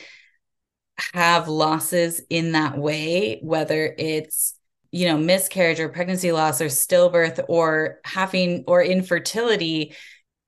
have 1.15 1.49
losses 1.49 2.21
in 2.31 2.53
that 2.53 2.77
way 2.79 3.41
whether 3.43 3.95
it's 3.99 4.55
you 4.93 5.07
know 5.07 5.19
miscarriage 5.19 5.81
or 5.81 5.89
pregnancy 5.89 6.31
loss 6.31 6.61
or 6.61 6.67
stillbirth 6.67 7.45
or 7.49 7.99
having 8.05 8.63
or 8.67 8.83
infertility 8.83 9.95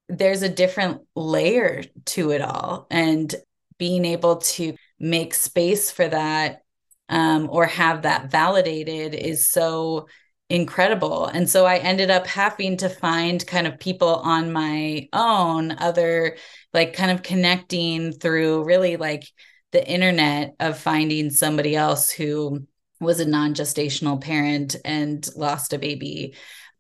there's 0.09 0.43
a 0.43 0.49
different 0.49 1.03
layer 1.15 1.83
to 2.07 2.31
it 2.31 2.43
all. 2.43 2.87
And 2.91 3.35
being 3.79 4.05
able 4.05 4.37
to 4.37 4.75
make 4.99 5.35
space 5.35 5.91
for 5.91 6.07
that 6.07 6.63
um, 7.09 7.49
or 7.51 7.67
have 7.67 8.03
that 8.03 8.31
validated 8.31 9.15
is 9.15 9.49
so 9.49 10.07
incredible. 10.51 11.27
And 11.27 11.49
so 11.49 11.65
i 11.65 11.79
ended 11.79 12.11
up 12.11 12.27
having 12.27 12.77
to 12.79 12.89
find 12.89 13.45
kind 13.47 13.67
of 13.67 13.81
people 13.81 14.17
on 14.17 14.53
my 14.53 15.09
own 15.13 15.73
other 15.73 16.37
like 16.73 16.93
kind 16.93 17.11
of 17.11 17.23
connecting 17.23 18.13
through 18.13 18.65
really 18.65 18.97
like 18.97 19.25
the 19.73 19.87
internet 19.87 20.55
of 20.61 20.79
finding 20.79 21.31
somebody 21.31 21.75
else 21.75 22.11
who 22.11 22.67
was 23.01 23.21
a 23.21 23.27
non-gestational 23.27 24.21
parent 24.21 24.77
and 24.85 25.29
lost 25.37 25.73
a 25.73 25.79
baby 25.79 26.35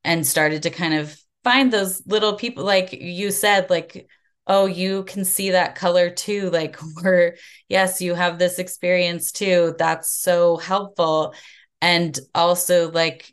and 0.04 0.26
started 0.26 0.62
to 0.62 0.70
kind 0.70 0.94
of 0.94 1.16
find 1.42 1.72
those 1.72 2.02
little 2.06 2.34
people 2.34 2.64
like 2.64 2.92
you 2.92 3.30
said 3.30 3.68
like 3.68 4.08
oh 4.46 4.66
you 4.66 5.04
can 5.04 5.24
see 5.24 5.50
that 5.50 5.74
color 5.74 6.10
too. 6.10 6.50
Like 6.54 6.78
we're 7.02 7.36
yes 7.68 8.00
you 8.00 8.14
have 8.14 8.38
this 8.38 8.58
experience 8.58 9.32
too. 9.32 9.74
That's 9.78 10.10
so 10.12 10.56
helpful. 10.56 11.34
And 11.80 12.18
also 12.34 12.90
like 12.90 13.32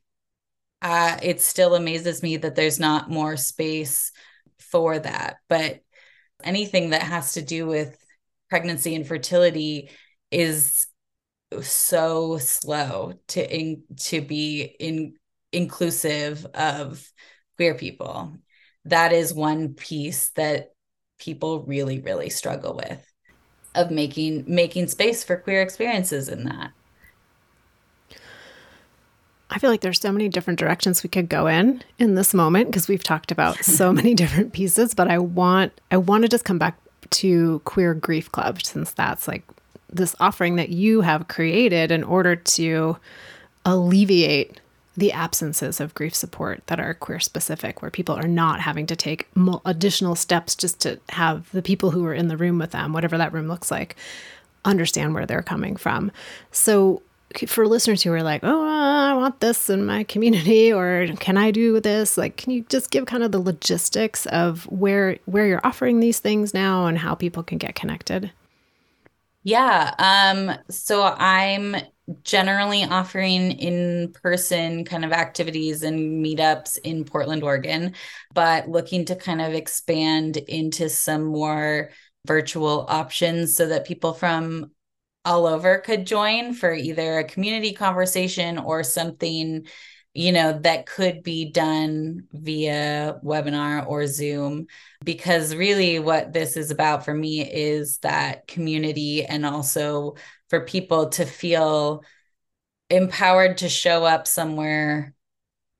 uh 0.81 1.17
it 1.21 1.41
still 1.41 1.75
amazes 1.75 2.23
me 2.23 2.37
that 2.37 2.55
there's 2.55 2.79
not 2.79 3.09
more 3.09 3.37
space 3.37 4.11
for 4.59 4.99
that. 4.99 5.37
But 5.47 5.81
anything 6.43 6.91
that 6.91 7.03
has 7.03 7.33
to 7.33 7.41
do 7.41 7.67
with 7.67 7.97
pregnancy 8.49 8.95
and 8.95 9.07
fertility 9.07 9.89
is 10.31 10.87
so 11.61 12.37
slow 12.37 13.13
to 13.27 13.55
in, 13.55 13.83
to 13.97 14.21
be 14.21 14.61
in 14.79 15.15
inclusive 15.51 16.45
of 16.53 17.05
queer 17.57 17.75
people. 17.75 18.33
That 18.85 19.11
is 19.13 19.33
one 19.33 19.73
piece 19.73 20.29
that 20.31 20.69
people 21.19 21.63
really 21.63 21.99
really 21.99 22.29
struggle 22.29 22.75
with 22.75 23.05
of 23.75 23.91
making 23.91 24.43
making 24.47 24.87
space 24.87 25.23
for 25.23 25.37
queer 25.37 25.61
experiences 25.61 26.29
in 26.29 26.43
that. 26.45 26.71
I 29.49 29.59
feel 29.59 29.69
like 29.69 29.81
there's 29.81 29.99
so 29.99 30.11
many 30.11 30.29
different 30.29 30.59
directions 30.59 31.03
we 31.03 31.09
could 31.09 31.27
go 31.27 31.47
in 31.47 31.83
in 31.99 32.15
this 32.15 32.33
moment 32.33 32.67
because 32.67 32.87
we've 32.87 33.03
talked 33.03 33.31
about 33.31 33.57
so 33.63 33.91
many 33.93 34.13
different 34.13 34.53
pieces 34.53 34.93
but 34.93 35.09
I 35.09 35.19
want 35.19 35.79
I 35.91 35.97
want 35.97 36.23
to 36.23 36.29
just 36.29 36.45
come 36.45 36.57
back 36.57 36.77
to 37.11 37.59
queer 37.65 37.93
grief 37.93 38.31
club 38.31 38.63
since 38.63 38.91
that's 38.91 39.27
like 39.27 39.43
this 39.91 40.15
offering 40.19 40.55
that 40.55 40.69
you 40.69 41.01
have 41.01 41.27
created 41.27 41.91
in 41.91 42.03
order 42.03 42.35
to 42.35 42.97
alleviate 43.65 44.59
the 44.97 45.11
absences 45.11 45.79
of 45.79 45.95
grief 45.95 46.13
support 46.13 46.61
that 46.67 46.79
are 46.79 46.93
queer 46.93 47.19
specific, 47.19 47.81
where 47.81 47.91
people 47.91 48.15
are 48.15 48.27
not 48.27 48.59
having 48.59 48.85
to 48.87 48.95
take 48.95 49.27
additional 49.65 50.15
steps 50.15 50.55
just 50.55 50.79
to 50.81 50.99
have 51.09 51.49
the 51.51 51.61
people 51.61 51.91
who 51.91 52.05
are 52.05 52.13
in 52.13 52.27
the 52.27 52.37
room 52.37 52.59
with 52.59 52.71
them, 52.71 52.91
whatever 52.91 53.17
that 53.17 53.31
room 53.31 53.47
looks 53.47 53.71
like, 53.71 53.95
understand 54.65 55.13
where 55.13 55.25
they're 55.25 55.41
coming 55.41 55.75
from. 55.75 56.11
So, 56.51 57.01
for 57.47 57.65
listeners 57.65 58.03
who 58.03 58.11
are 58.11 58.23
like, 58.23 58.41
oh, 58.43 58.67
I 58.67 59.13
want 59.13 59.39
this 59.39 59.69
in 59.69 59.85
my 59.85 60.03
community, 60.03 60.73
or 60.73 61.07
can 61.19 61.37
I 61.37 61.51
do 61.51 61.79
this? 61.79 62.17
Like, 62.17 62.35
can 62.35 62.51
you 62.51 62.65
just 62.67 62.91
give 62.91 63.05
kind 63.05 63.23
of 63.23 63.31
the 63.31 63.39
logistics 63.39 64.25
of 64.27 64.65
where 64.65 65.17
where 65.25 65.47
you're 65.47 65.65
offering 65.65 66.01
these 66.01 66.19
things 66.19 66.53
now 66.53 66.87
and 66.87 66.97
how 66.97 67.15
people 67.15 67.43
can 67.43 67.57
get 67.57 67.75
connected? 67.75 68.31
Yeah. 69.43 69.93
Um, 69.97 70.57
so 70.69 71.03
I'm 71.03 71.75
generally 72.23 72.83
offering 72.83 73.51
in 73.53 74.11
person 74.21 74.85
kind 74.85 75.05
of 75.05 75.11
activities 75.13 75.83
and 75.83 76.23
meetups 76.23 76.77
in 76.83 77.05
Portland, 77.05 77.43
Oregon, 77.43 77.95
but 78.33 78.69
looking 78.69 79.05
to 79.05 79.15
kind 79.15 79.41
of 79.41 79.53
expand 79.53 80.37
into 80.37 80.89
some 80.89 81.23
more 81.23 81.91
virtual 82.27 82.85
options 82.89 83.55
so 83.55 83.67
that 83.67 83.85
people 83.87 84.13
from 84.13 84.71
all 85.23 85.45
over 85.45 85.77
could 85.77 86.05
join 86.05 86.53
for 86.53 86.73
either 86.73 87.19
a 87.19 87.23
community 87.23 87.73
conversation 87.73 88.57
or 88.57 88.83
something 88.83 89.65
you 90.13 90.31
know 90.31 90.59
that 90.59 90.85
could 90.85 91.23
be 91.23 91.51
done 91.51 92.27
via 92.33 93.17
webinar 93.23 93.87
or 93.87 94.07
zoom 94.07 94.67
because 95.05 95.55
really 95.55 95.99
what 95.99 96.33
this 96.33 96.57
is 96.57 96.69
about 96.69 97.05
for 97.05 97.13
me 97.13 97.41
is 97.41 97.97
that 97.99 98.45
community 98.47 99.23
and 99.25 99.45
also 99.45 100.15
for 100.49 100.65
people 100.65 101.09
to 101.09 101.25
feel 101.25 102.03
empowered 102.89 103.59
to 103.59 103.69
show 103.69 104.03
up 104.03 104.27
somewhere 104.27 105.13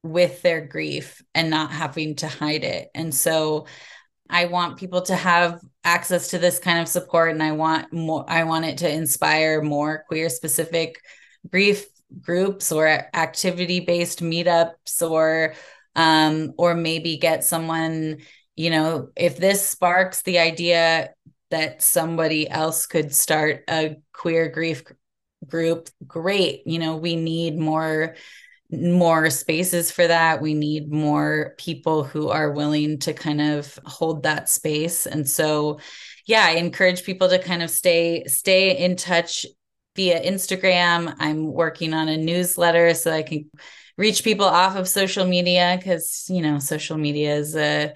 with 0.03 0.41
their 0.41 0.65
grief 0.65 1.21
and 1.35 1.49
not 1.49 1.71
having 1.71 2.15
to 2.15 2.27
hide 2.27 2.63
it. 2.63 2.89
And 2.95 3.13
so 3.13 3.67
I 4.29 4.45
want 4.45 4.79
people 4.79 5.01
to 5.03 5.15
have 5.15 5.59
access 5.83 6.29
to 6.29 6.39
this 6.39 6.57
kind 6.57 6.79
of 6.79 6.87
support 6.87 7.31
and 7.31 7.43
I 7.43 7.51
want 7.51 7.91
more 7.91 8.23
I 8.27 8.45
want 8.45 8.65
it 8.65 8.77
to 8.79 8.91
inspire 8.91 9.61
more 9.61 10.05
queer 10.07 10.29
specific 10.29 11.01
grief 11.49 11.85
groups 12.19 12.71
or 12.71 12.87
activity 12.87 13.79
based 13.79 14.21
meetups 14.21 15.01
or 15.01 15.53
um 15.95 16.53
or 16.57 16.75
maybe 16.75 17.17
get 17.17 17.43
someone 17.43 18.17
you 18.55 18.69
know 18.69 19.09
if 19.15 19.37
this 19.37 19.67
sparks 19.67 20.21
the 20.23 20.39
idea 20.39 21.09
that 21.49 21.81
somebody 21.81 22.49
else 22.49 22.85
could 22.85 23.13
start 23.13 23.63
a 23.69 23.95
queer 24.13 24.49
grief 24.49 24.83
group 25.47 25.89
great 26.05 26.61
you 26.65 26.79
know 26.79 26.97
we 26.97 27.15
need 27.15 27.57
more 27.57 28.15
more 28.71 29.29
spaces 29.29 29.91
for 29.91 30.07
that. 30.07 30.41
We 30.41 30.53
need 30.53 30.91
more 30.91 31.55
people 31.57 32.03
who 32.03 32.29
are 32.29 32.51
willing 32.51 32.99
to 32.99 33.13
kind 33.13 33.41
of 33.41 33.77
hold 33.85 34.23
that 34.23 34.49
space. 34.49 35.05
And 35.05 35.29
so, 35.29 35.79
yeah, 36.25 36.45
I 36.45 36.51
encourage 36.51 37.03
people 37.03 37.29
to 37.29 37.39
kind 37.39 37.63
of 37.63 37.69
stay 37.69 38.23
stay 38.27 38.77
in 38.77 38.95
touch 38.95 39.45
via 39.95 40.21
Instagram. 40.21 41.15
I'm 41.19 41.51
working 41.51 41.93
on 41.93 42.07
a 42.07 42.17
newsletter 42.17 42.93
so 42.93 43.11
I 43.11 43.23
can 43.23 43.49
reach 43.97 44.23
people 44.23 44.45
off 44.45 44.75
of 44.75 44.87
social 44.87 45.25
media 45.25 45.77
because 45.77 46.25
you 46.29 46.41
know 46.41 46.59
social 46.59 46.97
media 46.97 47.35
is 47.35 47.55
a 47.55 47.93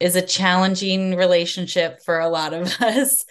is 0.00 0.16
a 0.16 0.22
challenging 0.22 1.16
relationship 1.16 2.00
for 2.04 2.18
a 2.18 2.28
lot 2.28 2.52
of 2.54 2.66
us 2.80 3.24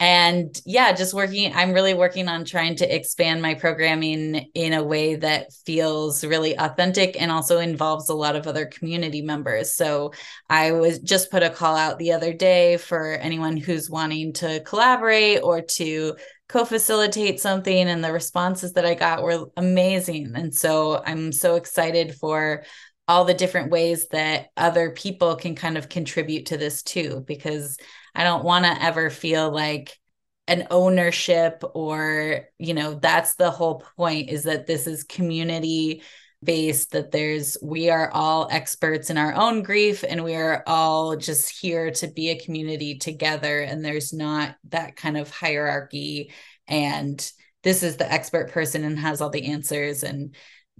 and 0.00 0.60
yeah 0.64 0.92
just 0.92 1.12
working 1.12 1.52
i'm 1.54 1.72
really 1.72 1.92
working 1.92 2.28
on 2.28 2.44
trying 2.44 2.76
to 2.76 2.94
expand 2.94 3.42
my 3.42 3.54
programming 3.54 4.48
in 4.54 4.72
a 4.72 4.82
way 4.82 5.16
that 5.16 5.52
feels 5.66 6.24
really 6.24 6.56
authentic 6.56 7.20
and 7.20 7.32
also 7.32 7.58
involves 7.58 8.08
a 8.08 8.14
lot 8.14 8.36
of 8.36 8.46
other 8.46 8.66
community 8.66 9.22
members 9.22 9.74
so 9.74 10.12
i 10.48 10.70
was 10.70 11.00
just 11.00 11.32
put 11.32 11.42
a 11.42 11.50
call 11.50 11.74
out 11.74 11.98
the 11.98 12.12
other 12.12 12.32
day 12.32 12.76
for 12.76 13.12
anyone 13.14 13.56
who's 13.56 13.90
wanting 13.90 14.32
to 14.32 14.60
collaborate 14.60 15.42
or 15.42 15.62
to 15.62 16.14
co-facilitate 16.48 17.40
something 17.40 17.88
and 17.88 18.02
the 18.02 18.12
responses 18.12 18.72
that 18.72 18.86
i 18.86 18.94
got 18.94 19.22
were 19.22 19.46
amazing. 19.56 20.32
And 20.34 20.54
so 20.54 21.02
i'm 21.04 21.32
so 21.32 21.56
excited 21.56 22.14
for 22.14 22.64
all 23.08 23.24
the 23.24 23.34
different 23.34 23.70
ways 23.70 24.08
that 24.08 24.48
other 24.56 24.90
people 24.90 25.34
can 25.36 25.54
kind 25.54 25.78
of 25.78 25.88
contribute 25.88 26.46
to 26.46 26.58
this 26.58 26.82
too 26.82 27.24
because 27.26 27.78
I 28.14 28.22
don't 28.22 28.44
want 28.44 28.66
to 28.66 28.82
ever 28.82 29.08
feel 29.08 29.50
like 29.50 29.98
an 30.46 30.66
ownership 30.70 31.62
or, 31.74 32.48
you 32.58 32.74
know, 32.74 32.94
that's 32.94 33.34
the 33.36 33.50
whole 33.50 33.82
point 33.96 34.28
is 34.28 34.44
that 34.44 34.66
this 34.66 34.86
is 34.86 35.04
community 35.04 36.02
based 36.42 36.92
that 36.92 37.10
there's 37.10 37.56
we 37.62 37.90
are 37.90 38.10
all 38.12 38.48
experts 38.50 39.10
in 39.10 39.18
our 39.18 39.34
own 39.34 39.62
grief 39.62 40.04
and 40.08 40.22
we 40.22 40.36
are 40.36 40.62
all 40.66 41.16
just 41.16 41.50
here 41.60 41.90
to 41.90 42.06
be 42.06 42.30
a 42.30 42.38
community 42.38 42.96
together 42.96 43.60
and 43.60 43.84
there's 43.84 44.12
not 44.12 44.54
that 44.68 44.94
kind 44.94 45.16
of 45.16 45.30
hierarchy. 45.30 46.32
And 46.68 47.18
this 47.64 47.82
is 47.82 47.96
the 47.96 48.10
expert 48.10 48.52
person 48.52 48.84
and 48.84 48.98
has 48.98 49.20
all 49.20 49.30
the 49.30 49.46
answers 49.46 50.04
and 50.04 50.36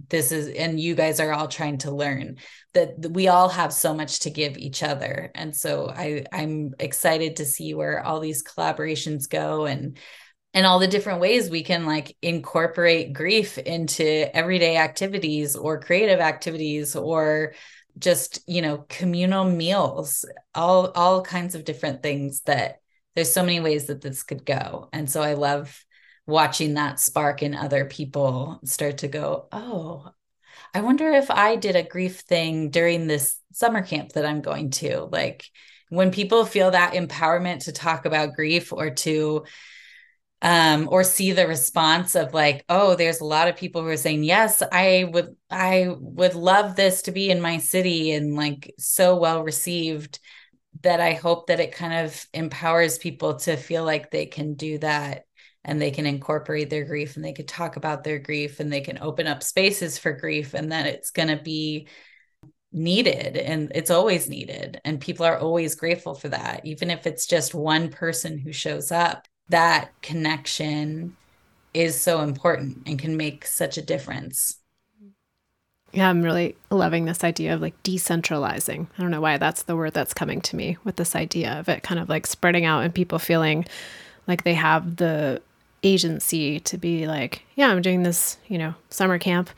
this 0.07 0.31
is 0.31 0.47
and 0.47 0.79
you 0.79 0.95
guys 0.95 1.19
are 1.19 1.33
all 1.33 1.49
trying 1.49 1.77
to 1.77 1.91
learn 1.91 2.37
that 2.73 3.11
we 3.11 3.27
all 3.27 3.49
have 3.49 3.73
so 3.73 3.93
much 3.93 4.19
to 4.19 4.29
give 4.29 4.57
each 4.57 4.81
other. 4.81 5.29
And 5.35 5.53
so 5.53 5.89
i 5.89 6.23
i'm 6.31 6.73
excited 6.79 7.35
to 7.35 7.45
see 7.45 7.73
where 7.73 8.01
all 8.01 8.21
these 8.21 8.43
collaborations 8.43 9.29
go 9.29 9.65
and 9.65 9.97
and 10.53 10.65
all 10.65 10.79
the 10.79 10.87
different 10.87 11.21
ways 11.21 11.49
we 11.49 11.63
can 11.63 11.85
like 11.85 12.15
incorporate 12.21 13.13
grief 13.13 13.57
into 13.57 14.35
everyday 14.35 14.77
activities 14.77 15.55
or 15.55 15.79
creative 15.79 16.19
activities 16.19 16.95
or 16.95 17.53
just 17.97 18.39
you 18.47 18.61
know 18.61 18.85
communal 18.89 19.43
meals 19.43 20.25
all 20.55 20.91
all 20.91 21.21
kinds 21.21 21.55
of 21.55 21.65
different 21.65 22.01
things 22.01 22.41
that 22.41 22.79
there's 23.15 23.31
so 23.31 23.43
many 23.43 23.59
ways 23.59 23.87
that 23.87 24.01
this 24.01 24.23
could 24.23 24.45
go 24.45 24.89
and 24.93 25.09
so 25.09 25.21
i 25.21 25.33
love 25.33 25.83
watching 26.29 26.75
that 26.75 26.99
spark 26.99 27.41
in 27.43 27.55
other 27.55 27.85
people 27.85 28.59
start 28.63 28.99
to 28.99 29.07
go, 29.07 29.47
oh, 29.51 30.09
I 30.73 30.81
wonder 30.81 31.11
if 31.11 31.31
I 31.31 31.55
did 31.55 31.75
a 31.75 31.83
grief 31.83 32.19
thing 32.19 32.69
during 32.69 33.07
this 33.07 33.37
summer 33.51 33.81
camp 33.81 34.13
that 34.13 34.25
I'm 34.25 34.41
going 34.41 34.69
to. 34.71 35.09
Like 35.11 35.45
when 35.89 36.11
people 36.11 36.45
feel 36.45 36.71
that 36.71 36.93
empowerment 36.93 37.65
to 37.65 37.71
talk 37.71 38.05
about 38.05 38.35
grief 38.35 38.71
or 38.71 38.91
to 38.91 39.45
um 40.41 40.87
or 40.89 41.03
see 41.03 41.31
the 41.31 41.47
response 41.47 42.15
of 42.15 42.33
like 42.33 42.63
oh 42.69 42.95
there's 42.95 43.19
a 43.19 43.25
lot 43.25 43.47
of 43.47 43.57
people 43.57 43.81
who 43.81 43.87
are 43.87 43.97
saying 43.97 44.23
yes 44.23 44.63
i 44.71 45.09
would 45.11 45.35
i 45.49 45.87
would 45.99 46.35
love 46.35 46.75
this 46.75 47.01
to 47.03 47.11
be 47.11 47.29
in 47.29 47.41
my 47.41 47.57
city 47.57 48.11
and 48.11 48.35
like 48.35 48.73
so 48.77 49.17
well 49.17 49.43
received 49.43 50.19
that 50.81 51.01
i 51.01 51.13
hope 51.13 51.47
that 51.47 51.59
it 51.59 51.73
kind 51.73 52.05
of 52.05 52.25
empowers 52.33 52.97
people 52.97 53.35
to 53.35 53.57
feel 53.57 53.83
like 53.83 54.11
they 54.11 54.25
can 54.25 54.53
do 54.53 54.77
that 54.77 55.25
and 55.65 55.81
they 55.81 55.91
can 55.91 56.05
incorporate 56.05 56.69
their 56.69 56.85
grief 56.85 57.15
and 57.15 57.25
they 57.25 57.33
can 57.33 57.45
talk 57.45 57.75
about 57.75 58.03
their 58.03 58.19
grief 58.19 58.59
and 58.59 58.71
they 58.71 58.81
can 58.81 58.97
open 58.99 59.27
up 59.27 59.43
spaces 59.43 59.97
for 59.97 60.13
grief 60.13 60.53
and 60.53 60.71
that 60.71 60.85
it's 60.85 61.11
going 61.11 61.27
to 61.27 61.41
be 61.41 61.87
needed 62.71 63.35
and 63.35 63.71
it's 63.73 63.89
always 63.89 64.29
needed 64.29 64.79
and 64.85 65.01
people 65.01 65.25
are 65.25 65.39
always 65.39 65.75
grateful 65.75 66.13
for 66.13 66.29
that 66.29 66.65
even 66.65 66.91
if 66.91 67.07
it's 67.07 67.25
just 67.25 67.55
one 67.55 67.89
person 67.89 68.37
who 68.37 68.53
shows 68.53 68.91
up 68.91 69.27
that 69.49 69.91
connection 70.01 71.15
is 71.73 71.99
so 71.99 72.21
important 72.21 72.81
and 72.85 72.97
can 72.97 73.17
make 73.17 73.45
such 73.45 73.77
a 73.77 73.81
difference. 73.81 74.57
Yeah 75.91 76.07
i'm 76.07 76.21
really 76.21 76.55
loving 76.69 77.05
this 77.05 77.23
idea 77.23 77.53
of 77.53 77.61
like 77.61 77.81
decentralizing. 77.83 78.87
I 78.97 79.01
don't 79.01 79.11
know 79.11 79.21
why 79.21 79.37
that's 79.37 79.63
the 79.63 79.75
word 79.75 79.93
that's 79.93 80.13
coming 80.13 80.39
to 80.41 80.55
me 80.55 80.77
with 80.83 80.97
this 80.97 81.15
idea 81.15 81.59
of 81.59 81.67
it 81.67 81.83
kind 81.83 81.99
of 81.99 82.09
like 82.09 82.27
spreading 82.27 82.65
out 82.65 82.83
and 82.83 82.93
people 82.93 83.17
feeling 83.19 83.65
like 84.27 84.43
they 84.43 84.53
have 84.53 84.97
the 84.97 85.41
agency 85.81 86.59
to 86.59 86.77
be 86.77 87.07
like, 87.07 87.43
yeah, 87.55 87.69
I'm 87.69 87.81
doing 87.81 88.03
this, 88.03 88.37
you 88.47 88.57
know, 88.57 88.75
summer 88.89 89.17
camp 89.17 89.49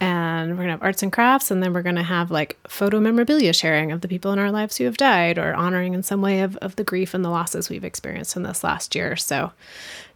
and 0.00 0.50
we're 0.50 0.56
going 0.56 0.68
to 0.68 0.72
have 0.72 0.82
arts 0.82 1.02
and 1.02 1.12
crafts 1.12 1.50
and 1.50 1.62
then 1.62 1.72
we're 1.72 1.82
going 1.82 1.96
to 1.96 2.02
have 2.02 2.30
like 2.30 2.58
photo 2.68 3.00
memorabilia 3.00 3.52
sharing 3.52 3.92
of 3.92 4.02
the 4.02 4.08
people 4.08 4.32
in 4.32 4.38
our 4.38 4.50
lives 4.50 4.76
who 4.76 4.84
have 4.84 4.96
died 4.96 5.38
or 5.38 5.54
honoring 5.54 5.94
in 5.94 6.02
some 6.02 6.20
way 6.20 6.40
of, 6.40 6.56
of 6.58 6.76
the 6.76 6.84
grief 6.84 7.14
and 7.14 7.24
the 7.24 7.30
losses 7.30 7.70
we've 7.70 7.84
experienced 7.84 8.36
in 8.36 8.42
this 8.42 8.62
last 8.62 8.94
year. 8.94 9.16
So 9.16 9.52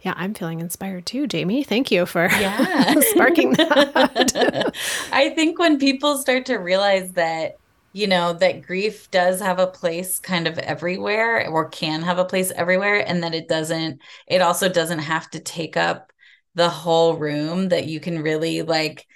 yeah 0.01 0.13
i'm 0.17 0.33
feeling 0.33 0.59
inspired 0.59 1.05
too 1.05 1.27
jamie. 1.27 1.63
Thank 1.63 1.91
you 1.91 2.05
for 2.05 2.25
yeah. 2.39 2.99
sparking 3.11 3.51
that. 3.53 4.75
I 5.11 5.29
think 5.29 5.59
when 5.59 5.79
people 5.79 6.17
start 6.17 6.45
to 6.47 6.57
realize 6.57 7.11
that 7.13 7.57
you 7.93 8.07
know 8.07 8.33
that 8.33 8.61
grief 8.61 9.11
does 9.11 9.39
have 9.41 9.59
a 9.59 9.67
place 9.67 10.19
kind 10.19 10.47
of 10.47 10.57
everywhere 10.59 11.47
or 11.49 11.69
can 11.69 12.01
have 12.01 12.19
a 12.19 12.25
place 12.25 12.51
everywhere 12.51 13.05
and 13.07 13.23
that 13.23 13.35
it 13.35 13.47
doesn't 13.47 13.99
it 14.27 14.41
also 14.41 14.69
doesn't 14.69 14.99
have 14.99 15.29
to 15.31 15.39
take 15.39 15.75
up 15.77 16.11
the 16.55 16.69
whole 16.69 17.15
room 17.17 17.69
that 17.69 17.85
you 17.85 17.99
can 17.99 18.21
really 18.21 18.61
like 18.61 19.07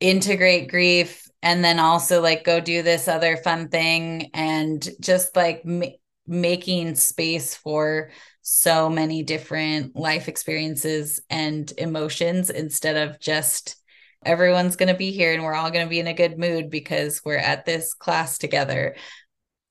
integrate 0.00 0.70
grief 0.70 1.28
and 1.42 1.64
then 1.64 1.78
also 1.78 2.20
like 2.20 2.44
go 2.44 2.60
do 2.60 2.82
this 2.82 3.08
other 3.08 3.36
fun 3.36 3.68
thing 3.68 4.30
and 4.34 4.88
just 5.00 5.34
like 5.36 5.64
ma- 5.64 5.86
making 6.26 6.94
space 6.94 7.54
for 7.54 8.10
so 8.42 8.88
many 8.88 9.22
different 9.22 9.96
life 9.96 10.28
experiences 10.28 11.20
and 11.30 11.72
emotions 11.78 12.50
instead 12.50 13.08
of 13.08 13.18
just 13.20 13.76
everyone's 14.24 14.76
going 14.76 14.88
to 14.88 14.98
be 14.98 15.10
here 15.10 15.32
and 15.32 15.42
we're 15.42 15.54
all 15.54 15.70
going 15.70 15.86
to 15.86 15.90
be 15.90 16.00
in 16.00 16.06
a 16.06 16.14
good 16.14 16.38
mood 16.38 16.70
because 16.70 17.22
we're 17.24 17.36
at 17.36 17.64
this 17.64 17.94
class 17.94 18.38
together. 18.38 18.94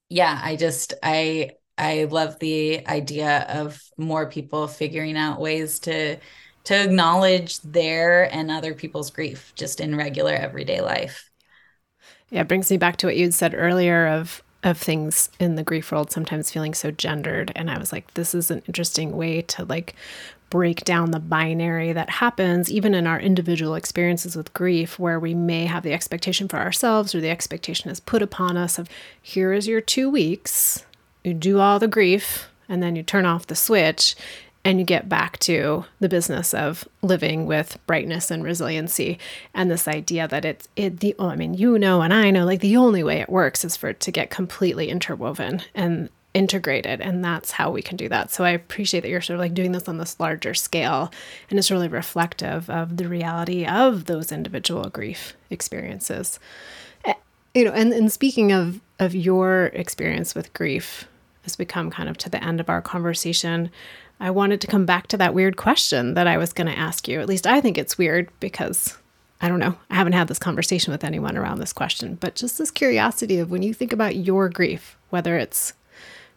Yeah 0.09 0.39
i 0.41 0.55
just 0.55 0.93
i 1.03 1.51
i 1.77 2.05
love 2.05 2.39
the 2.39 2.87
idea 2.87 3.45
of 3.49 3.81
more 3.97 4.29
people 4.29 4.67
figuring 4.67 5.17
out 5.17 5.41
ways 5.41 5.79
to 5.79 6.17
to 6.67 6.75
acknowledge 6.75 7.61
their 7.61 8.23
and 8.35 8.51
other 8.51 8.73
people's 8.73 9.09
grief 9.09 9.53
just 9.55 9.79
in 9.79 9.95
regular 9.95 10.33
everyday 10.33 10.81
life. 10.81 11.31
Yeah 12.29 12.41
it 12.41 12.49
brings 12.49 12.69
me 12.69 12.75
back 12.75 12.97
to 12.97 13.07
what 13.07 13.15
you'd 13.15 13.33
said 13.33 13.55
earlier 13.55 14.07
of 14.07 14.43
of 14.63 14.77
things 14.77 15.29
in 15.39 15.55
the 15.55 15.63
grief 15.63 15.91
world 15.93 16.11
sometimes 16.11 16.51
feeling 16.51 16.73
so 16.73 16.91
gendered. 16.91 17.53
And 17.55 17.71
i 17.71 17.77
was 17.79 17.93
like 17.93 18.13
this 18.15 18.35
is 18.35 18.51
an 18.51 18.63
interesting 18.67 19.15
way 19.15 19.43
to 19.43 19.63
like 19.63 19.95
break 20.49 20.83
down 20.83 21.11
the 21.11 21.21
binary 21.21 21.93
that 21.93 22.09
happens 22.09 22.69
even 22.69 22.93
in 22.93 23.07
our 23.07 23.19
individual 23.19 23.75
experiences 23.75 24.35
with 24.35 24.53
grief 24.53 24.99
where 24.99 25.21
we 25.21 25.33
may 25.33 25.65
have 25.65 25.83
the 25.83 25.93
expectation 25.93 26.49
for 26.49 26.57
ourselves 26.57 27.15
or 27.15 27.21
the 27.21 27.29
expectation 27.29 27.89
is 27.89 28.01
put 28.01 28.21
upon 28.21 28.57
us 28.57 28.77
of 28.77 28.89
here 29.21 29.53
is 29.53 29.67
your 29.67 29.81
2 29.81 30.09
weeks 30.09 30.85
you 31.23 31.33
do 31.33 31.59
all 31.59 31.79
the 31.79 31.87
grief 31.87 32.49
and 32.67 32.83
then 32.83 32.95
you 32.95 33.03
turn 33.03 33.25
off 33.25 33.47
the 33.47 33.55
switch 33.55 34.15
and 34.67 34.79
you 34.79 34.85
get 34.85 35.07
back 35.07 35.39
to 35.39 35.85
the 36.01 36.09
business 36.09 36.53
of 36.53 36.85
living 37.01 37.45
with 37.45 37.79
brightness 37.87 38.29
and 38.29 38.43
resiliency 38.43 39.17
and 39.53 39.71
this 39.71 39.87
idea 39.87 40.27
that 40.27 40.43
it's 40.43 40.67
it 40.75 40.99
the 40.99 41.15
oh, 41.17 41.29
I 41.29 41.37
mean 41.37 41.53
you 41.53 41.79
know 41.79 42.01
and 42.01 42.13
I 42.13 42.31
know 42.31 42.43
like 42.43 42.59
the 42.59 42.75
only 42.75 43.01
way 43.01 43.21
it 43.21 43.29
works 43.29 43.63
is 43.63 43.77
for 43.77 43.87
it 43.87 44.01
to 44.01 44.11
get 44.11 44.29
completely 44.29 44.89
interwoven 44.89 45.61
and 45.73 46.09
integrated 46.33 46.99
and 46.99 47.23
that's 47.23 47.51
how 47.51 47.71
we 47.71 47.81
can 47.81 47.95
do 47.95 48.09
that. 48.09 48.29
So 48.29 48.43
I 48.43 48.49
appreciate 48.49 49.01
that 49.01 49.09
you're 49.09 49.21
sort 49.21 49.35
of 49.35 49.39
like 49.39 49.53
doing 49.53 49.71
this 49.71 49.87
on 49.87 49.99
this 49.99 50.19
larger 50.19 50.53
scale 50.53 51.13
and 51.49 51.57
it's 51.57 51.71
really 51.71 51.87
reflective 51.87 52.69
of 52.69 52.97
the 52.97 53.07
reality 53.07 53.65
of 53.65 54.03
those 54.03 54.33
individual 54.33 54.89
grief 54.89 55.37
experiences. 55.49 56.41
Eh, 57.05 57.13
you 57.55 57.63
know, 57.63 57.71
and, 57.71 57.93
and 57.93 58.11
speaking 58.11 58.51
of 58.51 58.81
of 58.99 59.15
your 59.15 59.67
experience 59.67 60.35
with 60.35 60.51
grief 60.51 61.07
as 61.45 61.57
we 61.57 61.63
come 61.63 61.89
kind 61.89 62.09
of 62.09 62.17
to 62.17 62.29
the 62.29 62.43
end 62.43 62.59
of 62.59 62.69
our 62.69 62.81
conversation, 62.81 63.71
I 64.19 64.31
wanted 64.31 64.61
to 64.61 64.67
come 64.67 64.85
back 64.85 65.07
to 65.07 65.17
that 65.17 65.33
weird 65.33 65.57
question 65.57 66.15
that 66.15 66.27
I 66.27 66.37
was 66.37 66.53
going 66.53 66.67
to 66.67 66.77
ask 66.77 67.07
you. 67.07 67.19
At 67.19 67.27
least 67.27 67.45
I 67.45 67.61
think 67.61 67.77
it's 67.77 67.97
weird 67.97 68.29
because 68.39 68.97
I 69.41 69.49
don't 69.49 69.59
know. 69.59 69.77
I 69.89 69.95
haven't 69.95 70.13
had 70.13 70.27
this 70.27 70.39
conversation 70.39 70.91
with 70.91 71.03
anyone 71.03 71.37
around 71.37 71.59
this 71.59 71.73
question, 71.73 72.15
but 72.15 72.35
just 72.35 72.57
this 72.57 72.71
curiosity 72.71 73.37
of 73.37 73.51
when 73.51 73.61
you 73.61 73.73
think 73.73 73.93
about 73.93 74.15
your 74.15 74.49
grief, 74.49 74.97
whether 75.11 75.37
it's 75.37 75.73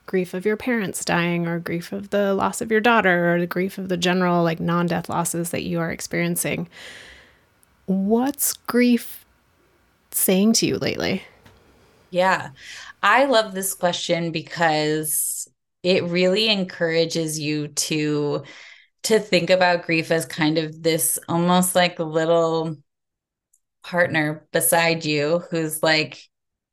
grief 0.04 0.34
of 0.34 0.44
your 0.44 0.56
parents 0.56 1.04
dying 1.04 1.46
or 1.46 1.58
grief 1.58 1.92
of 1.92 2.10
the 2.10 2.34
loss 2.34 2.60
of 2.60 2.70
your 2.70 2.80
daughter 2.80 3.34
or 3.34 3.40
the 3.40 3.46
grief 3.46 3.78
of 3.78 3.88
the 3.88 3.96
general 3.96 4.42
like 4.42 4.60
non-death 4.60 5.08
losses 5.08 5.50
that 5.50 5.62
you 5.62 5.80
are 5.80 5.90
experiencing, 5.90 6.68
what's 7.86 8.54
grief 8.54 9.24
saying 10.10 10.52
to 10.54 10.66
you 10.66 10.76
lately? 10.78 11.22
Yeah. 12.10 12.50
I 13.02 13.24
love 13.24 13.54
this 13.54 13.72
question 13.72 14.32
because 14.32 15.49
it 15.82 16.04
really 16.04 16.48
encourages 16.48 17.38
you 17.38 17.68
to 17.68 18.44
to 19.02 19.18
think 19.18 19.48
about 19.48 19.84
grief 19.84 20.10
as 20.10 20.26
kind 20.26 20.58
of 20.58 20.82
this 20.82 21.18
almost 21.28 21.74
like 21.74 21.98
little 21.98 22.76
partner 23.82 24.46
beside 24.52 25.04
you 25.04 25.42
who's 25.50 25.82
like 25.82 26.22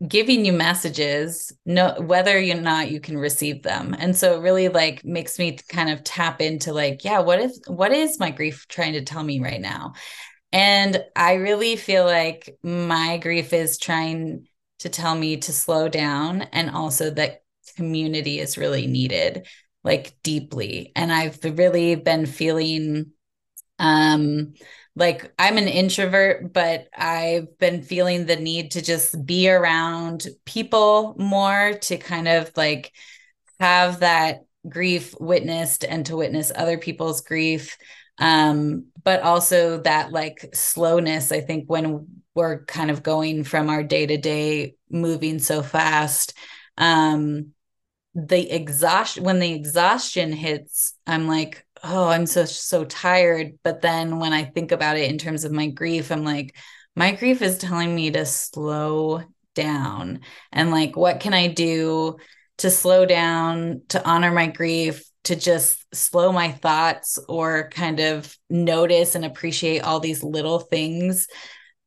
giving 0.08 0.46
you 0.46 0.54
messages 0.54 1.52
no 1.66 1.96
whether 2.02 2.38
or 2.38 2.54
not 2.54 2.92
you 2.92 3.00
can 3.00 3.18
receive 3.18 3.64
them. 3.64 3.96
And 3.98 4.16
so 4.16 4.36
it 4.36 4.44
really 4.44 4.68
like 4.70 5.04
makes 5.04 5.40
me 5.40 5.58
kind 5.70 5.90
of 5.90 6.04
tap 6.04 6.42
into 6.42 6.74
like 6.74 7.04
yeah 7.04 7.20
what 7.20 7.40
is 7.40 7.60
what 7.68 7.92
is 7.92 8.20
my 8.20 8.30
grief 8.32 8.68
trying 8.68 8.94
to 8.94 9.02
tell 9.02 9.24
me 9.24 9.40
right 9.40 9.62
now? 9.62 9.94
And 10.52 11.04
i 11.16 11.34
really 11.36 11.76
feel 11.76 12.06
like 12.06 12.58
my 12.64 13.18
grief 13.18 13.54
is 13.54 13.78
trying 13.78 14.48
to 14.80 14.90
tell 14.90 15.16
me 15.16 15.38
to 15.38 15.54
slow 15.54 15.90
down 15.90 16.44
and 16.44 16.70
also 16.70 17.10
that 17.12 17.42
community 17.76 18.40
is 18.40 18.58
really 18.58 18.88
needed 18.88 19.48
like 19.84 20.16
deeply. 20.24 20.92
And 20.96 21.12
i've 21.12 21.40
really 21.44 21.96
been 21.96 22.26
feeling 22.26 23.12
um 23.80 24.54
like 24.96 25.32
i'm 25.38 25.58
an 25.58 25.68
introvert 25.68 26.52
but 26.52 26.88
i've 26.98 27.58
been 27.60 27.84
feeling 27.84 28.26
the 28.26 28.36
need 28.36 28.72
to 28.72 28.82
just 28.82 29.24
be 29.26 29.50
around 29.50 30.28
people 30.46 31.16
more 31.20 31.74
to 31.82 31.98
kind 31.98 32.28
of 32.28 32.52
like 32.56 32.92
have 33.60 34.00
that 34.00 34.46
grief 34.68 35.14
witnessed 35.20 35.84
and 35.84 36.06
to 36.08 36.18
witness 36.18 36.52
other 36.54 36.78
people's 36.78 37.22
grief. 37.22 37.78
Um 38.20 38.88
but 39.04 39.22
also 39.22 39.80
that 39.84 40.12
like 40.12 40.50
slowness 40.54 41.32
i 41.32 41.40
think 41.40 41.66
when 41.70 42.08
we're 42.34 42.66
kind 42.66 42.92
of 42.92 43.04
going 43.04 43.44
from 43.44 43.70
our 43.70 43.84
day 43.84 44.06
to 44.06 44.18
day 44.18 44.76
moving 44.90 45.40
so 45.40 45.62
fast 45.62 46.34
um 46.78 47.54
the 48.18 48.52
exhaustion 48.52 49.24
when 49.24 49.38
the 49.38 49.54
exhaustion 49.54 50.32
hits 50.32 50.96
i'm 51.06 51.28
like 51.28 51.64
oh 51.84 52.08
i'm 52.08 52.26
so 52.26 52.46
so 52.46 52.84
tired. 52.84 53.60
But 53.64 53.82
then 53.82 54.18
when 54.18 54.34
i 54.34 54.44
think 54.44 54.72
about 54.72 54.98
it 54.98 55.12
in 55.12 55.20
terms 55.20 55.44
of 55.44 55.52
my 55.52 55.68
grief 55.68 56.12
i'm 56.12 56.24
like 56.24 56.56
my 56.96 57.12
grief 57.12 57.44
is 57.44 57.60
telling 57.60 57.94
me 57.94 58.10
to 58.10 58.26
slow 58.26 59.22
down. 59.54 60.22
And 60.52 60.72
like 60.72 60.98
what 60.98 61.20
can 61.20 61.36
i 61.36 61.48
do 61.48 62.18
to 62.58 62.72
slow 62.72 63.06
down 63.06 63.84
to 63.90 64.04
honor 64.04 64.32
my 64.32 64.48
grief 64.48 65.04
to 65.26 65.36
just 65.36 65.86
slow 65.94 66.32
my 66.32 66.52
thoughts 66.52 67.20
or 67.30 67.70
kind 67.70 68.00
of 68.00 68.36
notice 68.50 69.14
and 69.14 69.26
appreciate 69.26 69.82
all 69.82 70.00
these 70.00 70.24
little 70.24 70.60
things 70.60 71.28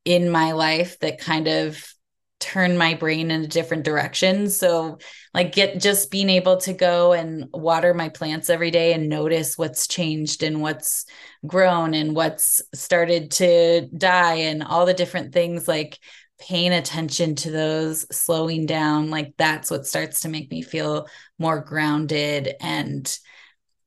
in 0.04 0.30
my 0.30 0.52
life 0.52 0.96
that 1.00 1.18
kind 1.18 1.48
of 1.48 1.92
turn 2.40 2.76
my 2.76 2.94
brain 2.94 3.30
in 3.30 3.44
a 3.44 3.46
different 3.46 3.84
direction 3.84 4.48
so 4.48 4.98
like 5.34 5.52
get 5.52 5.78
just 5.78 6.10
being 6.10 6.30
able 6.30 6.56
to 6.56 6.72
go 6.72 7.12
and 7.12 7.44
water 7.52 7.92
my 7.92 8.08
plants 8.08 8.48
every 8.48 8.70
day 8.70 8.94
and 8.94 9.08
notice 9.08 9.58
what's 9.58 9.86
changed 9.86 10.42
and 10.42 10.60
what's 10.62 11.04
grown 11.46 11.92
and 11.92 12.16
what's 12.16 12.62
started 12.74 13.30
to 13.30 13.86
die 13.96 14.36
and 14.36 14.62
all 14.62 14.86
the 14.86 14.94
different 14.94 15.32
things 15.32 15.68
like 15.68 15.98
paying 16.40 16.72
attention 16.72 17.34
to 17.34 17.50
those 17.50 18.06
slowing 18.10 18.64
down 18.64 19.10
like 19.10 19.34
that's 19.36 19.70
what 19.70 19.86
starts 19.86 20.20
to 20.20 20.28
make 20.28 20.50
me 20.50 20.62
feel 20.62 21.06
more 21.38 21.60
grounded 21.60 22.54
and 22.60 23.18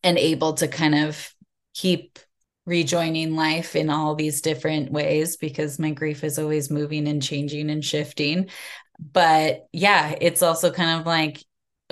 and 0.03 0.19
able 0.19 0.53
to 0.53 0.67
kind 0.67 0.93
of 0.93 1.33
keep 1.73 2.19
rejoining 2.65 3.35
life 3.35 3.75
in 3.75 3.89
all 3.89 4.15
these 4.15 4.41
different 4.41 4.91
ways 4.91 5.37
because 5.37 5.79
my 5.79 5.91
grief 5.91 6.23
is 6.23 6.39
always 6.39 6.71
moving 6.71 7.07
and 7.07 7.21
changing 7.21 7.69
and 7.69 7.83
shifting. 7.83 8.49
But 8.99 9.67
yeah, 9.71 10.15
it's 10.21 10.41
also 10.41 10.71
kind 10.71 10.99
of 10.99 11.05
like 11.05 11.43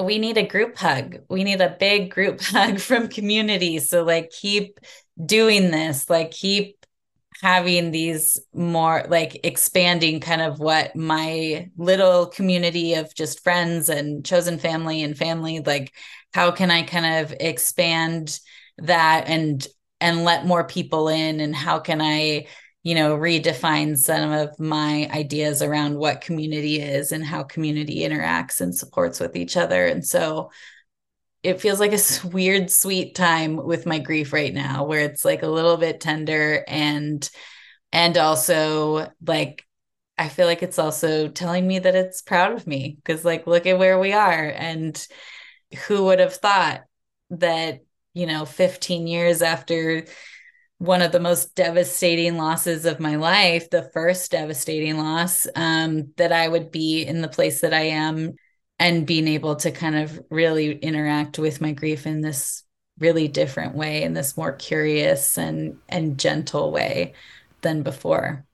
we 0.02 0.18
need 0.18 0.38
a 0.38 0.48
group 0.48 0.78
hug. 0.78 1.18
We 1.30 1.44
need 1.44 1.62
a 1.62 1.76
big 1.80 2.12
group 2.12 2.42
hug 2.42 2.80
from 2.80 3.08
community. 3.08 3.80
So 3.80 4.04
like 4.04 4.32
keep 4.32 4.80
doing 5.24 5.72
this, 5.72 6.10
like 6.10 6.32
keep 6.32 6.78
having 7.42 7.90
these 7.92 8.40
more 8.54 9.04
like 9.10 9.40
expanding 9.44 10.20
kind 10.20 10.42
of 10.42 10.60
what 10.60 10.96
my 10.96 11.70
little 11.76 12.28
community 12.28 12.94
of 12.94 13.14
just 13.16 13.44
friends 13.44 13.90
and 13.90 14.24
chosen 14.24 14.60
family 14.60 15.02
and 15.02 15.18
family 15.18 15.60
like 15.60 15.92
how 16.36 16.52
can 16.52 16.70
I 16.70 16.84
kind 16.84 17.26
of 17.26 17.34
expand 17.40 18.40
that 18.78 19.28
and 19.28 19.66
and 20.02 20.26
let 20.26 20.46
more 20.46 20.66
people 20.66 21.08
in 21.08 21.40
and 21.40 21.56
how 21.56 21.80
can 21.80 22.02
i 22.02 22.46
you 22.84 22.96
know 22.96 23.16
redefine 23.16 23.98
some 23.98 24.32
of 24.32 24.60
my 24.60 25.10
ideas 25.14 25.62
around 25.62 25.96
what 25.96 26.22
community 26.22 26.82
is 26.82 27.12
and 27.12 27.24
how 27.24 27.44
community 27.44 28.00
interacts 28.00 28.60
and 28.60 28.76
supports 28.76 29.20
with 29.20 29.36
each 29.36 29.56
other. 29.56 29.86
And 29.86 30.06
so 30.06 30.50
it 31.44 31.62
feels 31.62 31.80
like 31.80 31.94
a 31.94 32.28
weird 32.28 32.70
sweet 32.72 33.16
time 33.16 33.56
with 33.56 33.86
my 33.86 34.00
grief 34.00 34.34
right 34.34 34.54
now 34.54 34.84
where 34.86 35.02
it's 35.02 35.26
like 35.26 35.44
a 35.44 35.48
little 35.48 35.78
bit 35.78 36.00
tender 36.00 36.64
and 36.68 37.28
and 37.92 38.18
also 38.18 39.12
like 39.26 39.66
i 40.18 40.30
feel 40.30 40.46
like 40.46 40.64
it's 40.64 40.80
also 40.80 41.28
telling 41.28 41.68
me 41.68 41.80
that 41.80 41.96
it's 41.96 42.22
proud 42.22 42.54
of 42.54 42.68
me 42.68 42.98
because 42.98 43.26
like 43.26 43.48
look 43.48 43.66
at 43.66 43.80
where 43.80 44.00
we 44.00 44.14
are. 44.14 44.54
And 44.56 45.08
who 45.88 46.06
would 46.06 46.20
have 46.20 46.36
thought 46.36 46.82
that 47.32 47.82
you 48.14 48.26
know 48.26 48.46
15 48.46 49.08
years 49.08 49.42
after 49.42 50.06
one 50.78 51.02
of 51.02 51.12
the 51.12 51.20
most 51.20 51.54
devastating 51.56 52.38
losses 52.38 52.86
of 52.86 53.00
my 53.00 53.16
life 53.16 53.70
the 53.70 53.90
first 53.94 54.32
devastating 54.32 54.98
loss 54.98 55.48
um, 55.56 56.14
that 56.18 56.32
i 56.32 56.48
would 56.48 56.72
be 56.72 57.04
in 57.04 57.22
the 57.22 57.28
place 57.28 57.62
that 57.62 57.74
i 57.74 57.82
am 57.82 58.34
and 58.80 59.06
being 59.06 59.28
able 59.28 59.56
to 59.56 59.72
kind 59.72 59.96
of 59.96 60.20
really 60.30 60.78
interact 60.80 61.38
with 61.38 61.62
my 61.62 61.72
grief 61.72 62.08
in 62.08 62.22
this 62.22 62.64
really 63.02 63.28
different 63.28 63.76
way 63.76 64.04
in 64.04 64.14
this 64.14 64.38
more 64.38 64.54
curious 64.54 65.38
and 65.38 65.78
and 65.90 66.20
gentle 66.20 66.72
way 66.72 67.14
than 67.62 67.84
before. 67.84 68.46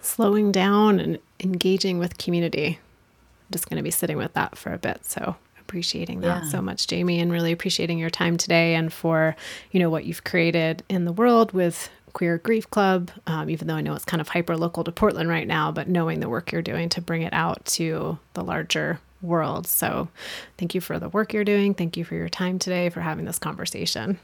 Slowing 0.00 0.52
down 0.52 1.00
and 1.00 1.18
engaging 1.40 1.98
with 1.98 2.18
community. 2.18 2.78
I'm 2.78 3.52
just 3.52 3.68
going 3.68 3.76
to 3.78 3.82
be 3.82 3.90
sitting 3.90 4.16
with 4.16 4.32
that 4.34 4.56
for 4.56 4.72
a 4.72 4.78
bit 4.78 5.04
so 5.04 5.36
appreciating 5.66 6.20
that 6.20 6.44
yeah. 6.44 6.48
so 6.48 6.60
much, 6.60 6.86
Jamie, 6.86 7.20
and 7.20 7.32
really 7.32 7.52
appreciating 7.52 7.98
your 7.98 8.10
time 8.10 8.36
today 8.36 8.74
and 8.74 8.92
for, 8.92 9.34
you 9.72 9.80
know, 9.80 9.90
what 9.90 10.04
you've 10.04 10.24
created 10.24 10.82
in 10.88 11.04
the 11.04 11.12
world 11.12 11.52
with 11.52 11.90
Queer 12.12 12.38
Grief 12.38 12.70
Club, 12.70 13.10
um, 13.26 13.50
even 13.50 13.66
though 13.66 13.74
I 13.74 13.80
know 13.80 13.94
it's 13.94 14.04
kind 14.04 14.20
of 14.20 14.28
hyper 14.28 14.56
local 14.56 14.84
to 14.84 14.92
Portland 14.92 15.28
right 15.28 15.46
now, 15.46 15.72
but 15.72 15.88
knowing 15.88 16.20
the 16.20 16.28
work 16.28 16.52
you're 16.52 16.62
doing 16.62 16.88
to 16.90 17.00
bring 17.00 17.22
it 17.22 17.32
out 17.32 17.64
to 17.66 18.18
the 18.34 18.44
larger 18.44 19.00
world. 19.20 19.66
So 19.66 20.08
thank 20.58 20.74
you 20.74 20.80
for 20.80 20.98
the 20.98 21.08
work 21.08 21.32
you're 21.32 21.44
doing. 21.44 21.74
Thank 21.74 21.96
you 21.96 22.04
for 22.04 22.14
your 22.14 22.28
time 22.28 22.58
today, 22.58 22.88
for 22.88 23.00
having 23.00 23.24
this 23.24 23.38
conversation. 23.38 24.18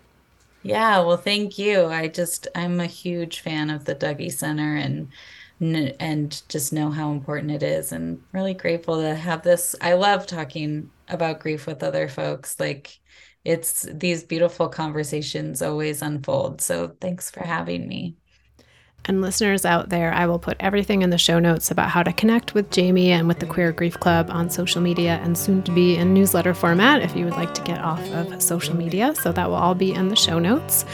Yeah, 0.63 1.01
well, 1.01 1.17
thank 1.17 1.59
you. 1.59 1.87
I 1.87 2.09
just, 2.09 2.47
I'm 2.55 2.81
a 2.81 2.87
huge 2.87 3.41
fan 3.41 3.71
of 3.71 3.87
the 3.87 3.95
Dougy 3.95 4.31
Center 4.31 4.77
and 4.77 5.09
and 5.63 6.41
just 6.49 6.73
know 6.73 6.91
how 6.91 7.11
important 7.11 7.53
it 7.53 7.63
is 7.63 7.93
and 7.93 8.23
really 8.33 8.55
grateful 8.55 8.97
to 8.97 9.15
have 9.15 9.43
this 9.43 9.77
i 9.83 9.93
love 9.93 10.27
talking 10.27 10.91
about 11.11 11.41
grief 11.41 11.67
with 11.67 11.83
other 11.83 12.09
folks 12.09 12.59
like 12.61 12.99
it's 13.45 13.87
these 13.93 14.25
beautiful 14.25 14.69
conversations 14.69 15.63
always 15.63 16.03
unfold. 16.03 16.61
So 16.61 16.97
thanks 17.01 17.31
for 17.31 17.41
having 17.43 17.89
me 17.89 18.17
and 19.07 19.23
listeners 19.23 19.65
out 19.65 19.89
there, 19.89 20.13
I 20.13 20.27
will 20.27 20.39
put 20.39 20.57
everything 20.61 21.03
in 21.03 21.11
the 21.11 21.19
show 21.19 21.39
notes 21.39 21.71
about 21.71 21.89
how 21.89 22.03
to 22.03 22.13
connect 22.13 22.55
with 22.55 22.71
Jamie 22.71 23.11
and 23.11 23.27
with 23.27 23.39
the 23.39 23.47
Queer 23.47 23.73
Grief 23.73 23.99
Club 23.99 24.29
on 24.31 24.51
social 24.51 24.83
media 24.83 25.19
and 25.23 25.39
soon 25.39 25.63
to 25.63 25.73
be 25.73 25.97
in 25.97 26.13
newsletter 26.13 26.53
format 26.53 27.01
if 27.01 27.17
you 27.17 27.25
would 27.25 27.35
like 27.35 27.55
to 27.55 27.63
get 27.63 27.81
off 27.81 28.01
of 28.11 28.43
social 28.43 28.77
media. 28.77 29.15
So 29.17 29.33
that 29.33 29.49
will 29.49 29.57
all 29.57 29.75
be 29.75 29.93
in 29.93 30.09
the 30.09 30.17
show 30.17 30.39
notes. 30.39 30.85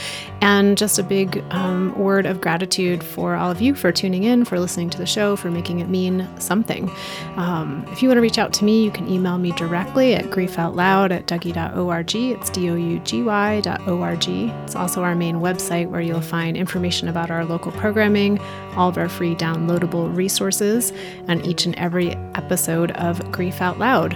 And 0.40 0.78
just 0.78 0.98
a 0.98 1.02
big 1.02 1.42
um, 1.50 1.98
word 1.98 2.26
of 2.26 2.40
gratitude 2.40 3.02
for 3.02 3.34
all 3.34 3.50
of 3.50 3.60
you 3.60 3.74
for 3.74 3.90
tuning 3.90 4.24
in, 4.24 4.44
for 4.44 4.60
listening 4.60 4.90
to 4.90 4.98
the 4.98 5.06
show, 5.06 5.34
for 5.34 5.50
making 5.50 5.80
it 5.80 5.88
mean 5.88 6.28
something. 6.38 6.90
Um, 7.36 7.84
if 7.90 8.02
you 8.02 8.08
want 8.08 8.18
to 8.18 8.22
reach 8.22 8.38
out 8.38 8.52
to 8.54 8.64
me, 8.64 8.84
you 8.84 8.92
can 8.92 9.08
email 9.08 9.38
me 9.38 9.50
directly 9.52 10.14
at 10.14 10.26
griefoutloud 10.26 11.10
at 11.10 11.26
dougy.org. 11.26 12.14
It's 12.14 12.50
D 12.50 12.70
O 12.70 12.76
U 12.76 12.98
G 13.00 13.22
Y.org. 13.22 14.28
It's 14.28 14.76
also 14.76 15.02
our 15.02 15.14
main 15.14 15.36
website 15.36 15.90
where 15.90 16.00
you'll 16.00 16.20
find 16.20 16.56
information 16.56 17.08
about 17.08 17.30
our 17.30 17.44
local 17.44 17.72
program 17.72 17.95
programming, 17.96 18.38
all 18.76 18.90
of 18.90 18.98
our 18.98 19.08
free 19.08 19.34
downloadable 19.34 20.14
resources, 20.14 20.92
and 21.28 21.46
each 21.46 21.64
and 21.64 21.74
every 21.76 22.10
episode 22.34 22.90
of 22.90 23.32
Grief 23.32 23.62
Out 23.62 23.78
Loud. 23.78 24.14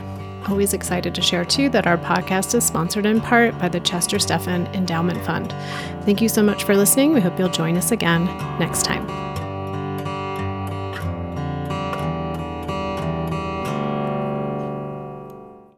Always 0.49 0.75
excited 0.75 1.15
to 1.15 1.23
share 1.23 1.47
too 1.47 1.71
that 1.71 1.87
our 1.87 1.97
podcast 1.97 2.55
is 2.55 2.63
sponsored 2.63 3.07
in 3.07 3.23
part 3.23 3.59
by 3.59 3.71
the 3.71 3.81
Chester 3.81 4.19
Stephan 4.19 4.67
Endowment 4.75 5.25
Fund. 5.25 5.53
Thank 6.05 6.21
you 6.21 6.29
so 6.29 6.43
much 6.43 6.65
for 6.65 6.77
listening. 6.77 7.15
We 7.15 7.23
hope 7.23 7.39
you'll 7.39 7.49
join 7.49 7.79
us 7.79 7.91
again 7.91 8.27
next 8.59 8.85
time. 8.85 9.07